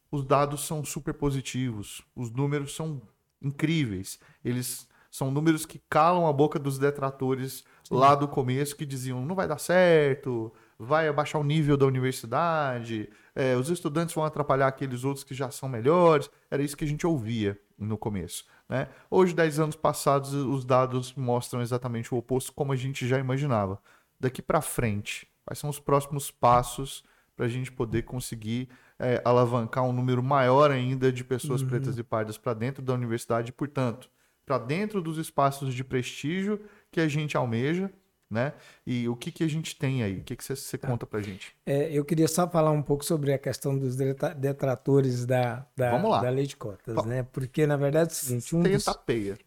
os 0.09 0.23
dados 0.23 0.65
são 0.65 0.85
super 0.85 1.13
positivos, 1.13 2.01
os 2.15 2.31
números 2.31 2.73
são 2.73 3.01
incríveis. 3.41 4.17
Eles 4.43 4.87
são 5.11 5.29
números 5.29 5.65
que 5.65 5.81
calam 5.89 6.27
a 6.27 6.31
boca 6.31 6.57
dos 6.57 6.79
detratores 6.79 7.65
Sim. 7.83 7.95
lá 7.95 8.15
do 8.15 8.25
começo 8.25 8.75
que 8.75 8.85
diziam 8.85 9.25
não 9.25 9.35
vai 9.35 9.49
dar 9.49 9.57
certo, 9.57 10.53
vai 10.79 11.09
abaixar 11.09 11.41
o 11.41 11.43
nível 11.43 11.75
da 11.75 11.85
universidade, 11.85 13.09
é, 13.35 13.55
os 13.57 13.69
estudantes 13.69 14.15
vão 14.15 14.23
atrapalhar 14.23 14.67
aqueles 14.67 15.03
outros 15.03 15.25
que 15.25 15.33
já 15.33 15.51
são 15.51 15.67
melhores. 15.67 16.29
Era 16.49 16.63
isso 16.63 16.77
que 16.77 16.85
a 16.85 16.87
gente 16.87 17.05
ouvia 17.05 17.59
no 17.77 17.97
começo. 17.97 18.45
Né? 18.69 18.87
Hoje, 19.11 19.33
dez 19.33 19.59
anos 19.59 19.75
passados, 19.75 20.33
os 20.33 20.63
dados 20.63 21.13
mostram 21.15 21.61
exatamente 21.61 22.13
o 22.13 22.17
oposto, 22.17 22.53
como 22.53 22.71
a 22.71 22.77
gente 22.77 23.05
já 23.05 23.19
imaginava. 23.19 23.77
Daqui 24.17 24.41
para 24.41 24.61
frente, 24.61 25.27
quais 25.45 25.59
são 25.59 25.69
os 25.69 25.79
próximos 25.79 26.31
passos 26.31 27.03
para 27.35 27.45
a 27.45 27.49
gente 27.49 27.71
poder 27.71 28.03
conseguir 28.03 28.69
é, 28.97 29.21
alavancar 29.23 29.83
um 29.83 29.91
número 29.91 30.23
maior 30.23 30.71
ainda 30.71 31.11
de 31.11 31.23
pessoas 31.23 31.61
uhum. 31.61 31.67
pretas 31.67 31.97
e 31.97 32.03
pardas 32.03 32.37
para 32.37 32.53
dentro 32.53 32.81
da 32.81 32.93
universidade 32.93 33.49
e, 33.49 33.53
portanto, 33.53 34.09
para 34.45 34.57
dentro 34.57 35.01
dos 35.01 35.17
espaços 35.17 35.73
de 35.73 35.83
prestígio 35.83 36.59
que 36.91 37.01
a 37.01 37.07
gente 37.07 37.35
almeja, 37.35 37.91
né? 38.29 38.53
E 38.85 39.07
o 39.07 39.15
que, 39.15 39.31
que 39.31 39.43
a 39.43 39.47
gente 39.47 39.75
tem 39.77 40.01
aí? 40.01 40.19
O 40.19 40.23
que, 40.23 40.35
que 40.35 40.43
você, 40.43 40.77
tá. 40.77 40.87
conta 40.87 41.05
para 41.05 41.21
gente? 41.21 41.55
É, 41.65 41.91
eu 41.91 42.03
queria 42.03 42.27
só 42.27 42.49
falar 42.49 42.71
um 42.71 42.81
pouco 42.81 43.03
sobre 43.03 43.33
a 43.33 43.37
questão 43.37 43.77
dos 43.77 43.95
detratores 43.95 45.25
da, 45.25 45.65
da, 45.75 45.97
da 45.97 46.29
lei 46.29 46.47
de 46.47 46.55
cotas, 46.55 47.05
né? 47.05 47.23
Porque, 47.23 47.67
na 47.67 47.77
verdade, 47.77 48.09
é 48.09 48.11
o 48.11 48.15
seguinte... 48.15 48.55
Um 48.55 48.63
dos... 48.63 48.85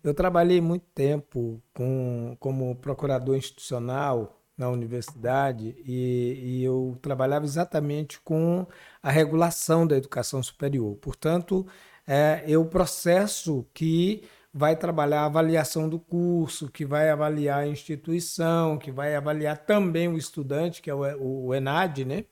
Eu 0.02 0.14
trabalhei 0.14 0.60
muito 0.60 0.86
tempo 0.94 1.60
com, 1.72 2.36
como 2.38 2.76
procurador 2.76 3.36
institucional 3.36 4.37
na 4.58 4.68
universidade 4.68 5.76
e, 5.86 6.40
e 6.42 6.64
eu 6.64 6.98
trabalhava 7.00 7.44
exatamente 7.44 8.20
com 8.20 8.66
a 9.00 9.10
regulação 9.10 9.86
da 9.86 9.96
educação 9.96 10.42
superior. 10.42 10.96
Portanto, 10.96 11.64
é, 12.06 12.42
é 12.46 12.58
o 12.58 12.64
processo 12.64 13.64
que 13.72 14.24
vai 14.52 14.74
trabalhar 14.74 15.20
a 15.20 15.26
avaliação 15.26 15.88
do 15.88 16.00
curso, 16.00 16.68
que 16.68 16.84
vai 16.84 17.08
avaliar 17.08 17.60
a 17.60 17.68
instituição, 17.68 18.76
que 18.76 18.90
vai 18.90 19.14
avaliar 19.14 19.58
também 19.58 20.08
o 20.08 20.16
estudante, 20.18 20.82
que 20.82 20.90
é 20.90 20.94
o, 20.94 21.46
o 21.46 21.54
ENAD, 21.54 22.04
né? 22.04 22.24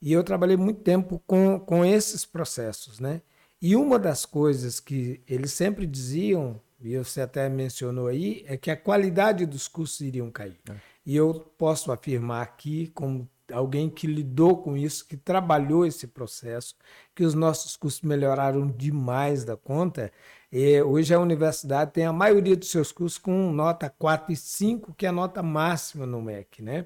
E 0.00 0.12
eu 0.12 0.22
trabalhei 0.22 0.56
muito 0.56 0.80
tempo 0.82 1.22
com, 1.26 1.58
com 1.58 1.84
esses 1.84 2.24
processos, 2.24 3.00
né? 3.00 3.22
E 3.60 3.74
uma 3.74 3.98
das 3.98 4.26
coisas 4.26 4.78
que 4.78 5.22
eles 5.26 5.52
sempre 5.52 5.86
diziam, 5.86 6.60
e 6.80 6.96
você 6.96 7.22
até 7.22 7.48
mencionou 7.48 8.06
aí, 8.06 8.44
é 8.46 8.56
que 8.56 8.70
a 8.70 8.76
qualidade 8.76 9.46
dos 9.46 9.66
cursos 9.66 10.00
iriam 10.00 10.30
cair. 10.30 10.58
É. 10.70 10.74
E 11.08 11.16
eu 11.16 11.32
posso 11.56 11.90
afirmar 11.90 12.42
aqui, 12.42 12.88
como 12.88 13.26
alguém 13.50 13.88
que 13.88 14.06
lidou 14.06 14.58
com 14.58 14.76
isso, 14.76 15.08
que 15.08 15.16
trabalhou 15.16 15.86
esse 15.86 16.06
processo, 16.06 16.74
que 17.14 17.24
os 17.24 17.32
nossos 17.32 17.78
cursos 17.78 18.02
melhoraram 18.02 18.66
demais 18.66 19.42
da 19.42 19.56
conta, 19.56 20.12
e 20.52 20.82
hoje 20.82 21.14
a 21.14 21.18
universidade 21.18 21.92
tem 21.92 22.04
a 22.04 22.12
maioria 22.12 22.54
dos 22.54 22.70
seus 22.70 22.92
cursos 22.92 23.16
com 23.16 23.50
nota 23.50 23.88
4 23.88 24.34
e 24.34 24.36
5, 24.36 24.92
que 24.92 25.06
é 25.06 25.08
a 25.08 25.12
nota 25.12 25.42
máxima 25.42 26.04
no 26.04 26.20
MEC, 26.20 26.60
né? 26.62 26.84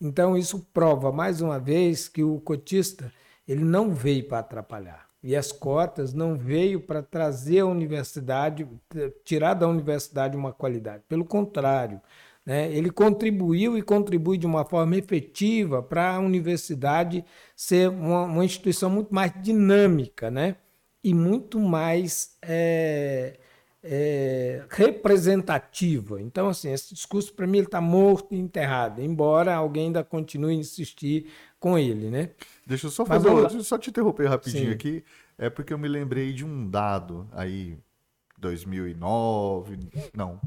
Então 0.00 0.36
isso 0.36 0.64
prova 0.72 1.10
mais 1.10 1.40
uma 1.40 1.58
vez 1.58 2.06
que 2.08 2.22
o 2.22 2.38
cotista 2.38 3.12
ele 3.48 3.64
não 3.64 3.92
veio 3.92 4.28
para 4.28 4.38
atrapalhar. 4.38 5.08
E 5.24 5.34
as 5.34 5.50
cotas 5.50 6.14
não 6.14 6.36
veio 6.36 6.80
para 6.80 7.02
trazer 7.02 7.58
a 7.58 7.66
universidade, 7.66 8.64
tirar 9.24 9.54
da 9.54 9.66
universidade 9.66 10.36
uma 10.36 10.52
qualidade. 10.52 11.02
Pelo 11.08 11.24
contrário, 11.24 12.00
né? 12.46 12.72
ele 12.72 12.90
contribuiu 12.90 13.76
e 13.76 13.82
contribui 13.82 14.38
de 14.38 14.46
uma 14.46 14.64
forma 14.64 14.96
efetiva 14.96 15.82
para 15.82 16.14
a 16.14 16.20
universidade 16.20 17.24
ser 17.54 17.90
uma, 17.90 18.22
uma 18.22 18.44
instituição 18.44 18.88
muito 18.88 19.12
mais 19.12 19.32
dinâmica, 19.42 20.30
né? 20.30 20.56
e 21.06 21.14
muito 21.14 21.60
mais 21.60 22.36
é, 22.42 23.38
é, 23.80 24.64
representativa. 24.68 26.20
Então, 26.20 26.48
assim, 26.48 26.72
esse 26.72 26.92
discurso 26.92 27.32
para 27.32 27.46
mim 27.46 27.58
está 27.58 27.80
morto 27.80 28.34
e 28.34 28.38
enterrado, 28.40 29.00
embora 29.00 29.54
alguém 29.54 29.86
ainda 29.86 30.02
continue 30.02 30.54
a 30.54 30.58
insistir 30.58 31.28
com 31.60 31.78
ele, 31.78 32.10
né? 32.10 32.30
Deixa 32.66 32.88
eu 32.88 32.90
só 32.90 33.06
fazer, 33.06 33.28
eu 33.28 33.62
só 33.62 33.78
te 33.78 33.90
interromper 33.90 34.26
rapidinho 34.26 34.66
Sim. 34.66 34.72
aqui, 34.72 35.04
é 35.38 35.48
porque 35.48 35.72
eu 35.72 35.78
me 35.78 35.86
lembrei 35.86 36.32
de 36.32 36.44
um 36.44 36.68
dado 36.68 37.28
aí 37.30 37.78
2009, 38.38 39.78
não, 40.12 40.40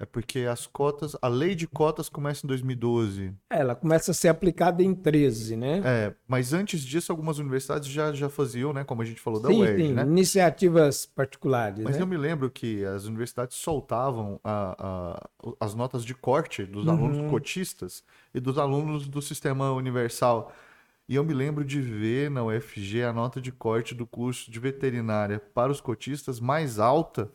é 0.00 0.06
porque 0.06 0.40
as 0.40 0.66
cotas, 0.66 1.14
a 1.20 1.28
lei 1.28 1.54
de 1.54 1.66
cotas 1.66 2.08
começa 2.08 2.46
em 2.46 2.48
2012. 2.48 3.34
É, 3.50 3.58
ela 3.58 3.74
começa 3.74 4.12
a 4.12 4.14
ser 4.14 4.28
aplicada 4.28 4.82
em 4.82 4.94
13, 4.94 5.56
né? 5.56 5.82
É, 5.84 6.14
mas 6.26 6.54
antes 6.54 6.80
disso 6.80 7.12
algumas 7.12 7.38
universidades 7.38 7.86
já, 7.86 8.10
já 8.10 8.30
faziam, 8.30 8.72
né? 8.72 8.82
Como 8.82 9.02
a 9.02 9.04
gente 9.04 9.20
falou 9.20 9.38
da 9.38 9.50
sim, 9.50 9.60
UERJ, 9.60 9.88
sim, 9.88 9.92
né? 9.92 10.02
iniciativas 10.02 11.04
particulares, 11.04 11.84
Mas 11.84 11.96
né? 11.96 12.02
eu 12.02 12.06
me 12.06 12.16
lembro 12.16 12.50
que 12.50 12.82
as 12.82 13.04
universidades 13.04 13.58
soltavam 13.58 14.40
a, 14.42 14.74
a, 14.78 15.54
as 15.60 15.74
notas 15.74 16.02
de 16.02 16.14
corte 16.14 16.64
dos 16.64 16.86
uhum. 16.86 16.92
alunos 16.92 17.30
cotistas 17.30 18.02
e 18.34 18.40
dos 18.40 18.56
alunos 18.56 19.06
do 19.06 19.20
sistema 19.20 19.70
universal. 19.70 20.50
E 21.06 21.16
eu 21.16 21.24
me 21.24 21.34
lembro 21.34 21.62
de 21.62 21.78
ver 21.78 22.30
na 22.30 22.42
UFG 22.42 23.02
a 23.02 23.12
nota 23.12 23.38
de 23.38 23.52
corte 23.52 23.94
do 23.94 24.06
curso 24.06 24.50
de 24.50 24.58
veterinária 24.58 25.38
para 25.52 25.70
os 25.70 25.80
cotistas 25.80 26.40
mais 26.40 26.78
alta 26.78 27.30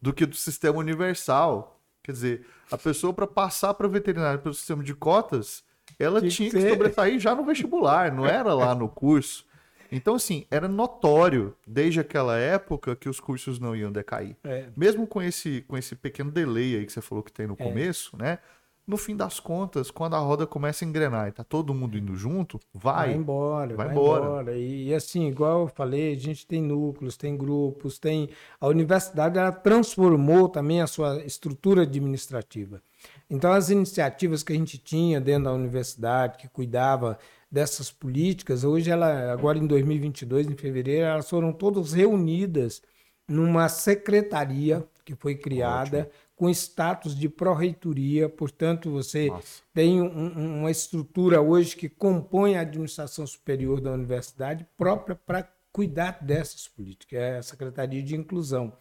do 0.00 0.12
que 0.12 0.26
do 0.26 0.36
sistema 0.36 0.78
universal. 0.78 1.80
Quer 2.02 2.12
dizer, 2.12 2.46
a 2.70 2.78
pessoa 2.78 3.12
para 3.12 3.26
passar 3.26 3.74
para 3.74 3.86
o 3.86 3.90
veterinário 3.90 4.40
pelo 4.40 4.54
sistema 4.54 4.82
de 4.82 4.94
cotas, 4.94 5.64
ela 5.98 6.20
que 6.20 6.28
tinha 6.28 6.50
que, 6.50 6.56
que 6.56 6.68
sobressair 6.68 7.18
já 7.18 7.34
no 7.34 7.44
vestibular, 7.44 8.12
não 8.12 8.26
era 8.26 8.54
lá 8.54 8.74
no 8.74 8.88
curso. 8.88 9.44
Então, 9.90 10.14
assim, 10.14 10.46
era 10.50 10.68
notório 10.68 11.56
desde 11.66 12.00
aquela 12.00 12.36
época 12.36 12.96
que 12.96 13.08
os 13.08 13.20
cursos 13.20 13.58
não 13.58 13.74
iam 13.74 13.92
decair. 13.92 14.36
É. 14.42 14.66
Mesmo 14.76 15.06
com 15.06 15.22
esse, 15.22 15.64
com 15.68 15.76
esse 15.76 15.94
pequeno 15.94 16.30
delay 16.30 16.76
aí 16.76 16.86
que 16.86 16.92
você 16.92 17.00
falou 17.00 17.22
que 17.22 17.32
tem 17.32 17.46
no 17.46 17.54
é. 17.54 17.64
começo, 17.64 18.16
né? 18.16 18.38
No 18.86 18.96
fim 18.96 19.16
das 19.16 19.40
contas, 19.40 19.90
quando 19.90 20.14
a 20.14 20.18
roda 20.18 20.46
começa 20.46 20.84
a 20.84 20.88
engrenar 20.88 21.28
e 21.28 21.32
tá 21.32 21.42
todo 21.42 21.74
mundo 21.74 21.98
indo 21.98 22.14
junto, 22.14 22.60
vai. 22.72 23.08
Vai 23.08 23.16
embora, 23.16 23.74
vai, 23.74 23.86
vai 23.86 23.94
embora. 23.94 24.24
embora. 24.24 24.56
E, 24.56 24.88
e, 24.88 24.94
assim, 24.94 25.26
igual 25.26 25.62
eu 25.62 25.68
falei, 25.68 26.12
a 26.12 26.16
gente 26.16 26.46
tem 26.46 26.62
núcleos, 26.62 27.16
tem 27.16 27.36
grupos, 27.36 27.98
tem. 27.98 28.28
A 28.60 28.68
universidade 28.68 29.38
ela 29.38 29.50
transformou 29.50 30.48
também 30.48 30.80
a 30.80 30.86
sua 30.86 31.24
estrutura 31.24 31.82
administrativa. 31.82 32.80
Então, 33.28 33.52
as 33.52 33.70
iniciativas 33.70 34.44
que 34.44 34.52
a 34.52 34.56
gente 34.56 34.78
tinha 34.78 35.20
dentro 35.20 35.44
da 35.44 35.52
universidade, 35.52 36.38
que 36.38 36.48
cuidava 36.48 37.18
dessas 37.50 37.90
políticas, 37.90 38.62
hoje, 38.62 38.90
ela, 38.90 39.32
agora 39.32 39.58
em 39.58 39.66
2022, 39.66 40.46
em 40.46 40.56
fevereiro, 40.56 41.06
elas 41.06 41.28
foram 41.28 41.52
todas 41.52 41.92
reunidas 41.92 42.82
numa 43.28 43.68
secretaria 43.68 44.86
que 45.04 45.14
foi 45.14 45.34
criada 45.34 46.00
Ótimo. 46.00 46.12
Com 46.36 46.50
status 46.50 47.18
de 47.18 47.30
pró-reitoria, 47.30 48.28
portanto, 48.28 48.90
você 48.90 49.28
Nossa. 49.28 49.62
tem 49.72 50.02
um, 50.02 50.60
uma 50.60 50.70
estrutura 50.70 51.40
hoje 51.40 51.74
que 51.74 51.88
compõe 51.88 52.56
a 52.56 52.60
administração 52.60 53.26
superior 53.26 53.80
da 53.80 53.90
universidade 53.90 54.66
própria 54.76 55.16
para 55.16 55.48
cuidar 55.72 56.18
dessas 56.22 56.68
políticas, 56.68 57.18
é 57.18 57.38
a 57.38 57.42
Secretaria 57.42 58.02
de 58.02 58.14
Inclusão. 58.14 58.72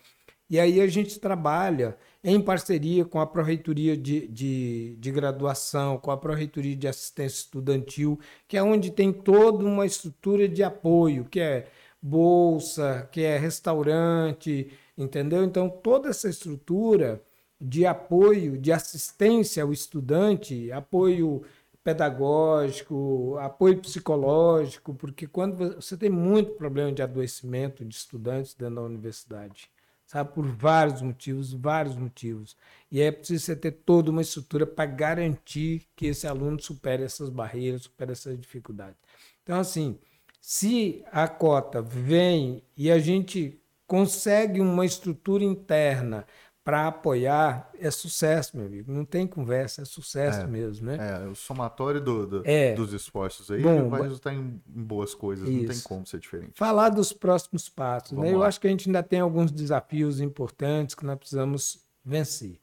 E 0.50 0.60
aí 0.60 0.80
a 0.80 0.88
gente 0.88 1.20
trabalha 1.20 1.98
em 2.24 2.40
parceria 2.40 3.04
com 3.04 3.20
a 3.20 3.26
Pró-Reitoria 3.26 3.98
de, 3.98 4.28
de, 4.28 4.96
de, 4.98 5.12
Graduação, 5.12 5.98
com 5.98 6.12
a 6.12 6.18
Pró-Reitoria 6.18 6.76
de 6.76 6.88
Assistência 6.88 7.38
Estudantil, 7.38 8.20
que 8.48 8.56
é 8.56 8.62
onde 8.62 8.92
tem 8.92 9.12
toda 9.12 9.66
uma 9.66 9.86
estrutura 9.86 10.48
de 10.48 10.62
apoio, 10.62 11.26
que 11.26 11.40
é 11.40 11.68
bolsa, 12.02 13.10
que 13.12 13.22
é 13.22 13.38
restaurante, 13.38 14.72
entendeu? 14.96 15.44
Então, 15.44 15.68
toda 15.68 16.10
essa 16.10 16.30
estrutura 16.30 17.22
de 17.60 17.86
apoio, 17.86 18.58
de 18.58 18.72
assistência 18.72 19.64
ao 19.64 19.72
estudante, 19.72 20.72
apoio 20.72 21.44
pedagógico, 21.84 23.38
apoio 23.40 23.80
psicológico, 23.80 24.94
porque 24.96 25.28
quando 25.28 25.76
você 25.76 25.96
tem 25.96 26.10
muito 26.10 26.54
problema 26.54 26.92
de 26.92 27.04
adoecimento 27.04 27.86
de 27.86 27.96
estudantes 27.96 28.56
dentro 28.56 28.76
da 28.76 28.82
universidade, 28.82 29.70
sabe? 30.06 30.34
Por 30.34 30.48
vários 30.48 31.02
motivos, 31.02 31.54
vários 31.54 31.96
motivos. 31.96 32.58
E 32.92 33.02
é 33.02 33.12
preciso 33.12 33.46
você 33.46 33.56
ter 33.56 33.72
toda 33.72 34.10
uma 34.10 34.24
estrutura 34.24 34.66
para 34.66 34.86
garantir 34.86 35.86
que 35.96 36.08
esse 36.08 36.26
aluno 36.26 36.60
supere 36.60 37.04
essas 37.04 37.30
barreiras, 37.30 37.84
supere 37.84 38.12
essas 38.12 38.40
dificuldades. 38.40 38.98
Então, 39.44 39.60
assim, 39.60 40.00
se 40.42 41.04
a 41.12 41.28
cota 41.28 41.82
vem 41.82 42.64
e 42.76 42.90
a 42.90 42.98
gente 42.98 43.60
consegue 43.88 44.60
uma 44.60 44.86
estrutura 44.86 45.44
interna 45.44 46.26
para 46.66 46.88
apoiar, 46.88 47.70
é 47.80 47.92
sucesso, 47.92 48.58
meu 48.58 48.66
amigo. 48.66 48.92
Não 48.92 49.06
tem 49.06 49.28
conversa, 49.28 49.84
é 49.84 49.86
sucesso 49.86 50.42
é, 50.42 50.48
mesmo, 50.48 50.88
né? 50.88 50.98
É, 51.24 51.28
o 51.28 51.36
somatório 51.36 52.02
do, 52.02 52.26
do, 52.26 52.42
é. 52.44 52.74
dos 52.74 52.92
esforços 52.92 53.52
aí 53.52 53.62
Bom, 53.62 53.88
vai 53.88 54.02
resultar 54.02 54.34
em, 54.34 54.60
em 54.76 54.84
boas 54.84 55.14
coisas, 55.14 55.48
isso. 55.48 55.60
não 55.60 55.68
tem 55.68 55.80
como 55.82 56.08
ser 56.08 56.20
diferente. 56.20 56.54
Falar 56.56 56.90
dos 56.90 57.14
próximos 57.14 57.70
passos, 57.70 58.18
né? 58.18 58.34
Eu 58.34 58.42
acho 58.42 58.60
que 58.60 58.66
a 58.66 58.70
gente 58.72 58.90
ainda 58.90 59.04
tem 59.04 59.20
alguns 59.20 59.52
desafios 59.52 60.20
importantes 60.20 60.96
que 60.96 61.06
nós 61.06 61.20
precisamos 61.20 61.86
vencer. 62.04 62.60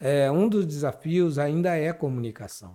É, 0.00 0.30
um 0.30 0.48
dos 0.48 0.64
desafios 0.64 1.38
ainda 1.38 1.76
é 1.76 1.90
a 1.90 1.94
comunicação. 1.94 2.74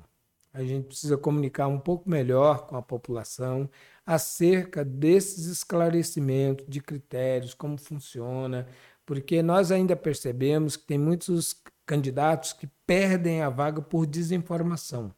A 0.53 0.63
gente 0.63 0.87
precisa 0.87 1.17
comunicar 1.17 1.67
um 1.67 1.79
pouco 1.79 2.07
melhor 2.07 2.67
com 2.67 2.77
a 2.77 2.81
população 2.83 3.67
acerca 4.05 4.83
desses 4.83 5.45
esclarecimentos 5.45 6.65
de 6.67 6.81
critérios, 6.81 7.53
como 7.53 7.77
funciona, 7.77 8.67
porque 9.11 9.43
nós 9.43 9.73
ainda 9.73 9.93
percebemos 9.93 10.77
que 10.77 10.85
tem 10.85 10.97
muitos 10.97 11.53
candidatos 11.85 12.53
que 12.53 12.65
perdem 12.87 13.41
a 13.41 13.49
vaga 13.49 13.81
por 13.81 14.05
desinformação. 14.05 15.13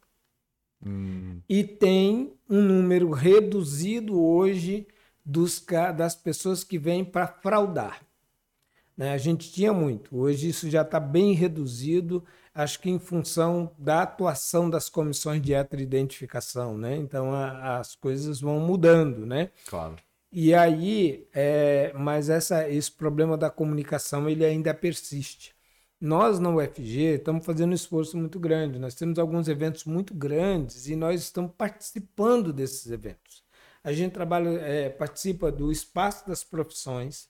Hum. 0.84 1.40
E 1.48 1.62
tem 1.62 2.34
um 2.50 2.60
número 2.60 3.12
reduzido 3.12 4.20
hoje 4.20 4.88
dos, 5.24 5.64
das 5.96 6.16
pessoas 6.16 6.64
que 6.64 6.76
vêm 6.76 7.04
para 7.04 7.28
fraudar. 7.28 8.04
Né? 8.96 9.12
A 9.12 9.16
gente 9.16 9.52
tinha 9.52 9.72
muito, 9.72 10.18
hoje 10.18 10.48
isso 10.48 10.68
já 10.68 10.82
está 10.82 10.98
bem 10.98 11.32
reduzido, 11.32 12.24
acho 12.52 12.80
que 12.80 12.90
em 12.90 12.98
função 12.98 13.70
da 13.78 14.02
atuação 14.02 14.68
das 14.68 14.88
comissões 14.88 15.40
de 15.40 15.54
heteroidentificação. 15.54 16.76
Né? 16.76 16.96
Então 16.96 17.32
a, 17.32 17.78
as 17.78 17.94
coisas 17.94 18.40
vão 18.40 18.58
mudando. 18.58 19.24
Né? 19.24 19.52
Claro. 19.68 19.94
E 20.36 20.52
aí, 20.52 21.28
é, 21.32 21.92
mas 21.92 22.28
essa, 22.28 22.68
esse 22.68 22.90
problema 22.90 23.38
da 23.38 23.48
comunicação 23.50 24.28
ele 24.28 24.44
ainda 24.44 24.74
persiste. 24.74 25.54
Nós 26.00 26.40
na 26.40 26.50
UFG 26.50 27.18
estamos 27.18 27.46
fazendo 27.46 27.70
um 27.70 27.74
esforço 27.74 28.16
muito 28.16 28.40
grande. 28.40 28.80
Nós 28.80 28.96
temos 28.96 29.16
alguns 29.16 29.46
eventos 29.46 29.84
muito 29.84 30.12
grandes 30.12 30.88
e 30.88 30.96
nós 30.96 31.22
estamos 31.22 31.52
participando 31.56 32.52
desses 32.52 32.90
eventos. 32.90 33.44
A 33.84 33.92
gente 33.92 34.12
trabalha, 34.12 34.48
é, 34.60 34.90
participa 34.90 35.52
do 35.52 35.70
Espaço 35.70 36.26
das 36.26 36.42
Profissões, 36.42 37.28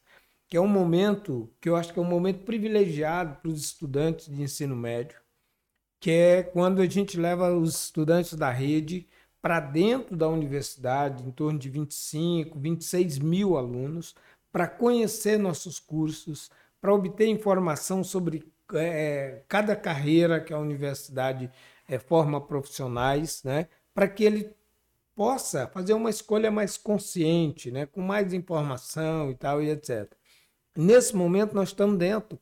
que 0.49 0.57
é 0.57 0.61
um 0.61 0.67
momento 0.67 1.53
que 1.61 1.69
eu 1.69 1.77
acho 1.77 1.93
que 1.93 1.99
é 1.99 2.03
um 2.03 2.07
momento 2.07 2.45
privilegiado 2.45 3.37
para 3.37 3.51
os 3.51 3.61
estudantes 3.63 4.35
de 4.35 4.41
ensino 4.43 4.75
médio, 4.75 5.21
que 6.01 6.11
é 6.11 6.43
quando 6.43 6.81
a 6.81 6.87
gente 6.87 7.19
leva 7.21 7.53
os 7.55 7.85
estudantes 7.85 8.35
da 8.35 8.51
rede 8.51 9.07
para 9.45 9.61
dentro 9.61 10.17
da 10.17 10.27
universidade, 10.27 11.23
em 11.23 11.31
torno 11.31 11.59
de 11.59 11.69
25, 11.69 12.59
26 12.59 13.19
mil 13.19 13.59
alunos, 13.59 14.15
para 14.51 14.67
conhecer 14.67 15.39
nossos 15.39 15.79
cursos, 15.79 16.51
para 16.81 16.95
obter 16.95 17.27
informação 17.27 18.03
sobre 18.03 18.51
é, 18.73 19.43
cada 19.47 19.77
carreira 19.77 20.41
que 20.41 20.55
a 20.55 20.59
universidade 20.59 21.51
é, 21.87 21.99
forma 21.99 22.41
profissionais, 22.41 23.43
né? 23.45 23.69
para 23.93 24.09
que 24.09 24.25
ele 24.25 24.51
possa 25.15 25.67
fazer 25.67 25.93
uma 25.93 26.09
escolha 26.09 26.51
mais 26.51 26.79
consciente, 26.79 27.71
né? 27.71 27.85
com 27.85 28.01
mais 28.01 28.33
informação 28.33 29.31
e 29.31 29.35
tal, 29.35 29.63
e 29.63 29.69
etc. 29.69 30.11
Nesse 30.75 31.15
momento, 31.15 31.55
nós 31.55 31.69
estamos 31.69 31.99
dentro 31.99 32.39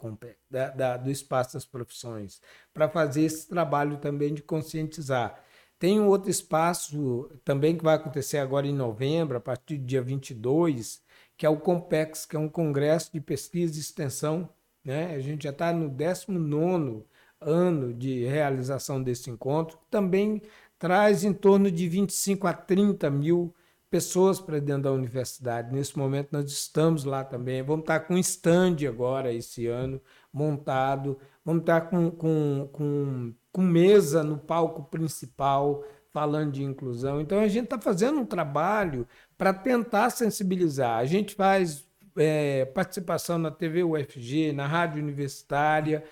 da, 0.48 0.68
da, 0.68 0.96
do 0.98 1.10
espaço 1.10 1.54
das 1.54 1.64
profissões, 1.64 2.40
para 2.72 2.88
fazer 2.88 3.22
esse 3.22 3.48
trabalho 3.48 3.96
também 3.96 4.32
de 4.32 4.40
conscientizar. 4.40 5.42
Tem 5.82 5.98
um 5.98 6.06
outro 6.06 6.30
espaço 6.30 7.28
também 7.44 7.76
que 7.76 7.82
vai 7.82 7.96
acontecer 7.96 8.38
agora 8.38 8.68
em 8.68 8.72
novembro, 8.72 9.36
a 9.36 9.40
partir 9.40 9.78
do 9.78 9.84
dia 9.84 10.00
22, 10.00 11.02
que 11.36 11.44
é 11.44 11.48
o 11.48 11.58
Compex, 11.58 12.24
que 12.24 12.36
é 12.36 12.38
um 12.38 12.48
congresso 12.48 13.12
de 13.12 13.20
pesquisa 13.20 13.76
e 13.76 13.80
extensão. 13.80 14.48
Né? 14.84 15.12
A 15.12 15.18
gente 15.18 15.42
já 15.42 15.50
está 15.50 15.72
no 15.72 15.88
19 15.88 17.04
ano 17.40 17.92
de 17.92 18.24
realização 18.26 19.02
desse 19.02 19.28
encontro, 19.28 19.76
também 19.90 20.40
traz 20.78 21.24
em 21.24 21.32
torno 21.32 21.68
de 21.68 21.88
25 21.88 22.46
a 22.46 22.52
30 22.52 23.10
mil 23.10 23.52
pessoas 23.90 24.40
para 24.40 24.60
dentro 24.60 24.84
da 24.84 24.92
universidade. 24.92 25.74
Nesse 25.74 25.98
momento 25.98 26.28
nós 26.30 26.48
estamos 26.48 27.02
lá 27.02 27.24
também. 27.24 27.60
Vamos 27.60 27.82
estar 27.82 27.98
com 27.98 28.14
um 28.14 28.18
stand 28.18 28.76
agora 28.88 29.34
esse 29.34 29.66
ano 29.66 30.00
montado. 30.32 31.18
Vamos 31.44 31.62
estar 31.62 31.80
com, 31.80 32.08
com, 32.08 32.68
com 32.72 33.34
com 33.52 33.62
mesa 33.62 34.24
no 34.24 34.38
palco 34.38 34.84
principal 34.84 35.84
falando 36.10 36.52
de 36.52 36.62
inclusão. 36.62 37.20
Então 37.20 37.38
a 37.38 37.48
gente 37.48 37.64
está 37.64 37.78
fazendo 37.78 38.20
um 38.20 38.26
trabalho 38.26 39.06
para 39.36 39.52
tentar 39.52 40.10
sensibilizar. 40.10 40.98
A 40.98 41.04
gente 41.04 41.34
faz 41.34 41.84
é, 42.16 42.64
participação 42.66 43.38
na 43.38 43.50
TV 43.50 43.82
UFG, 43.82 44.52
na 44.52 44.66
rádio 44.66 45.02
universitária. 45.02 46.04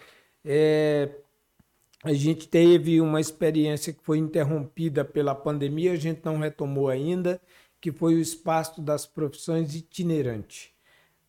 É, 0.45 1.11
a 2.03 2.12
gente 2.14 2.49
teve 2.49 3.01
uma 3.01 3.20
experiência 3.20 3.93
que 3.93 4.03
foi 4.03 4.18
interrompida 4.18 5.05
pela 5.05 5.34
pandemia, 5.34 5.93
a 5.93 5.97
gente 5.97 6.22
não 6.24 6.38
retomou 6.38 6.88
ainda, 6.88 7.41
que 7.78 7.93
foi 7.93 8.14
o 8.14 8.20
espaço 8.20 8.80
das 8.80 9.05
profissões 9.05 9.74
itinerante. 9.74 10.74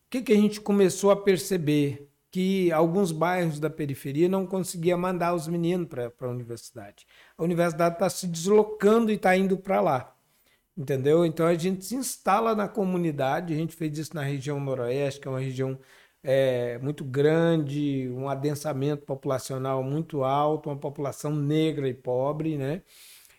O 0.06 0.10
que, 0.10 0.22
que 0.22 0.32
a 0.32 0.36
gente 0.36 0.60
começou 0.60 1.10
a 1.10 1.16
perceber? 1.16 2.08
Que 2.32 2.72
alguns 2.72 3.12
bairros 3.12 3.60
da 3.60 3.70
periferia 3.70 4.28
não 4.28 4.46
conseguia 4.46 4.96
mandar 4.96 5.34
os 5.34 5.46
meninos 5.46 5.86
para 5.86 6.10
a 6.20 6.28
universidade. 6.28 7.06
A 7.36 7.44
universidade 7.44 7.96
está 7.96 8.08
se 8.08 8.26
deslocando 8.26 9.12
e 9.12 9.16
está 9.16 9.36
indo 9.36 9.58
para 9.58 9.80
lá. 9.82 10.16
Entendeu? 10.76 11.26
Então 11.26 11.46
a 11.46 11.54
gente 11.54 11.84
se 11.84 11.94
instala 11.94 12.54
na 12.54 12.66
comunidade, 12.66 13.52
a 13.52 13.56
gente 13.56 13.76
fez 13.76 13.98
isso 13.98 14.14
na 14.14 14.22
região 14.22 14.58
noroeste, 14.58 15.20
que 15.20 15.28
é 15.28 15.30
uma 15.30 15.40
região 15.40 15.78
é, 16.22 16.78
muito 16.78 17.04
grande, 17.04 18.08
um 18.10 18.28
adensamento 18.28 19.04
populacional 19.04 19.82
muito 19.82 20.24
alto, 20.24 20.70
uma 20.70 20.78
população 20.78 21.34
negra 21.36 21.88
e 21.88 21.94
pobre, 21.94 22.56
né? 22.56 22.82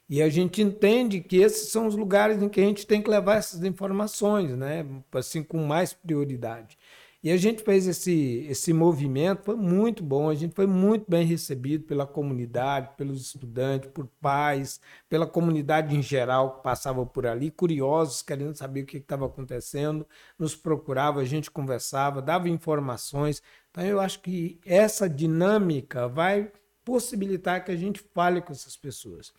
E 0.10 0.22
a 0.22 0.30
gente 0.30 0.62
entende 0.62 1.22
que 1.22 1.38
esses 1.38 1.72
são 1.72 1.88
os 1.88 1.96
lugares 1.96 2.42
em 2.42 2.50
que 2.50 2.62
a 2.62 2.64
gente 2.64 2.86
tem 2.86 3.02
que 3.02 3.10
levar 3.10 3.38
essas 3.38 3.64
informações, 3.64 4.52
né? 4.56 4.86
Assim, 5.14 5.44
com 5.44 5.66
mais 5.66 5.94
prioridade. 5.94 6.78
E 7.24 7.32
a 7.32 7.38
gente 7.38 7.64
fez 7.64 7.88
esse, 7.88 8.46
esse 8.50 8.74
movimento, 8.74 9.46
foi 9.46 9.56
muito 9.56 10.04
bom, 10.04 10.30
a 10.30 10.36
gente 10.36 10.54
foi 10.54 10.68
muito 10.68 11.10
bem 11.10 11.26
recebido 11.26 11.86
pela 11.86 12.06
comunidade, 12.06 12.90
pelos 12.98 13.22
estudantes, 13.22 13.90
por 13.92 14.08
pais, 14.20 14.82
pela 15.08 15.26
comunidade 15.26 15.96
em 15.96 16.02
geral 16.02 16.58
que 16.58 16.64
passava 16.64 17.06
por 17.06 17.26
ali, 17.26 17.50
curiosos, 17.50 18.22
querendo 18.22 18.54
saber 18.58 18.82
o 18.82 18.86
que 18.86 18.98
estava 18.98 19.26
acontecendo, 19.26 20.06
nos 20.38 20.54
procurava, 20.54 21.22
a 21.22 21.26
gente 21.26 21.50
conversava, 21.50 22.22
dava 22.22 22.50
informações. 22.50 23.42
Então 23.72 23.86
eu 23.86 24.02
acho 24.02 24.20
que 24.22 24.60
essa 24.66 25.10
dinâmica 25.10 26.10
vai 26.10 26.52
possibilitar 26.84 27.64
que 27.64 27.72
a 27.72 27.78
gente 27.78 28.02
fale 28.14 28.42
com 28.42 28.52
essas 28.52 28.76
pessoas. 28.76 29.34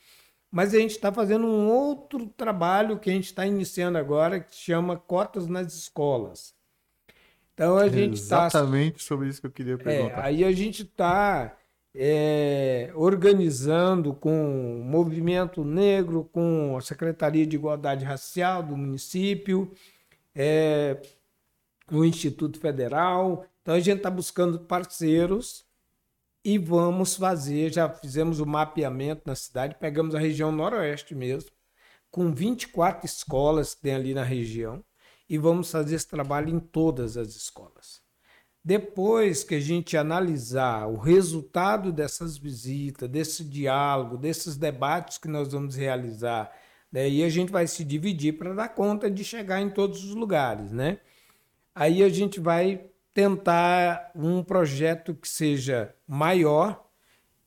Mas 0.50 0.74
a 0.74 0.78
gente 0.78 0.92
está 0.92 1.12
fazendo 1.12 1.46
um 1.46 1.68
outro 1.68 2.28
trabalho 2.28 2.98
que 2.98 3.10
a 3.10 3.12
gente 3.12 3.26
está 3.26 3.46
iniciando 3.46 3.98
agora, 3.98 4.40
que 4.40 4.54
chama 4.56 4.96
Cotas 4.96 5.46
nas 5.46 5.74
Escolas. 5.74 6.54
Então 7.54 7.78
a 7.78 7.88
gente 7.88 8.14
está. 8.14 8.46
Exatamente 8.46 9.02
sobre 9.02 9.28
isso 9.28 9.40
que 9.40 9.46
eu 9.46 9.52
queria 9.52 9.74
é, 9.74 9.76
perguntar. 9.76 10.18
É, 10.18 10.26
aí 10.26 10.44
a 10.44 10.52
gente 10.52 10.82
está 10.82 11.56
é, 11.94 12.90
organizando 12.94 14.12
com 14.12 14.80
o 14.80 14.84
movimento 14.84 15.64
negro, 15.64 16.28
com 16.32 16.76
a 16.76 16.80
Secretaria 16.80 17.46
de 17.46 17.54
Igualdade 17.54 18.04
Racial 18.04 18.62
do 18.62 18.76
município, 18.76 19.72
é, 20.34 21.00
o 21.90 22.04
Instituto 22.04 22.58
Federal. 22.58 23.46
Então 23.62 23.74
a 23.74 23.80
gente 23.80 23.98
está 23.98 24.10
buscando 24.10 24.58
parceiros 24.58 25.64
e 26.44 26.58
vamos 26.58 27.14
fazer. 27.14 27.72
Já 27.72 27.88
fizemos 27.88 28.40
o 28.40 28.46
mapeamento 28.46 29.22
na 29.24 29.36
cidade, 29.36 29.76
pegamos 29.78 30.14
a 30.14 30.18
região 30.18 30.50
noroeste 30.50 31.14
mesmo, 31.14 31.50
com 32.10 32.32
24 32.34 33.06
escolas 33.06 33.74
que 33.74 33.82
tem 33.82 33.94
ali 33.94 34.12
na 34.12 34.24
região, 34.24 34.84
e 35.28 35.38
vamos 35.38 35.70
fazer 35.70 35.96
esse 35.96 36.08
trabalho 36.08 36.50
em 36.50 36.58
todas 36.58 37.16
as 37.16 37.28
escolas. 37.34 38.02
Depois 38.64 39.44
que 39.44 39.56
a 39.56 39.60
gente 39.60 39.96
analisar 39.96 40.86
o 40.86 40.96
resultado 40.96 41.92
dessas 41.92 42.38
visitas, 42.38 43.08
desse 43.08 43.44
diálogo, 43.44 44.16
desses 44.16 44.56
debates 44.56 45.18
que 45.18 45.28
nós 45.28 45.52
vamos 45.52 45.76
realizar, 45.76 46.50
daí 46.90 47.22
a 47.22 47.28
gente 47.28 47.52
vai 47.52 47.66
se 47.66 47.84
dividir 47.84 48.38
para 48.38 48.54
dar 48.54 48.68
conta 48.68 49.10
de 49.10 49.22
chegar 49.22 49.60
em 49.60 49.68
todos 49.68 50.02
os 50.02 50.14
lugares, 50.14 50.72
né? 50.72 50.98
Aí 51.74 52.02
a 52.02 52.08
gente 52.08 52.40
vai 52.40 52.86
tentar 53.12 54.10
um 54.14 54.42
projeto 54.42 55.14
que 55.14 55.28
seja 55.28 55.94
maior 56.06 56.84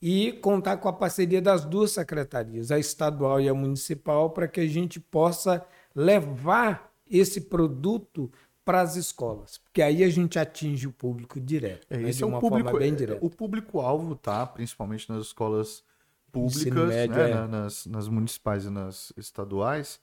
e 0.02 0.34
contar 0.34 0.78
com 0.78 0.88
a 0.88 0.94
parceria 0.94 1.42
das 1.42 1.66
duas 1.66 1.92
secretarias, 1.92 2.72
a 2.72 2.78
estadual 2.78 3.42
e 3.42 3.50
a 3.50 3.54
municipal, 3.54 4.30
para 4.30 4.48
que 4.48 4.60
a 4.60 4.68
gente 4.68 5.00
possa 5.00 5.66
levar 5.96 6.87
esse 7.10 7.42
produto 7.42 8.32
para 8.64 8.82
as 8.82 8.98
escolas, 8.98 9.60
porque 9.60 9.82
aí 9.82 10.04
a 10.04 10.10
gente 10.10 10.38
atinge 10.38 10.88
o 10.88 10.92
público 10.92 11.40
direto, 11.40 11.88
é, 11.90 11.98
né, 11.98 12.10
esse 12.10 12.22
é 12.22 12.26
o 12.26 12.38
público, 12.38 12.78
bem 12.78 12.94
direta. 12.94 13.26
O 13.26 13.30
público-alvo, 13.30 14.14
tá? 14.16 14.46
Principalmente 14.46 15.10
nas 15.10 15.28
escolas 15.28 15.84
públicas, 16.32 16.90
médio, 16.90 17.16
né? 17.16 17.32
é. 17.32 17.48
nas, 17.48 17.86
nas, 17.86 18.10
municipais 18.10 18.66
e 18.66 18.70
nas 18.70 19.14
estaduais, 19.16 20.02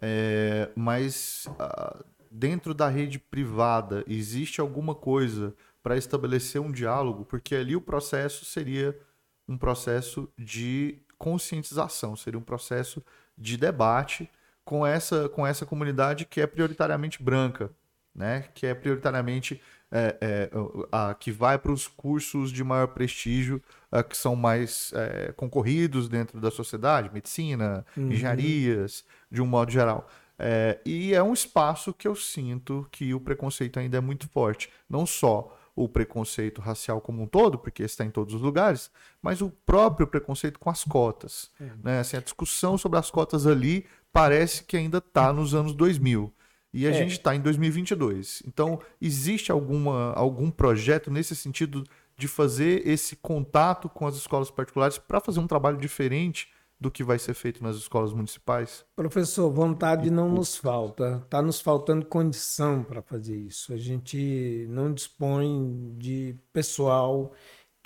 é, 0.00 0.70
mas 0.74 1.46
uh, 1.50 2.02
dentro 2.30 2.72
da 2.72 2.88
rede 2.88 3.18
privada 3.18 4.02
existe 4.06 4.58
alguma 4.60 4.94
coisa 4.94 5.54
para 5.82 5.96
estabelecer 5.96 6.60
um 6.60 6.72
diálogo, 6.72 7.24
porque 7.24 7.54
ali 7.54 7.76
o 7.76 7.80
processo 7.80 8.44
seria 8.46 8.98
um 9.46 9.56
processo 9.56 10.28
de 10.38 10.98
conscientização, 11.18 12.16
seria 12.16 12.38
um 12.38 12.42
processo 12.42 13.02
de 13.36 13.56
debate 13.56 14.30
com 14.68 14.86
essa, 14.86 15.28
com 15.30 15.46
essa 15.46 15.64
comunidade 15.64 16.26
que 16.26 16.42
é 16.42 16.46
prioritariamente 16.46 17.22
branca 17.22 17.70
né? 18.18 18.44
Que 18.52 18.66
é 18.66 18.74
prioritariamente 18.74 19.62
é, 19.90 20.16
é, 20.20 20.50
a, 20.90 21.14
que 21.14 21.30
vai 21.30 21.56
para 21.56 21.72
os 21.72 21.86
cursos 21.86 22.50
de 22.50 22.64
maior 22.64 22.88
prestígio, 22.88 23.62
a, 23.90 24.02
que 24.02 24.16
são 24.16 24.34
mais 24.34 24.92
é, 24.92 25.32
concorridos 25.32 26.08
dentro 26.08 26.40
da 26.40 26.50
sociedade, 26.50 27.10
medicina, 27.14 27.86
uhum. 27.96 28.10
engenharias, 28.10 29.04
de 29.30 29.40
um 29.40 29.46
modo 29.46 29.70
geral. 29.70 30.08
É, 30.36 30.78
e 30.84 31.14
é 31.14 31.22
um 31.22 31.32
espaço 31.32 31.94
que 31.94 32.06
eu 32.06 32.14
sinto 32.14 32.86
que 32.90 33.14
o 33.14 33.20
preconceito 33.20 33.78
ainda 33.78 33.96
é 33.96 34.00
muito 34.00 34.28
forte. 34.28 34.68
Não 34.90 35.06
só 35.06 35.56
o 35.74 35.88
preconceito 35.88 36.60
racial 36.60 37.00
como 37.00 37.22
um 37.22 37.26
todo, 37.26 37.56
porque 37.56 37.84
está 37.84 38.04
em 38.04 38.10
todos 38.10 38.34
os 38.34 38.40
lugares, 38.40 38.90
mas 39.22 39.40
o 39.40 39.48
próprio 39.48 40.08
preconceito 40.08 40.58
com 40.58 40.68
as 40.68 40.82
cotas. 40.82 41.52
Uhum. 41.60 41.70
Né? 41.84 42.00
Assim, 42.00 42.16
a 42.16 42.20
discussão 42.20 42.76
sobre 42.76 42.98
as 42.98 43.12
cotas 43.12 43.46
ali 43.46 43.86
parece 44.18 44.64
que 44.64 44.76
ainda 44.76 44.98
está 44.98 45.32
nos 45.32 45.54
anos 45.54 45.72
2000. 45.74 46.32
E 46.74 46.86
a 46.86 46.90
é. 46.90 46.92
gente 46.92 47.12
está 47.12 47.36
em 47.36 47.40
2022. 47.40 48.42
Então, 48.46 48.80
existe 49.00 49.52
alguma, 49.52 50.12
algum 50.14 50.50
projeto 50.50 51.08
nesse 51.08 51.36
sentido 51.36 51.84
de 52.16 52.26
fazer 52.26 52.86
esse 52.86 53.14
contato 53.14 53.88
com 53.88 54.08
as 54.08 54.16
escolas 54.16 54.50
particulares 54.50 54.98
para 54.98 55.20
fazer 55.20 55.38
um 55.38 55.46
trabalho 55.46 55.78
diferente 55.78 56.48
do 56.80 56.90
que 56.90 57.04
vai 57.04 57.18
ser 57.18 57.34
feito 57.34 57.62
nas 57.62 57.76
escolas 57.76 58.12
municipais? 58.12 58.84
Professor, 58.96 59.50
vontade 59.50 60.10
não 60.10 60.28
nos 60.28 60.56
falta. 60.56 61.22
Está 61.24 61.40
nos 61.40 61.60
faltando 61.60 62.04
condição 62.04 62.82
para 62.82 63.00
fazer 63.00 63.36
isso. 63.36 63.72
A 63.72 63.76
gente 63.76 64.66
não 64.68 64.92
dispõe 64.92 65.94
de 65.96 66.36
pessoal 66.52 67.32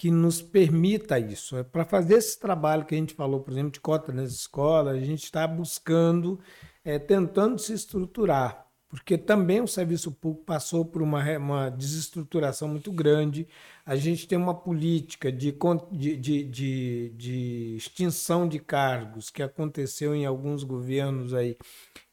que 0.03 0.11
nos 0.11 0.43
permita 0.43 1.17
isso. 1.17 1.57
É 1.57 1.63
para 1.63 1.85
fazer 1.85 2.15
esse 2.15 2.37
trabalho 2.37 2.85
que 2.85 2.93
a 2.93 2.99
gente 2.99 3.15
falou, 3.15 3.39
por 3.39 3.53
exemplo, 3.53 3.71
de 3.71 3.79
cota 3.79 4.13
nas 4.13 4.33
escolas, 4.33 4.97
a 4.97 5.01
gente 5.01 5.23
está 5.23 5.47
buscando, 5.47 6.41
é, 6.85 6.99
tentando 6.99 7.57
se 7.61 7.73
estruturar 7.73 8.67
porque 8.89 9.17
também 9.17 9.59
o 9.63 9.67
serviço 9.67 10.13
público 10.13 10.45
passou 10.45 10.85
por 10.85 11.01
uma, 11.01 11.25
uma 11.39 11.71
desestruturação 11.71 12.69
muito 12.69 12.93
grande. 12.93 13.49
A 13.87 13.97
gente 13.97 14.29
tem 14.29 14.37
uma 14.37 14.55
política 14.55 15.33
de, 15.33 15.57
de, 15.91 16.17
de, 16.19 17.09
de, 17.17 17.75
extinção 17.75 18.47
de 18.47 18.59
cargos 18.59 19.31
que 19.31 19.43
aconteceu 19.43 20.15
em 20.15 20.27
alguns 20.27 20.63
governos 20.63 21.33
aí, 21.33 21.57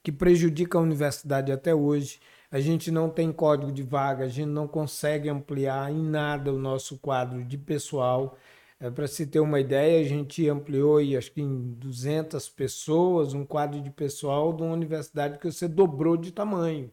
que 0.01 0.09
prejudica 0.09 0.77
a 0.77 0.81
universidade 0.81 1.51
até 1.51 1.75
hoje. 1.75 2.17
A 2.51 2.59
gente 2.59 2.89
não 2.89 3.09
tem 3.09 3.31
código 3.31 3.71
de 3.71 3.83
vaga, 3.83 4.25
a 4.25 4.27
gente 4.27 4.47
não 4.47 4.67
consegue 4.67 5.29
ampliar 5.29 5.91
em 5.91 6.01
nada 6.01 6.51
o 6.51 6.57
nosso 6.57 6.97
quadro 6.97 7.43
de 7.43 7.57
pessoal. 7.57 8.37
É, 8.79 8.89
Para 8.89 9.07
se 9.07 9.27
ter 9.27 9.39
uma 9.39 9.59
ideia, 9.59 10.03
a 10.03 10.07
gente 10.07 10.47
ampliou 10.49 10.99
e 11.01 11.15
acho 11.15 11.31
que 11.31 11.41
em 11.41 11.73
200 11.73 12.49
pessoas, 12.49 13.33
um 13.33 13.45
quadro 13.45 13.79
de 13.81 13.91
pessoal 13.91 14.51
de 14.51 14.63
uma 14.63 14.73
universidade 14.73 15.37
que 15.37 15.51
você 15.51 15.67
dobrou 15.67 16.17
de 16.17 16.31
tamanho. 16.31 16.89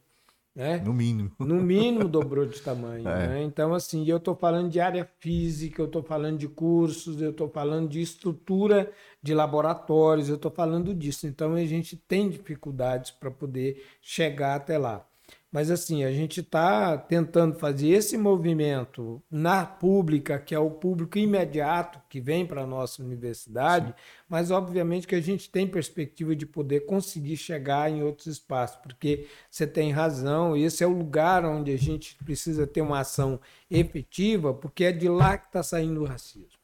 Né? 0.54 0.78
No 0.78 0.92
mínimo. 0.92 1.30
No 1.38 1.56
mínimo 1.56 2.08
dobrou 2.08 2.46
de 2.46 2.60
tamanho. 2.60 3.04
É. 3.08 3.28
Né? 3.28 3.42
Então, 3.42 3.72
assim, 3.72 4.06
eu 4.06 4.16
estou 4.16 4.34
falando 4.34 4.70
de 4.70 4.80
área 4.80 5.08
física, 5.20 5.80
eu 5.80 5.86
estou 5.86 6.02
falando 6.02 6.38
de 6.38 6.48
cursos, 6.48 7.20
eu 7.20 7.30
estou 7.30 7.48
falando 7.48 7.88
de 7.88 8.00
estrutura 8.00 8.90
de 9.22 9.34
laboratórios, 9.34 10.28
eu 10.28 10.36
estou 10.36 10.50
falando 10.50 10.94
disso. 10.94 11.26
Então, 11.26 11.54
a 11.54 11.64
gente 11.64 11.96
tem 11.96 12.28
dificuldades 12.28 13.10
para 13.10 13.30
poder 13.30 13.84
chegar 14.02 14.56
até 14.56 14.78
lá. 14.78 15.06
Mas 15.56 15.70
assim, 15.70 16.04
a 16.04 16.12
gente 16.12 16.40
está 16.40 16.98
tentando 16.98 17.58
fazer 17.58 17.88
esse 17.88 18.18
movimento 18.18 19.22
na 19.30 19.64
pública, 19.64 20.38
que 20.38 20.54
é 20.54 20.58
o 20.58 20.70
público 20.70 21.16
imediato 21.18 21.98
que 22.10 22.20
vem 22.20 22.46
para 22.46 22.64
a 22.64 22.66
nossa 22.66 23.02
universidade, 23.02 23.86
Sim. 23.86 23.94
mas 24.28 24.50
obviamente 24.50 25.06
que 25.06 25.14
a 25.14 25.20
gente 25.22 25.48
tem 25.48 25.66
perspectiva 25.66 26.36
de 26.36 26.44
poder 26.44 26.80
conseguir 26.80 27.38
chegar 27.38 27.90
em 27.90 28.02
outros 28.02 28.26
espaços, 28.26 28.76
porque 28.82 29.28
você 29.50 29.66
tem 29.66 29.90
razão, 29.92 30.54
esse 30.54 30.84
é 30.84 30.86
o 30.86 30.92
lugar 30.92 31.42
onde 31.46 31.72
a 31.72 31.78
gente 31.78 32.16
precisa 32.16 32.66
ter 32.66 32.82
uma 32.82 33.00
ação 33.00 33.40
efetiva, 33.70 34.52
porque 34.52 34.84
é 34.84 34.92
de 34.92 35.08
lá 35.08 35.38
que 35.38 35.46
está 35.46 35.62
saindo 35.62 36.02
o 36.02 36.04
racismo. 36.04 36.58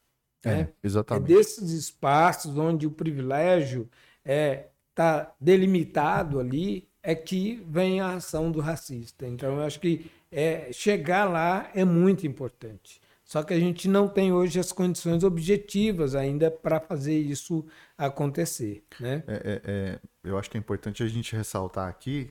É, 0.44 0.54
né? 0.54 0.68
exatamente. 0.84 1.32
É 1.32 1.36
desses 1.36 1.70
espaços 1.70 2.58
onde 2.58 2.86
o 2.86 2.90
privilégio 2.90 3.88
está 4.18 4.30
é, 4.34 4.70
tá 4.94 5.34
delimitado 5.40 6.38
ali 6.38 6.91
é 7.02 7.14
que 7.14 7.64
vem 7.68 8.00
a 8.00 8.14
ação 8.14 8.50
do 8.50 8.60
racista. 8.60 9.26
Então, 9.26 9.56
eu 9.56 9.62
acho 9.62 9.80
que 9.80 10.10
é, 10.30 10.72
chegar 10.72 11.24
lá 11.24 11.70
é 11.74 11.84
muito 11.84 12.26
importante. 12.26 13.00
Só 13.24 13.42
que 13.42 13.54
a 13.54 13.58
gente 13.58 13.88
não 13.88 14.08
tem 14.08 14.32
hoje 14.32 14.60
as 14.60 14.72
condições 14.72 15.24
objetivas 15.24 16.14
ainda 16.14 16.50
para 16.50 16.78
fazer 16.78 17.18
isso 17.18 17.66
acontecer. 17.96 18.84
Né? 19.00 19.24
É, 19.26 19.34
é, 19.34 19.62
é, 19.64 20.00
eu 20.22 20.36
acho 20.36 20.50
que 20.50 20.56
é 20.56 20.60
importante 20.60 21.02
a 21.02 21.08
gente 21.08 21.34
ressaltar 21.34 21.88
aqui 21.88 22.30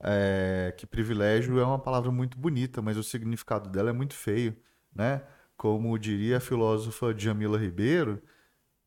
é, 0.00 0.72
que 0.76 0.86
privilégio 0.86 1.58
é 1.58 1.64
uma 1.64 1.78
palavra 1.78 2.10
muito 2.10 2.38
bonita, 2.38 2.80
mas 2.80 2.96
o 2.96 3.02
significado 3.02 3.68
dela 3.68 3.90
é 3.90 3.92
muito 3.92 4.14
feio. 4.14 4.56
Né? 4.94 5.22
Como 5.56 5.98
diria 5.98 6.36
a 6.36 6.40
filósofa 6.40 7.14
Jamila 7.16 7.58
Ribeiro, 7.58 8.22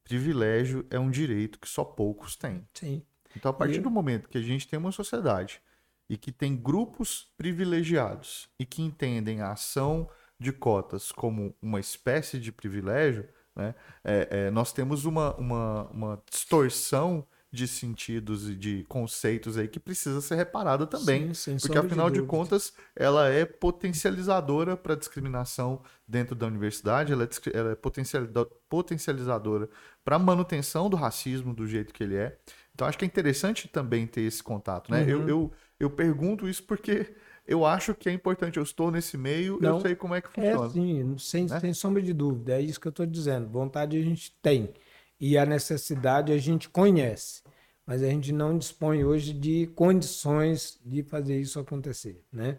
privilégio 0.04 0.86
é 0.90 1.00
um 1.00 1.10
direito 1.10 1.60
que 1.60 1.68
só 1.68 1.84
poucos 1.84 2.36
têm. 2.36 2.66
Sim. 2.74 3.04
Então, 3.36 3.52
a 3.52 3.54
partir 3.54 3.78
e... 3.78 3.82
do 3.82 3.92
momento 3.92 4.30
que 4.30 4.38
a 4.38 4.42
gente 4.42 4.68
tem 4.68 4.78
uma 4.78 4.92
sociedade 4.92 5.62
e 6.10 6.18
que 6.18 6.32
tem 6.32 6.56
grupos 6.56 7.32
privilegiados 7.38 8.50
e 8.60 8.66
que 8.66 8.82
entendem 8.82 9.42
a 9.42 9.52
ação 9.52 10.10
de 10.40 10.52
cotas 10.52 11.12
como 11.12 11.56
uma 11.62 11.80
espécie 11.80 12.40
de 12.40 12.52
privilégio, 12.52 13.28
né, 13.56 13.76
é, 14.04 14.28
é, 14.32 14.52
nós 14.52 14.74
temos 14.74 15.06
uma, 15.06 15.36
uma, 15.36 15.84
uma 15.92 16.24
distorção 16.30 17.26
de 17.52 17.68
sentidos 17.68 18.50
e 18.50 18.56
de 18.56 18.86
conceitos 18.86 19.58
aí 19.58 19.68
que 19.68 19.80
precisa 19.80 20.22
ser 20.22 20.36
reparada 20.36 20.88
também. 20.88 21.34
Sim, 21.34 21.58
porque 21.58 21.78
afinal 21.78 22.10
de, 22.10 22.22
de, 22.22 22.26
contas, 22.26 22.74
ela 22.96 23.28
é 23.28 23.44
potencializadora 23.44 24.78
para 24.78 24.96
discriminação 24.96 25.82
dentro 26.08 26.34
da 26.34 26.48
universidade, 26.48 27.12
ela 27.12 27.26
é, 27.26 27.30
ela 27.54 27.72
é 27.72 27.78
potencializadora 28.70 29.70
para 30.04 30.16
a 30.16 30.20
manutenção 30.20 30.90
do 30.90 30.96
racismo 30.96 31.54
do 31.54 31.68
jeito 31.68 31.94
que 31.94 32.04
ele 32.04 32.16
é. 32.16 32.38
Então 32.82 32.90
acho 32.90 32.98
que 32.98 33.06
é 33.06 33.08
interessante 33.08 33.68
também 33.68 34.08
ter 34.08 34.22
esse 34.22 34.42
contato, 34.42 34.90
né? 34.90 35.04
Uhum. 35.04 35.08
Eu, 35.08 35.30
eu, 35.30 35.52
eu 35.82 35.90
pergunto 35.92 36.50
isso 36.50 36.64
porque 36.64 37.14
eu 37.48 37.64
acho 37.64 37.94
que 37.94 38.10
é 38.10 38.12
importante. 38.12 38.58
Eu 38.58 38.64
estou 38.64 38.90
nesse 38.90 39.20
meio, 39.20 39.60
Não, 39.62 39.76
eu 39.76 39.82
sei 39.82 39.96
como 39.96 40.16
é 40.16 40.22
que 40.22 40.30
funciona. 40.30 40.66
É 40.66 40.70
sim, 40.70 41.16
sem, 41.20 41.46
né? 41.46 41.60
sem 41.60 41.74
sombra 41.76 42.02
de 42.02 42.12
dúvida. 42.12 42.54
É 42.54 42.62
isso 42.62 42.82
que 42.82 42.88
eu 42.88 42.90
estou 42.90 43.06
dizendo. 43.06 43.48
Vontade 43.48 43.96
a 43.96 44.02
gente 44.02 44.36
tem. 44.42 44.74
E 45.20 45.38
a 45.38 45.46
necessidade 45.46 46.32
a 46.32 46.40
gente 46.40 46.70
conhece. 46.70 47.44
Mas 47.86 48.02
a 48.02 48.08
gente 48.08 48.32
não 48.32 48.58
dispõe 48.58 49.04
hoje 49.04 49.32
de 49.32 49.68
condições 49.76 50.80
de 50.84 51.04
fazer 51.04 51.40
isso 51.40 51.60
acontecer, 51.60 52.20
né? 52.34 52.58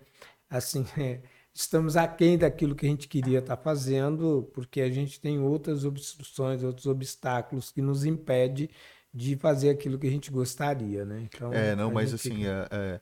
Assim, 0.48 0.86
é, 0.96 1.18
estamos 1.52 1.96
aquém 1.96 2.38
daquilo 2.38 2.76
que 2.76 2.86
a 2.86 2.88
gente 2.88 3.08
queria 3.08 3.40
estar 3.40 3.56
tá 3.56 3.62
fazendo, 3.62 4.48
porque 4.54 4.82
a 4.82 4.88
gente 4.90 5.20
tem 5.20 5.40
outras 5.40 5.84
obstruções, 5.84 6.62
outros 6.62 6.86
obstáculos 6.86 7.72
que 7.72 7.82
nos 7.82 8.04
impedem 8.04 8.70
de 9.12 9.36
fazer 9.36 9.70
aquilo 9.70 9.98
que 9.98 10.06
a 10.06 10.10
gente 10.10 10.30
gostaria, 10.30 11.04
né? 11.04 11.20
Então, 11.22 11.52
é, 11.52 11.76
não, 11.76 11.90
mas 11.90 12.14
assim, 12.14 12.46
é, 12.46 12.68
é, 12.70 13.00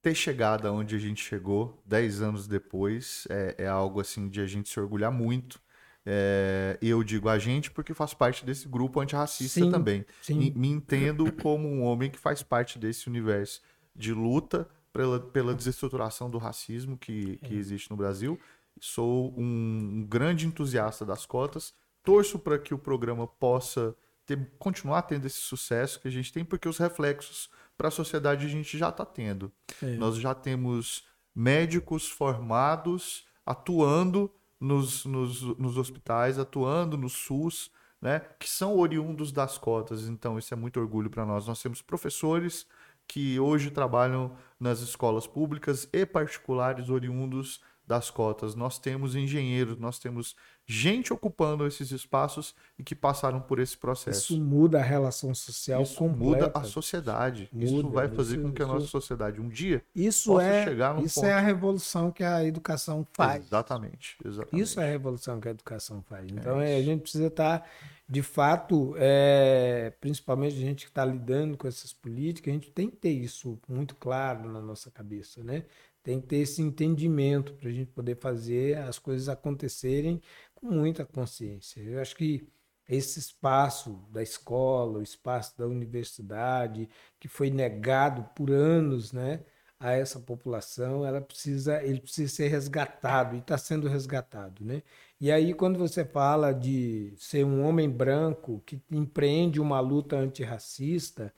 ter 0.00 0.14
chegado 0.14 0.66
onde 0.72 0.96
a 0.96 0.98
gente 0.98 1.22
chegou, 1.22 1.82
dez 1.84 2.22
anos 2.22 2.46
depois, 2.46 3.26
é, 3.28 3.54
é 3.58 3.66
algo 3.66 4.00
assim 4.00 4.28
de 4.28 4.40
a 4.40 4.46
gente 4.46 4.68
se 4.68 4.80
orgulhar 4.80 5.12
muito. 5.12 5.60
É, 6.06 6.78
eu 6.82 7.02
digo 7.02 7.28
a 7.28 7.38
gente 7.38 7.70
porque 7.70 7.94
faço 7.94 8.16
parte 8.16 8.44
desse 8.44 8.68
grupo 8.68 9.00
antirracista 9.00 9.60
sim, 9.60 9.70
também. 9.70 10.04
Sim. 10.20 10.52
me 10.54 10.68
entendo 10.68 11.30
como 11.32 11.68
um 11.68 11.82
homem 11.82 12.10
que 12.10 12.18
faz 12.18 12.42
parte 12.42 12.78
desse 12.78 13.08
universo 13.08 13.62
de 13.94 14.12
luta 14.12 14.68
pela, 14.92 15.20
pela 15.20 15.54
desestruturação 15.54 16.30
do 16.30 16.38
racismo 16.38 16.96
que, 16.96 17.38
que 17.38 17.54
é. 17.54 17.58
existe 17.58 17.90
no 17.90 17.96
Brasil. 17.96 18.38
Sou 18.80 19.32
um, 19.38 20.00
um 20.00 20.06
grande 20.06 20.46
entusiasta 20.46 21.04
das 21.04 21.24
cotas. 21.24 21.74
Torço 22.02 22.38
para 22.38 22.58
que 22.58 22.74
o 22.74 22.78
programa 22.78 23.26
possa 23.26 23.96
ter, 24.26 24.52
continuar 24.58 25.02
tendo 25.02 25.26
esse 25.26 25.38
sucesso 25.38 26.00
que 26.00 26.08
a 26.08 26.10
gente 26.10 26.32
tem, 26.32 26.44
porque 26.44 26.68
os 26.68 26.78
reflexos 26.78 27.50
para 27.76 27.88
a 27.88 27.90
sociedade 27.90 28.46
a 28.46 28.48
gente 28.48 28.78
já 28.78 28.88
está 28.88 29.04
tendo. 29.04 29.52
É. 29.82 29.96
Nós 29.96 30.16
já 30.16 30.34
temos 30.34 31.06
médicos 31.34 32.08
formados 32.08 33.26
atuando 33.44 34.30
nos, 34.58 35.04
nos, 35.04 35.42
nos 35.58 35.76
hospitais, 35.76 36.38
atuando 36.38 36.96
no 36.96 37.08
SUS, 37.08 37.70
né, 38.00 38.20
que 38.38 38.48
são 38.48 38.76
oriundos 38.76 39.32
das 39.32 39.58
cotas. 39.58 40.06
Então, 40.08 40.38
isso 40.38 40.52
é 40.52 40.56
muito 40.56 40.78
orgulho 40.80 41.10
para 41.10 41.26
nós. 41.26 41.46
Nós 41.46 41.60
temos 41.60 41.82
professores 41.82 42.66
que 43.06 43.38
hoje 43.38 43.70
trabalham 43.70 44.36
nas 44.58 44.80
escolas 44.80 45.26
públicas 45.26 45.88
e 45.92 46.06
particulares 46.06 46.88
oriundos 46.88 47.60
das 47.86 48.10
cotas. 48.10 48.54
Nós 48.54 48.78
temos 48.78 49.14
engenheiros, 49.14 49.78
nós 49.78 49.98
temos 49.98 50.34
gente 50.66 51.12
ocupando 51.12 51.66
esses 51.66 51.90
espaços 51.90 52.54
e 52.78 52.82
que 52.82 52.94
passaram 52.94 53.40
por 53.40 53.58
esse 53.58 53.76
processo. 53.76 54.32
Isso 54.32 54.42
muda 54.42 54.78
a 54.78 54.82
relação 54.82 55.34
social 55.34 55.82
isso 55.82 55.96
completa. 55.96 56.46
muda 56.46 56.52
a 56.54 56.64
sociedade. 56.64 57.48
Muda, 57.52 57.64
isso 57.64 57.90
vai 57.90 58.08
fazer 58.08 58.36
isso, 58.36 58.46
com 58.46 58.52
que 58.52 58.62
a 58.62 58.66
nossa 58.66 58.86
sociedade 58.86 59.40
um 59.40 59.48
dia 59.48 59.82
isso 59.94 60.32
possa 60.32 60.46
é, 60.46 60.64
chegar 60.64 60.94
num 60.94 61.04
Isso 61.04 61.20
ponto... 61.20 61.26
é 61.26 61.32
a 61.32 61.40
revolução 61.40 62.10
que 62.10 62.24
a 62.24 62.44
educação 62.44 63.06
faz. 63.12 63.44
Exatamente, 63.46 64.16
exatamente. 64.24 64.62
Isso 64.62 64.80
é 64.80 64.84
a 64.84 64.90
revolução 64.90 65.40
que 65.40 65.48
a 65.48 65.50
educação 65.50 66.02
faz. 66.02 66.30
Então 66.30 66.60
é 66.60 66.76
a 66.76 66.82
gente 66.82 67.02
precisa 67.02 67.26
estar 67.26 67.68
de 68.08 68.22
fato, 68.22 68.94
é, 68.98 69.92
principalmente 70.00 70.56
a 70.56 70.60
gente 70.60 70.84
que 70.84 70.90
está 70.90 71.04
lidando 71.04 71.56
com 71.56 71.66
essas 71.66 71.92
políticas, 71.92 72.50
a 72.50 72.54
gente 72.54 72.70
tem 72.70 72.90
que 72.90 72.96
ter 72.96 73.10
isso 73.10 73.58
muito 73.66 73.94
claro 73.96 74.50
na 74.50 74.60
nossa 74.60 74.90
cabeça, 74.90 75.42
né? 75.42 75.64
Tem 76.02 76.20
que 76.20 76.26
ter 76.26 76.36
esse 76.36 76.60
entendimento 76.60 77.54
para 77.54 77.70
a 77.70 77.72
gente 77.72 77.90
poder 77.90 78.16
fazer 78.16 78.76
as 78.76 78.98
coisas 78.98 79.26
acontecerem 79.30 80.20
com 80.54 80.66
muita 80.66 81.04
consciência. 81.04 81.80
Eu 81.80 82.00
acho 82.00 82.16
que 82.16 82.48
esse 82.88 83.18
espaço 83.18 84.06
da 84.10 84.22
escola, 84.22 84.98
o 84.98 85.02
espaço 85.02 85.56
da 85.58 85.66
universidade, 85.66 86.88
que 87.18 87.28
foi 87.28 87.50
negado 87.50 88.24
por 88.34 88.50
anos, 88.50 89.12
né, 89.12 89.40
a 89.78 89.92
essa 89.92 90.20
população, 90.20 91.04
ela 91.04 91.20
precisa, 91.20 91.82
ele 91.82 92.00
precisa 92.00 92.32
ser 92.34 92.48
resgatado 92.48 93.36
e 93.36 93.38
está 93.38 93.58
sendo 93.58 93.88
resgatado, 93.88 94.64
né? 94.64 94.82
E 95.20 95.30
aí 95.30 95.52
quando 95.54 95.78
você 95.78 96.04
fala 96.04 96.52
de 96.52 97.14
ser 97.18 97.44
um 97.44 97.62
homem 97.64 97.88
branco 97.90 98.62
que 98.66 98.82
empreende 98.90 99.60
uma 99.60 99.80
luta 99.80 100.16
antirracista, 100.16 101.32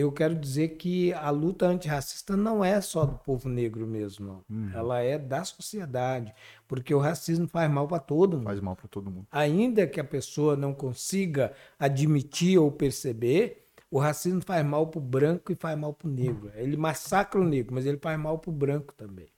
eu 0.00 0.10
quero 0.10 0.34
dizer 0.34 0.70
que 0.70 1.12
a 1.12 1.30
luta 1.30 1.66
antirracista 1.66 2.36
não 2.36 2.64
é 2.64 2.80
só 2.80 3.04
do 3.04 3.16
povo 3.18 3.48
negro 3.48 3.86
mesmo, 3.86 4.44
uhum. 4.50 4.70
ela 4.74 5.00
é 5.00 5.16
da 5.16 5.44
sociedade, 5.44 6.34
porque 6.66 6.92
o 6.92 6.98
racismo 6.98 7.46
faz 7.46 7.70
mal 7.70 7.86
para 7.86 8.00
todo 8.00 8.36
mundo. 8.36 8.46
Faz 8.46 8.60
mal 8.60 8.74
para 8.74 8.88
todo 8.88 9.10
mundo. 9.10 9.26
Ainda 9.30 9.86
que 9.86 10.00
a 10.00 10.04
pessoa 10.04 10.56
não 10.56 10.74
consiga 10.74 11.52
admitir 11.78 12.58
ou 12.58 12.72
perceber, 12.72 13.68
o 13.88 13.98
racismo 14.00 14.42
faz 14.44 14.66
mal 14.66 14.88
para 14.88 14.98
o 14.98 15.02
branco 15.02 15.52
e 15.52 15.54
faz 15.54 15.78
mal 15.78 15.94
para 15.94 16.08
o 16.08 16.10
negro. 16.10 16.50
Ele 16.56 16.76
massacra 16.76 17.40
o 17.40 17.44
negro, 17.44 17.72
mas 17.72 17.86
ele 17.86 17.98
faz 17.98 18.18
mal 18.18 18.38
para 18.40 18.50
o 18.50 18.52
branco 18.52 18.92
também. 18.94 19.28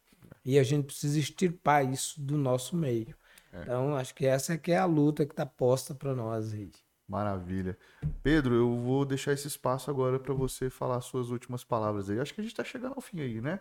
E 0.42 0.58
a 0.58 0.62
gente 0.62 0.86
precisa 0.86 1.18
extirpar 1.18 1.84
isso 1.92 2.18
do 2.18 2.38
nosso 2.38 2.74
meio. 2.74 3.14
É. 3.52 3.60
Então, 3.60 3.94
acho 3.94 4.14
que 4.14 4.24
essa 4.24 4.54
é 4.54 4.56
que 4.56 4.72
é 4.72 4.78
a 4.78 4.86
luta 4.86 5.26
que 5.26 5.32
está 5.32 5.44
posta 5.44 5.94
para 5.94 6.14
nós 6.14 6.54
aí. 6.54 6.70
Maravilha. 7.08 7.78
Pedro, 8.22 8.54
eu 8.54 8.76
vou 8.76 9.04
deixar 9.04 9.32
esse 9.32 9.46
espaço 9.46 9.90
agora 9.90 10.18
para 10.18 10.34
você 10.34 10.68
falar 10.68 11.00
suas 11.00 11.30
últimas 11.30 11.62
palavras 11.62 12.10
aí. 12.10 12.18
Acho 12.18 12.34
que 12.34 12.40
a 12.40 12.44
gente 12.44 12.52
está 12.52 12.64
chegando 12.64 12.94
ao 12.94 13.00
fim 13.00 13.20
aí, 13.20 13.40
né? 13.40 13.60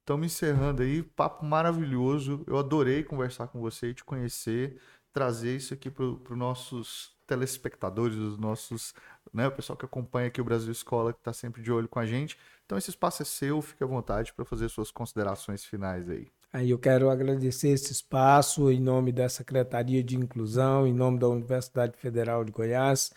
Estamos 0.00 0.26
encerrando 0.26 0.82
aí, 0.82 1.02
papo 1.02 1.44
maravilhoso. 1.44 2.42
Eu 2.46 2.58
adorei 2.58 3.04
conversar 3.04 3.48
com 3.48 3.60
você 3.60 3.90
e 3.90 3.94
te 3.94 4.02
conhecer, 4.02 4.80
trazer 5.12 5.56
isso 5.56 5.74
aqui 5.74 5.90
para 5.90 6.04
os 6.04 6.36
nossos 6.36 7.14
telespectadores, 7.26 8.16
os 8.16 8.36
nossos, 8.36 8.94
né, 9.32 9.46
o 9.46 9.52
pessoal 9.52 9.76
que 9.76 9.84
acompanha 9.84 10.28
aqui 10.28 10.40
o 10.40 10.44
Brasil 10.44 10.72
Escola, 10.72 11.12
que 11.12 11.20
está 11.20 11.32
sempre 11.32 11.62
de 11.62 11.70
olho 11.70 11.88
com 11.88 11.98
a 11.98 12.06
gente. 12.06 12.38
Então 12.66 12.76
esse 12.76 12.90
espaço 12.90 13.22
é 13.22 13.24
seu, 13.24 13.62
fique 13.62 13.84
à 13.84 13.86
vontade 13.86 14.32
para 14.32 14.44
fazer 14.44 14.68
suas 14.68 14.90
considerações 14.90 15.64
finais 15.64 16.10
aí. 16.10 16.28
Aí 16.52 16.70
eu 16.70 16.78
quero 16.78 17.08
agradecer 17.08 17.68
esse 17.70 17.92
espaço 17.92 18.70
em 18.70 18.78
nome 18.78 19.10
da 19.10 19.26
Secretaria 19.28 20.04
de 20.04 20.16
Inclusão, 20.16 20.86
em 20.86 20.92
nome 20.92 21.18
da 21.18 21.26
Universidade 21.28 21.96
Federal 21.96 22.44
de 22.44 22.52
Goiás, 22.52 23.10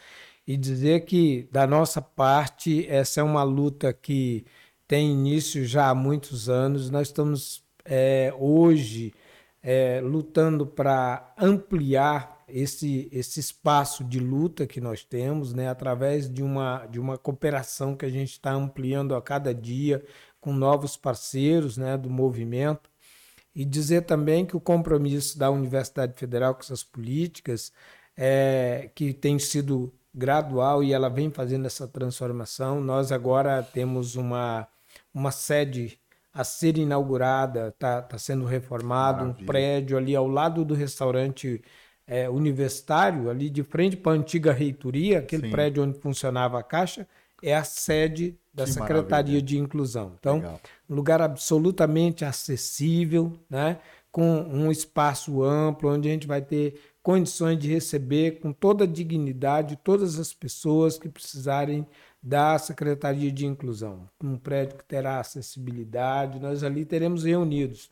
e 0.47 0.55
dizer 0.55 1.01
que, 1.05 1.47
da 1.51 1.67
nossa 1.67 2.01
parte, 2.01 2.87
essa 2.87 3.19
é 3.19 3.23
uma 3.23 3.43
luta 3.43 3.91
que 3.93 4.45
tem 4.87 5.11
início 5.11 5.65
já 5.65 5.89
há 5.89 5.95
muitos 5.95 6.47
anos. 6.49 6.89
Nós 6.89 7.07
estamos 7.09 7.63
é, 7.83 8.33
hoje 8.39 9.13
é, 9.61 9.99
lutando 10.01 10.65
para 10.65 11.33
ampliar 11.37 12.43
esse, 12.47 13.09
esse 13.11 13.39
espaço 13.41 14.03
de 14.05 14.19
luta 14.19 14.65
que 14.67 14.79
nós 14.79 15.03
temos, 15.03 15.53
né, 15.53 15.67
através 15.69 16.29
de 16.29 16.43
uma, 16.43 16.85
de 16.85 16.99
uma 16.99 17.17
cooperação 17.17 17.97
que 17.97 18.05
a 18.05 18.09
gente 18.09 18.31
está 18.31 18.51
ampliando 18.53 19.15
a 19.15 19.21
cada 19.21 19.53
dia 19.53 20.05
com 20.39 20.53
novos 20.53 20.95
parceiros 20.95 21.77
né, 21.77 21.97
do 21.97 22.09
movimento 22.09 22.94
e 23.55 23.63
dizer 23.63 24.01
também 24.01 24.45
que 24.45 24.57
o 24.57 24.59
compromisso 24.59 25.39
da 25.39 25.49
Universidade 25.49 26.13
Federal 26.17 26.53
com 26.53 26.61
essas 26.61 26.83
políticas, 26.83 27.71
é, 28.17 28.89
que 28.93 29.13
tem 29.13 29.39
sido 29.39 29.93
gradual 30.13 30.83
e 30.83 30.93
ela 30.93 31.09
vem 31.09 31.29
fazendo 31.31 31.65
essa 31.65 31.87
transformação. 31.87 32.81
Nós 32.81 33.11
agora 33.11 33.63
temos 33.63 34.15
uma, 34.15 34.67
uma 35.13 35.31
sede 35.31 35.99
a 36.33 36.43
ser 36.43 36.77
inaugurada, 36.77 37.69
está 37.69 38.01
tá 38.01 38.17
sendo 38.17 38.45
reformado, 38.45 39.19
Maravilha. 39.19 39.43
um 39.43 39.45
prédio 39.45 39.97
ali 39.97 40.15
ao 40.15 40.27
lado 40.27 40.65
do 40.65 40.73
restaurante 40.73 41.61
é, 42.05 42.29
universitário, 42.29 43.29
ali 43.29 43.49
de 43.49 43.63
frente 43.63 43.95
para 43.95 44.11
a 44.11 44.15
antiga 44.15 44.51
reitoria, 44.51 45.19
aquele 45.19 45.43
Sim. 45.43 45.51
prédio 45.51 45.83
onde 45.83 45.97
funcionava 45.99 46.59
a 46.59 46.63
Caixa, 46.63 47.07
é 47.47 47.55
a 47.55 47.63
sede 47.63 48.37
da 48.53 48.63
que 48.63 48.71
Secretaria 48.71 49.09
maravilha. 49.09 49.41
de 49.41 49.57
Inclusão. 49.57 50.13
Então, 50.19 50.37
Legal. 50.37 50.61
um 50.89 50.95
lugar 50.95 51.21
absolutamente 51.21 52.25
acessível, 52.25 53.33
né? 53.49 53.79
com 54.11 54.39
um 54.41 54.71
espaço 54.71 55.43
amplo, 55.43 55.91
onde 55.91 56.07
a 56.07 56.11
gente 56.11 56.25
vai 56.25 56.41
ter 56.41 56.79
condições 57.03 57.59
de 57.59 57.67
receber 57.67 58.39
com 58.39 58.53
toda 58.53 58.85
a 58.85 58.87
dignidade 58.87 59.75
todas 59.83 60.17
as 60.17 60.33
pessoas 60.33 60.97
que 60.97 61.09
precisarem 61.09 61.85
da 62.23 62.57
Secretaria 62.57 63.31
de 63.31 63.45
Inclusão. 63.45 64.09
Um 64.23 64.37
prédio 64.37 64.77
que 64.77 64.85
terá 64.85 65.19
acessibilidade, 65.19 66.39
nós 66.39 66.63
ali 66.63 66.85
teremos 66.85 67.25
reunidos 67.25 67.89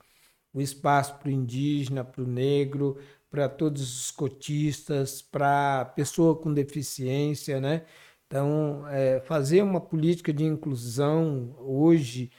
o 0.53 0.61
espaço 0.61 1.15
para 1.15 1.29
o 1.29 1.31
indígena, 1.31 2.03
para 2.03 2.23
o 2.23 2.27
negro, 2.27 2.97
para 3.29 3.49
todos 3.49 3.81
os 3.81 4.11
cotistas, 4.11 5.21
para 5.21 5.81
a 5.81 5.85
pessoa 5.85 6.35
com 6.35 6.53
deficiência, 6.53 7.59
né? 7.59 7.83
Então, 8.27 8.87
é, 8.87 9.19
fazer 9.21 9.61
uma 9.61 9.81
política 9.81 10.33
de 10.33 10.43
inclusão 10.43 11.55
hoje 11.59 12.31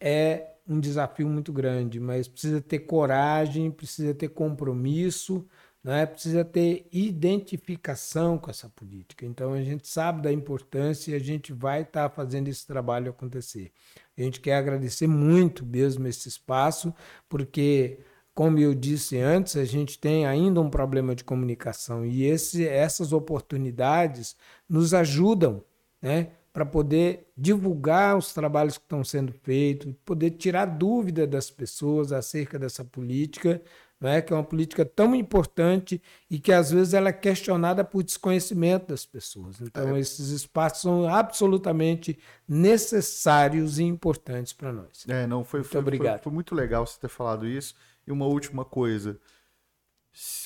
é 0.00 0.52
um 0.66 0.80
desafio 0.80 1.28
muito 1.28 1.52
grande, 1.52 2.00
mas 2.00 2.28
precisa 2.28 2.60
ter 2.60 2.80
coragem, 2.80 3.70
precisa 3.70 4.14
ter 4.14 4.28
compromisso, 4.28 5.46
né? 5.82 6.06
precisa 6.06 6.44
ter 6.44 6.88
identificação 6.92 8.38
com 8.38 8.50
essa 8.50 8.68
política. 8.68 9.26
Então, 9.26 9.52
a 9.52 9.62
gente 9.62 9.88
sabe 9.88 10.22
da 10.22 10.32
importância 10.32 11.10
e 11.10 11.14
a 11.14 11.18
gente 11.18 11.52
vai 11.52 11.82
estar 11.82 12.08
tá 12.08 12.14
fazendo 12.14 12.48
esse 12.48 12.66
trabalho 12.66 13.10
acontecer. 13.10 13.72
A 14.16 14.22
gente 14.22 14.40
quer 14.40 14.56
agradecer 14.56 15.06
muito 15.06 15.66
mesmo 15.66 16.06
esse 16.06 16.28
espaço, 16.28 16.94
porque 17.28 17.98
como 18.34 18.58
eu 18.58 18.74
disse 18.74 19.18
antes, 19.18 19.56
a 19.56 19.64
gente 19.64 19.98
tem 19.98 20.26
ainda 20.26 20.60
um 20.60 20.70
problema 20.70 21.14
de 21.14 21.24
comunicação 21.24 22.04
e 22.04 22.24
esse, 22.24 22.66
essas 22.66 23.12
oportunidades 23.12 24.36
nos 24.68 24.94
ajudam 24.94 25.62
né, 26.00 26.28
para 26.52 26.64
poder 26.64 27.30
divulgar 27.36 28.16
os 28.16 28.32
trabalhos 28.32 28.78
que 28.78 28.84
estão 28.84 29.04
sendo 29.04 29.32
feitos, 29.32 29.94
poder 30.04 30.30
tirar 30.32 30.66
dúvida 30.66 31.26
das 31.26 31.50
pessoas 31.50 32.12
acerca 32.12 32.58
dessa 32.58 32.84
política, 32.84 33.60
é? 34.02 34.20
que 34.20 34.32
é 34.32 34.36
uma 34.36 34.44
política 34.44 34.84
tão 34.84 35.14
importante 35.14 36.02
e 36.28 36.38
que 36.38 36.52
às 36.52 36.70
vezes 36.70 36.92
ela 36.94 37.10
é 37.10 37.12
questionada 37.12 37.84
por 37.84 38.02
desconhecimento 38.02 38.88
das 38.88 39.06
pessoas. 39.06 39.60
Então, 39.60 39.94
é. 39.96 40.00
esses 40.00 40.28
espaços 40.30 40.82
são 40.82 41.08
absolutamente 41.08 42.18
necessários 42.48 43.78
e 43.78 43.84
importantes 43.84 44.52
para 44.52 44.72
nós. 44.72 45.04
É, 45.08 45.26
não, 45.26 45.44
foi, 45.44 45.60
muito 45.60 45.70
foi, 45.70 45.80
obrigado. 45.80 46.14
Foi, 46.14 46.24
foi 46.24 46.32
muito 46.32 46.54
legal 46.54 46.86
você 46.86 46.98
ter 47.00 47.08
falado 47.08 47.46
isso. 47.46 47.74
E 48.06 48.12
uma 48.12 48.26
última 48.26 48.64
coisa. 48.64 49.18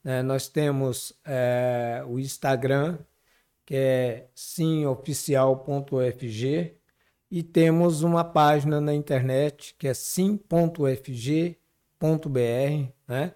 Né? 0.03 0.23
Nós 0.23 0.49
temos 0.49 1.13
é, 1.25 2.03
o 2.07 2.19
Instagram, 2.19 2.99
que 3.67 3.75
é 3.75 4.29
simoficial.fg. 4.35 6.75
E 7.29 7.43
temos 7.43 8.03
uma 8.03 8.25
página 8.25 8.81
na 8.81 8.95
internet 8.95 9.75
que 9.77 9.89
é 9.89 9.95
sim.fg.br, 9.95 11.57
né? 13.09 13.35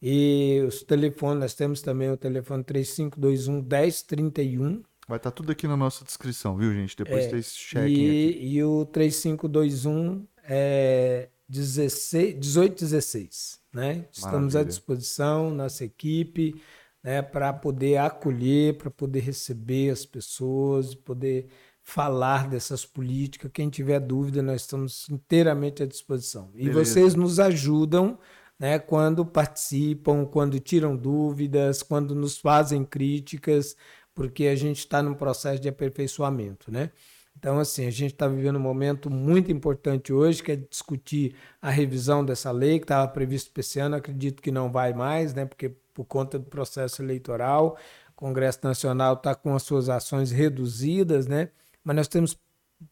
E 0.00 0.62
os 0.66 0.82
telefones, 0.82 1.40
nós 1.40 1.54
temos 1.54 1.82
também 1.82 2.10
o 2.10 2.16
telefone 2.16 2.62
3521 2.62 3.62
1031, 3.62 4.82
Vai 5.06 5.18
estar 5.18 5.30
tá 5.30 5.34
tudo 5.34 5.52
aqui 5.52 5.68
na 5.68 5.76
nossa 5.76 6.04
descrição, 6.04 6.56
viu, 6.56 6.72
gente? 6.72 6.96
Depois 6.96 7.26
é, 7.26 7.28
vocês 7.28 7.56
chequem 7.56 7.88
e, 7.88 8.30
aqui. 8.30 8.38
E 8.42 8.64
o 8.64 8.86
3521 8.86 10.26
é 10.44 11.28
16, 11.48 12.36
1816, 12.36 13.60
né? 13.72 14.06
Estamos 14.10 14.54
Maravilha. 14.54 14.60
à 14.60 14.64
disposição, 14.64 15.50
nossa 15.50 15.84
equipe, 15.84 16.60
né, 17.04 17.20
para 17.20 17.52
poder 17.52 17.98
acolher, 17.98 18.78
para 18.78 18.90
poder 18.90 19.20
receber 19.20 19.90
as 19.90 20.06
pessoas, 20.06 20.94
poder 20.94 21.48
falar 21.82 22.48
dessas 22.48 22.86
políticas. 22.86 23.50
Quem 23.52 23.68
tiver 23.68 24.00
dúvida, 24.00 24.42
nós 24.42 24.62
estamos 24.62 25.06
inteiramente 25.10 25.82
à 25.82 25.86
disposição. 25.86 26.50
E 26.54 26.64
Beleza. 26.64 26.84
vocês 26.84 27.14
nos 27.14 27.38
ajudam 27.38 28.18
né, 28.58 28.78
quando 28.78 29.26
participam, 29.26 30.24
quando 30.24 30.58
tiram 30.58 30.96
dúvidas, 30.96 31.82
quando 31.82 32.14
nos 32.14 32.38
fazem 32.38 32.82
críticas, 32.82 33.76
porque 34.14 34.46
a 34.46 34.56
gente 34.56 34.78
está 34.78 35.02
num 35.02 35.14
processo 35.14 35.60
de 35.60 35.68
aperfeiçoamento, 35.68 36.72
né? 36.72 36.90
Então, 37.36 37.58
assim, 37.58 37.84
a 37.84 37.90
gente 37.90 38.12
está 38.12 38.28
vivendo 38.28 38.56
um 38.56 38.60
momento 38.60 39.10
muito 39.10 39.50
importante 39.50 40.12
hoje, 40.12 40.42
que 40.42 40.52
é 40.52 40.56
discutir 40.56 41.34
a 41.60 41.68
revisão 41.68 42.24
dessa 42.24 42.50
lei, 42.52 42.78
que 42.78 42.84
estava 42.84 43.08
previsto 43.08 43.50
para 43.50 43.60
esse 43.60 43.80
ano, 43.80 43.96
acredito 43.96 44.40
que 44.40 44.52
não 44.52 44.70
vai 44.70 44.94
mais, 44.94 45.34
né? 45.34 45.44
Porque 45.44 45.74
por 45.94 46.04
conta 46.04 46.38
do 46.38 46.46
processo 46.46 47.02
eleitoral, 47.02 47.78
o 48.10 48.12
Congresso 48.14 48.60
Nacional 48.62 49.14
está 49.14 49.34
com 49.34 49.54
as 49.54 49.62
suas 49.62 49.88
ações 49.88 50.30
reduzidas, 50.30 51.26
né? 51.26 51.50
Mas 51.82 51.96
nós 51.96 52.08
temos 52.08 52.36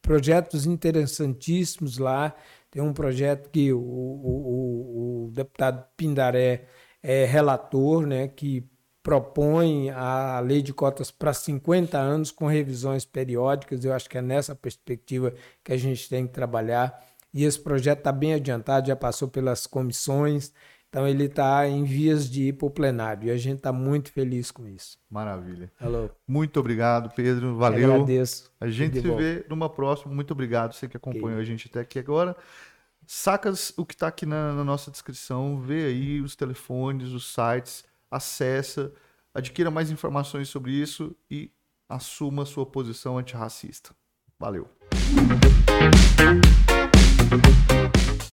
projetos 0.00 0.66
interessantíssimos 0.66 1.98
lá. 1.98 2.34
Tem 2.70 2.82
um 2.82 2.92
projeto 2.92 3.50
que 3.50 3.72
o, 3.72 3.78
o, 3.78 3.82
o, 3.82 5.26
o 5.26 5.30
deputado 5.32 5.84
Pindaré 5.96 6.66
é 7.02 7.24
relator, 7.24 8.06
né? 8.06 8.28
Que 8.28 8.66
propõe 9.02 9.90
a 9.90 10.38
lei 10.40 10.62
de 10.62 10.72
cotas 10.72 11.10
para 11.10 11.34
50 11.34 11.98
anos 11.98 12.30
com 12.30 12.46
revisões 12.46 13.04
periódicas. 13.04 13.84
Eu 13.84 13.92
acho 13.92 14.08
que 14.08 14.18
é 14.18 14.22
nessa 14.22 14.54
perspectiva 14.54 15.34
que 15.64 15.72
a 15.72 15.76
gente 15.76 16.08
tem 16.08 16.26
que 16.26 16.32
trabalhar. 16.32 17.04
E 17.34 17.44
esse 17.44 17.58
projeto 17.58 17.98
está 17.98 18.12
bem 18.12 18.34
adiantado, 18.34 18.88
já 18.88 18.96
passou 18.96 19.26
pelas 19.26 19.66
comissões, 19.66 20.52
então 20.92 21.08
ele 21.08 21.24
está 21.24 21.66
em 21.66 21.84
vias 21.84 22.28
de 22.28 22.48
ir 22.48 22.52
para 22.52 22.66
o 22.66 22.70
plenário 22.70 23.28
e 23.28 23.30
a 23.30 23.36
gente 23.38 23.56
está 23.56 23.72
muito 23.72 24.12
feliz 24.12 24.50
com 24.50 24.68
isso. 24.68 24.98
Maravilha. 25.08 25.72
Hello. 25.80 26.10
Muito 26.28 26.60
obrigado, 26.60 27.08
Pedro. 27.14 27.56
Valeu. 27.56 27.80
Eu 27.80 27.94
agradeço. 27.94 28.52
A 28.60 28.68
gente 28.68 29.00
se 29.00 29.10
vê 29.10 29.42
numa 29.48 29.70
próxima. 29.70 30.14
Muito 30.14 30.32
obrigado, 30.32 30.74
você 30.74 30.86
que 30.86 30.98
acompanhou 30.98 31.30
okay. 31.30 31.40
a 31.40 31.44
gente 31.44 31.66
até 31.66 31.80
aqui 31.80 31.98
agora. 31.98 32.36
Sacas 33.06 33.72
o 33.78 33.86
que 33.86 33.94
está 33.94 34.06
aqui 34.06 34.26
na, 34.26 34.52
na 34.52 34.64
nossa 34.64 34.90
descrição, 34.90 35.58
vê 35.58 35.86
aí 35.86 36.20
os 36.20 36.36
telefones, 36.36 37.08
os 37.12 37.32
sites 37.32 37.86
acessa, 38.10 38.92
adquira 39.32 39.70
mais 39.70 39.90
informações 39.90 40.50
sobre 40.50 40.72
isso 40.72 41.16
e 41.30 41.50
assuma 41.88 42.44
sua 42.44 42.66
posição 42.66 43.16
antirracista. 43.16 43.94
Valeu! 44.38 44.68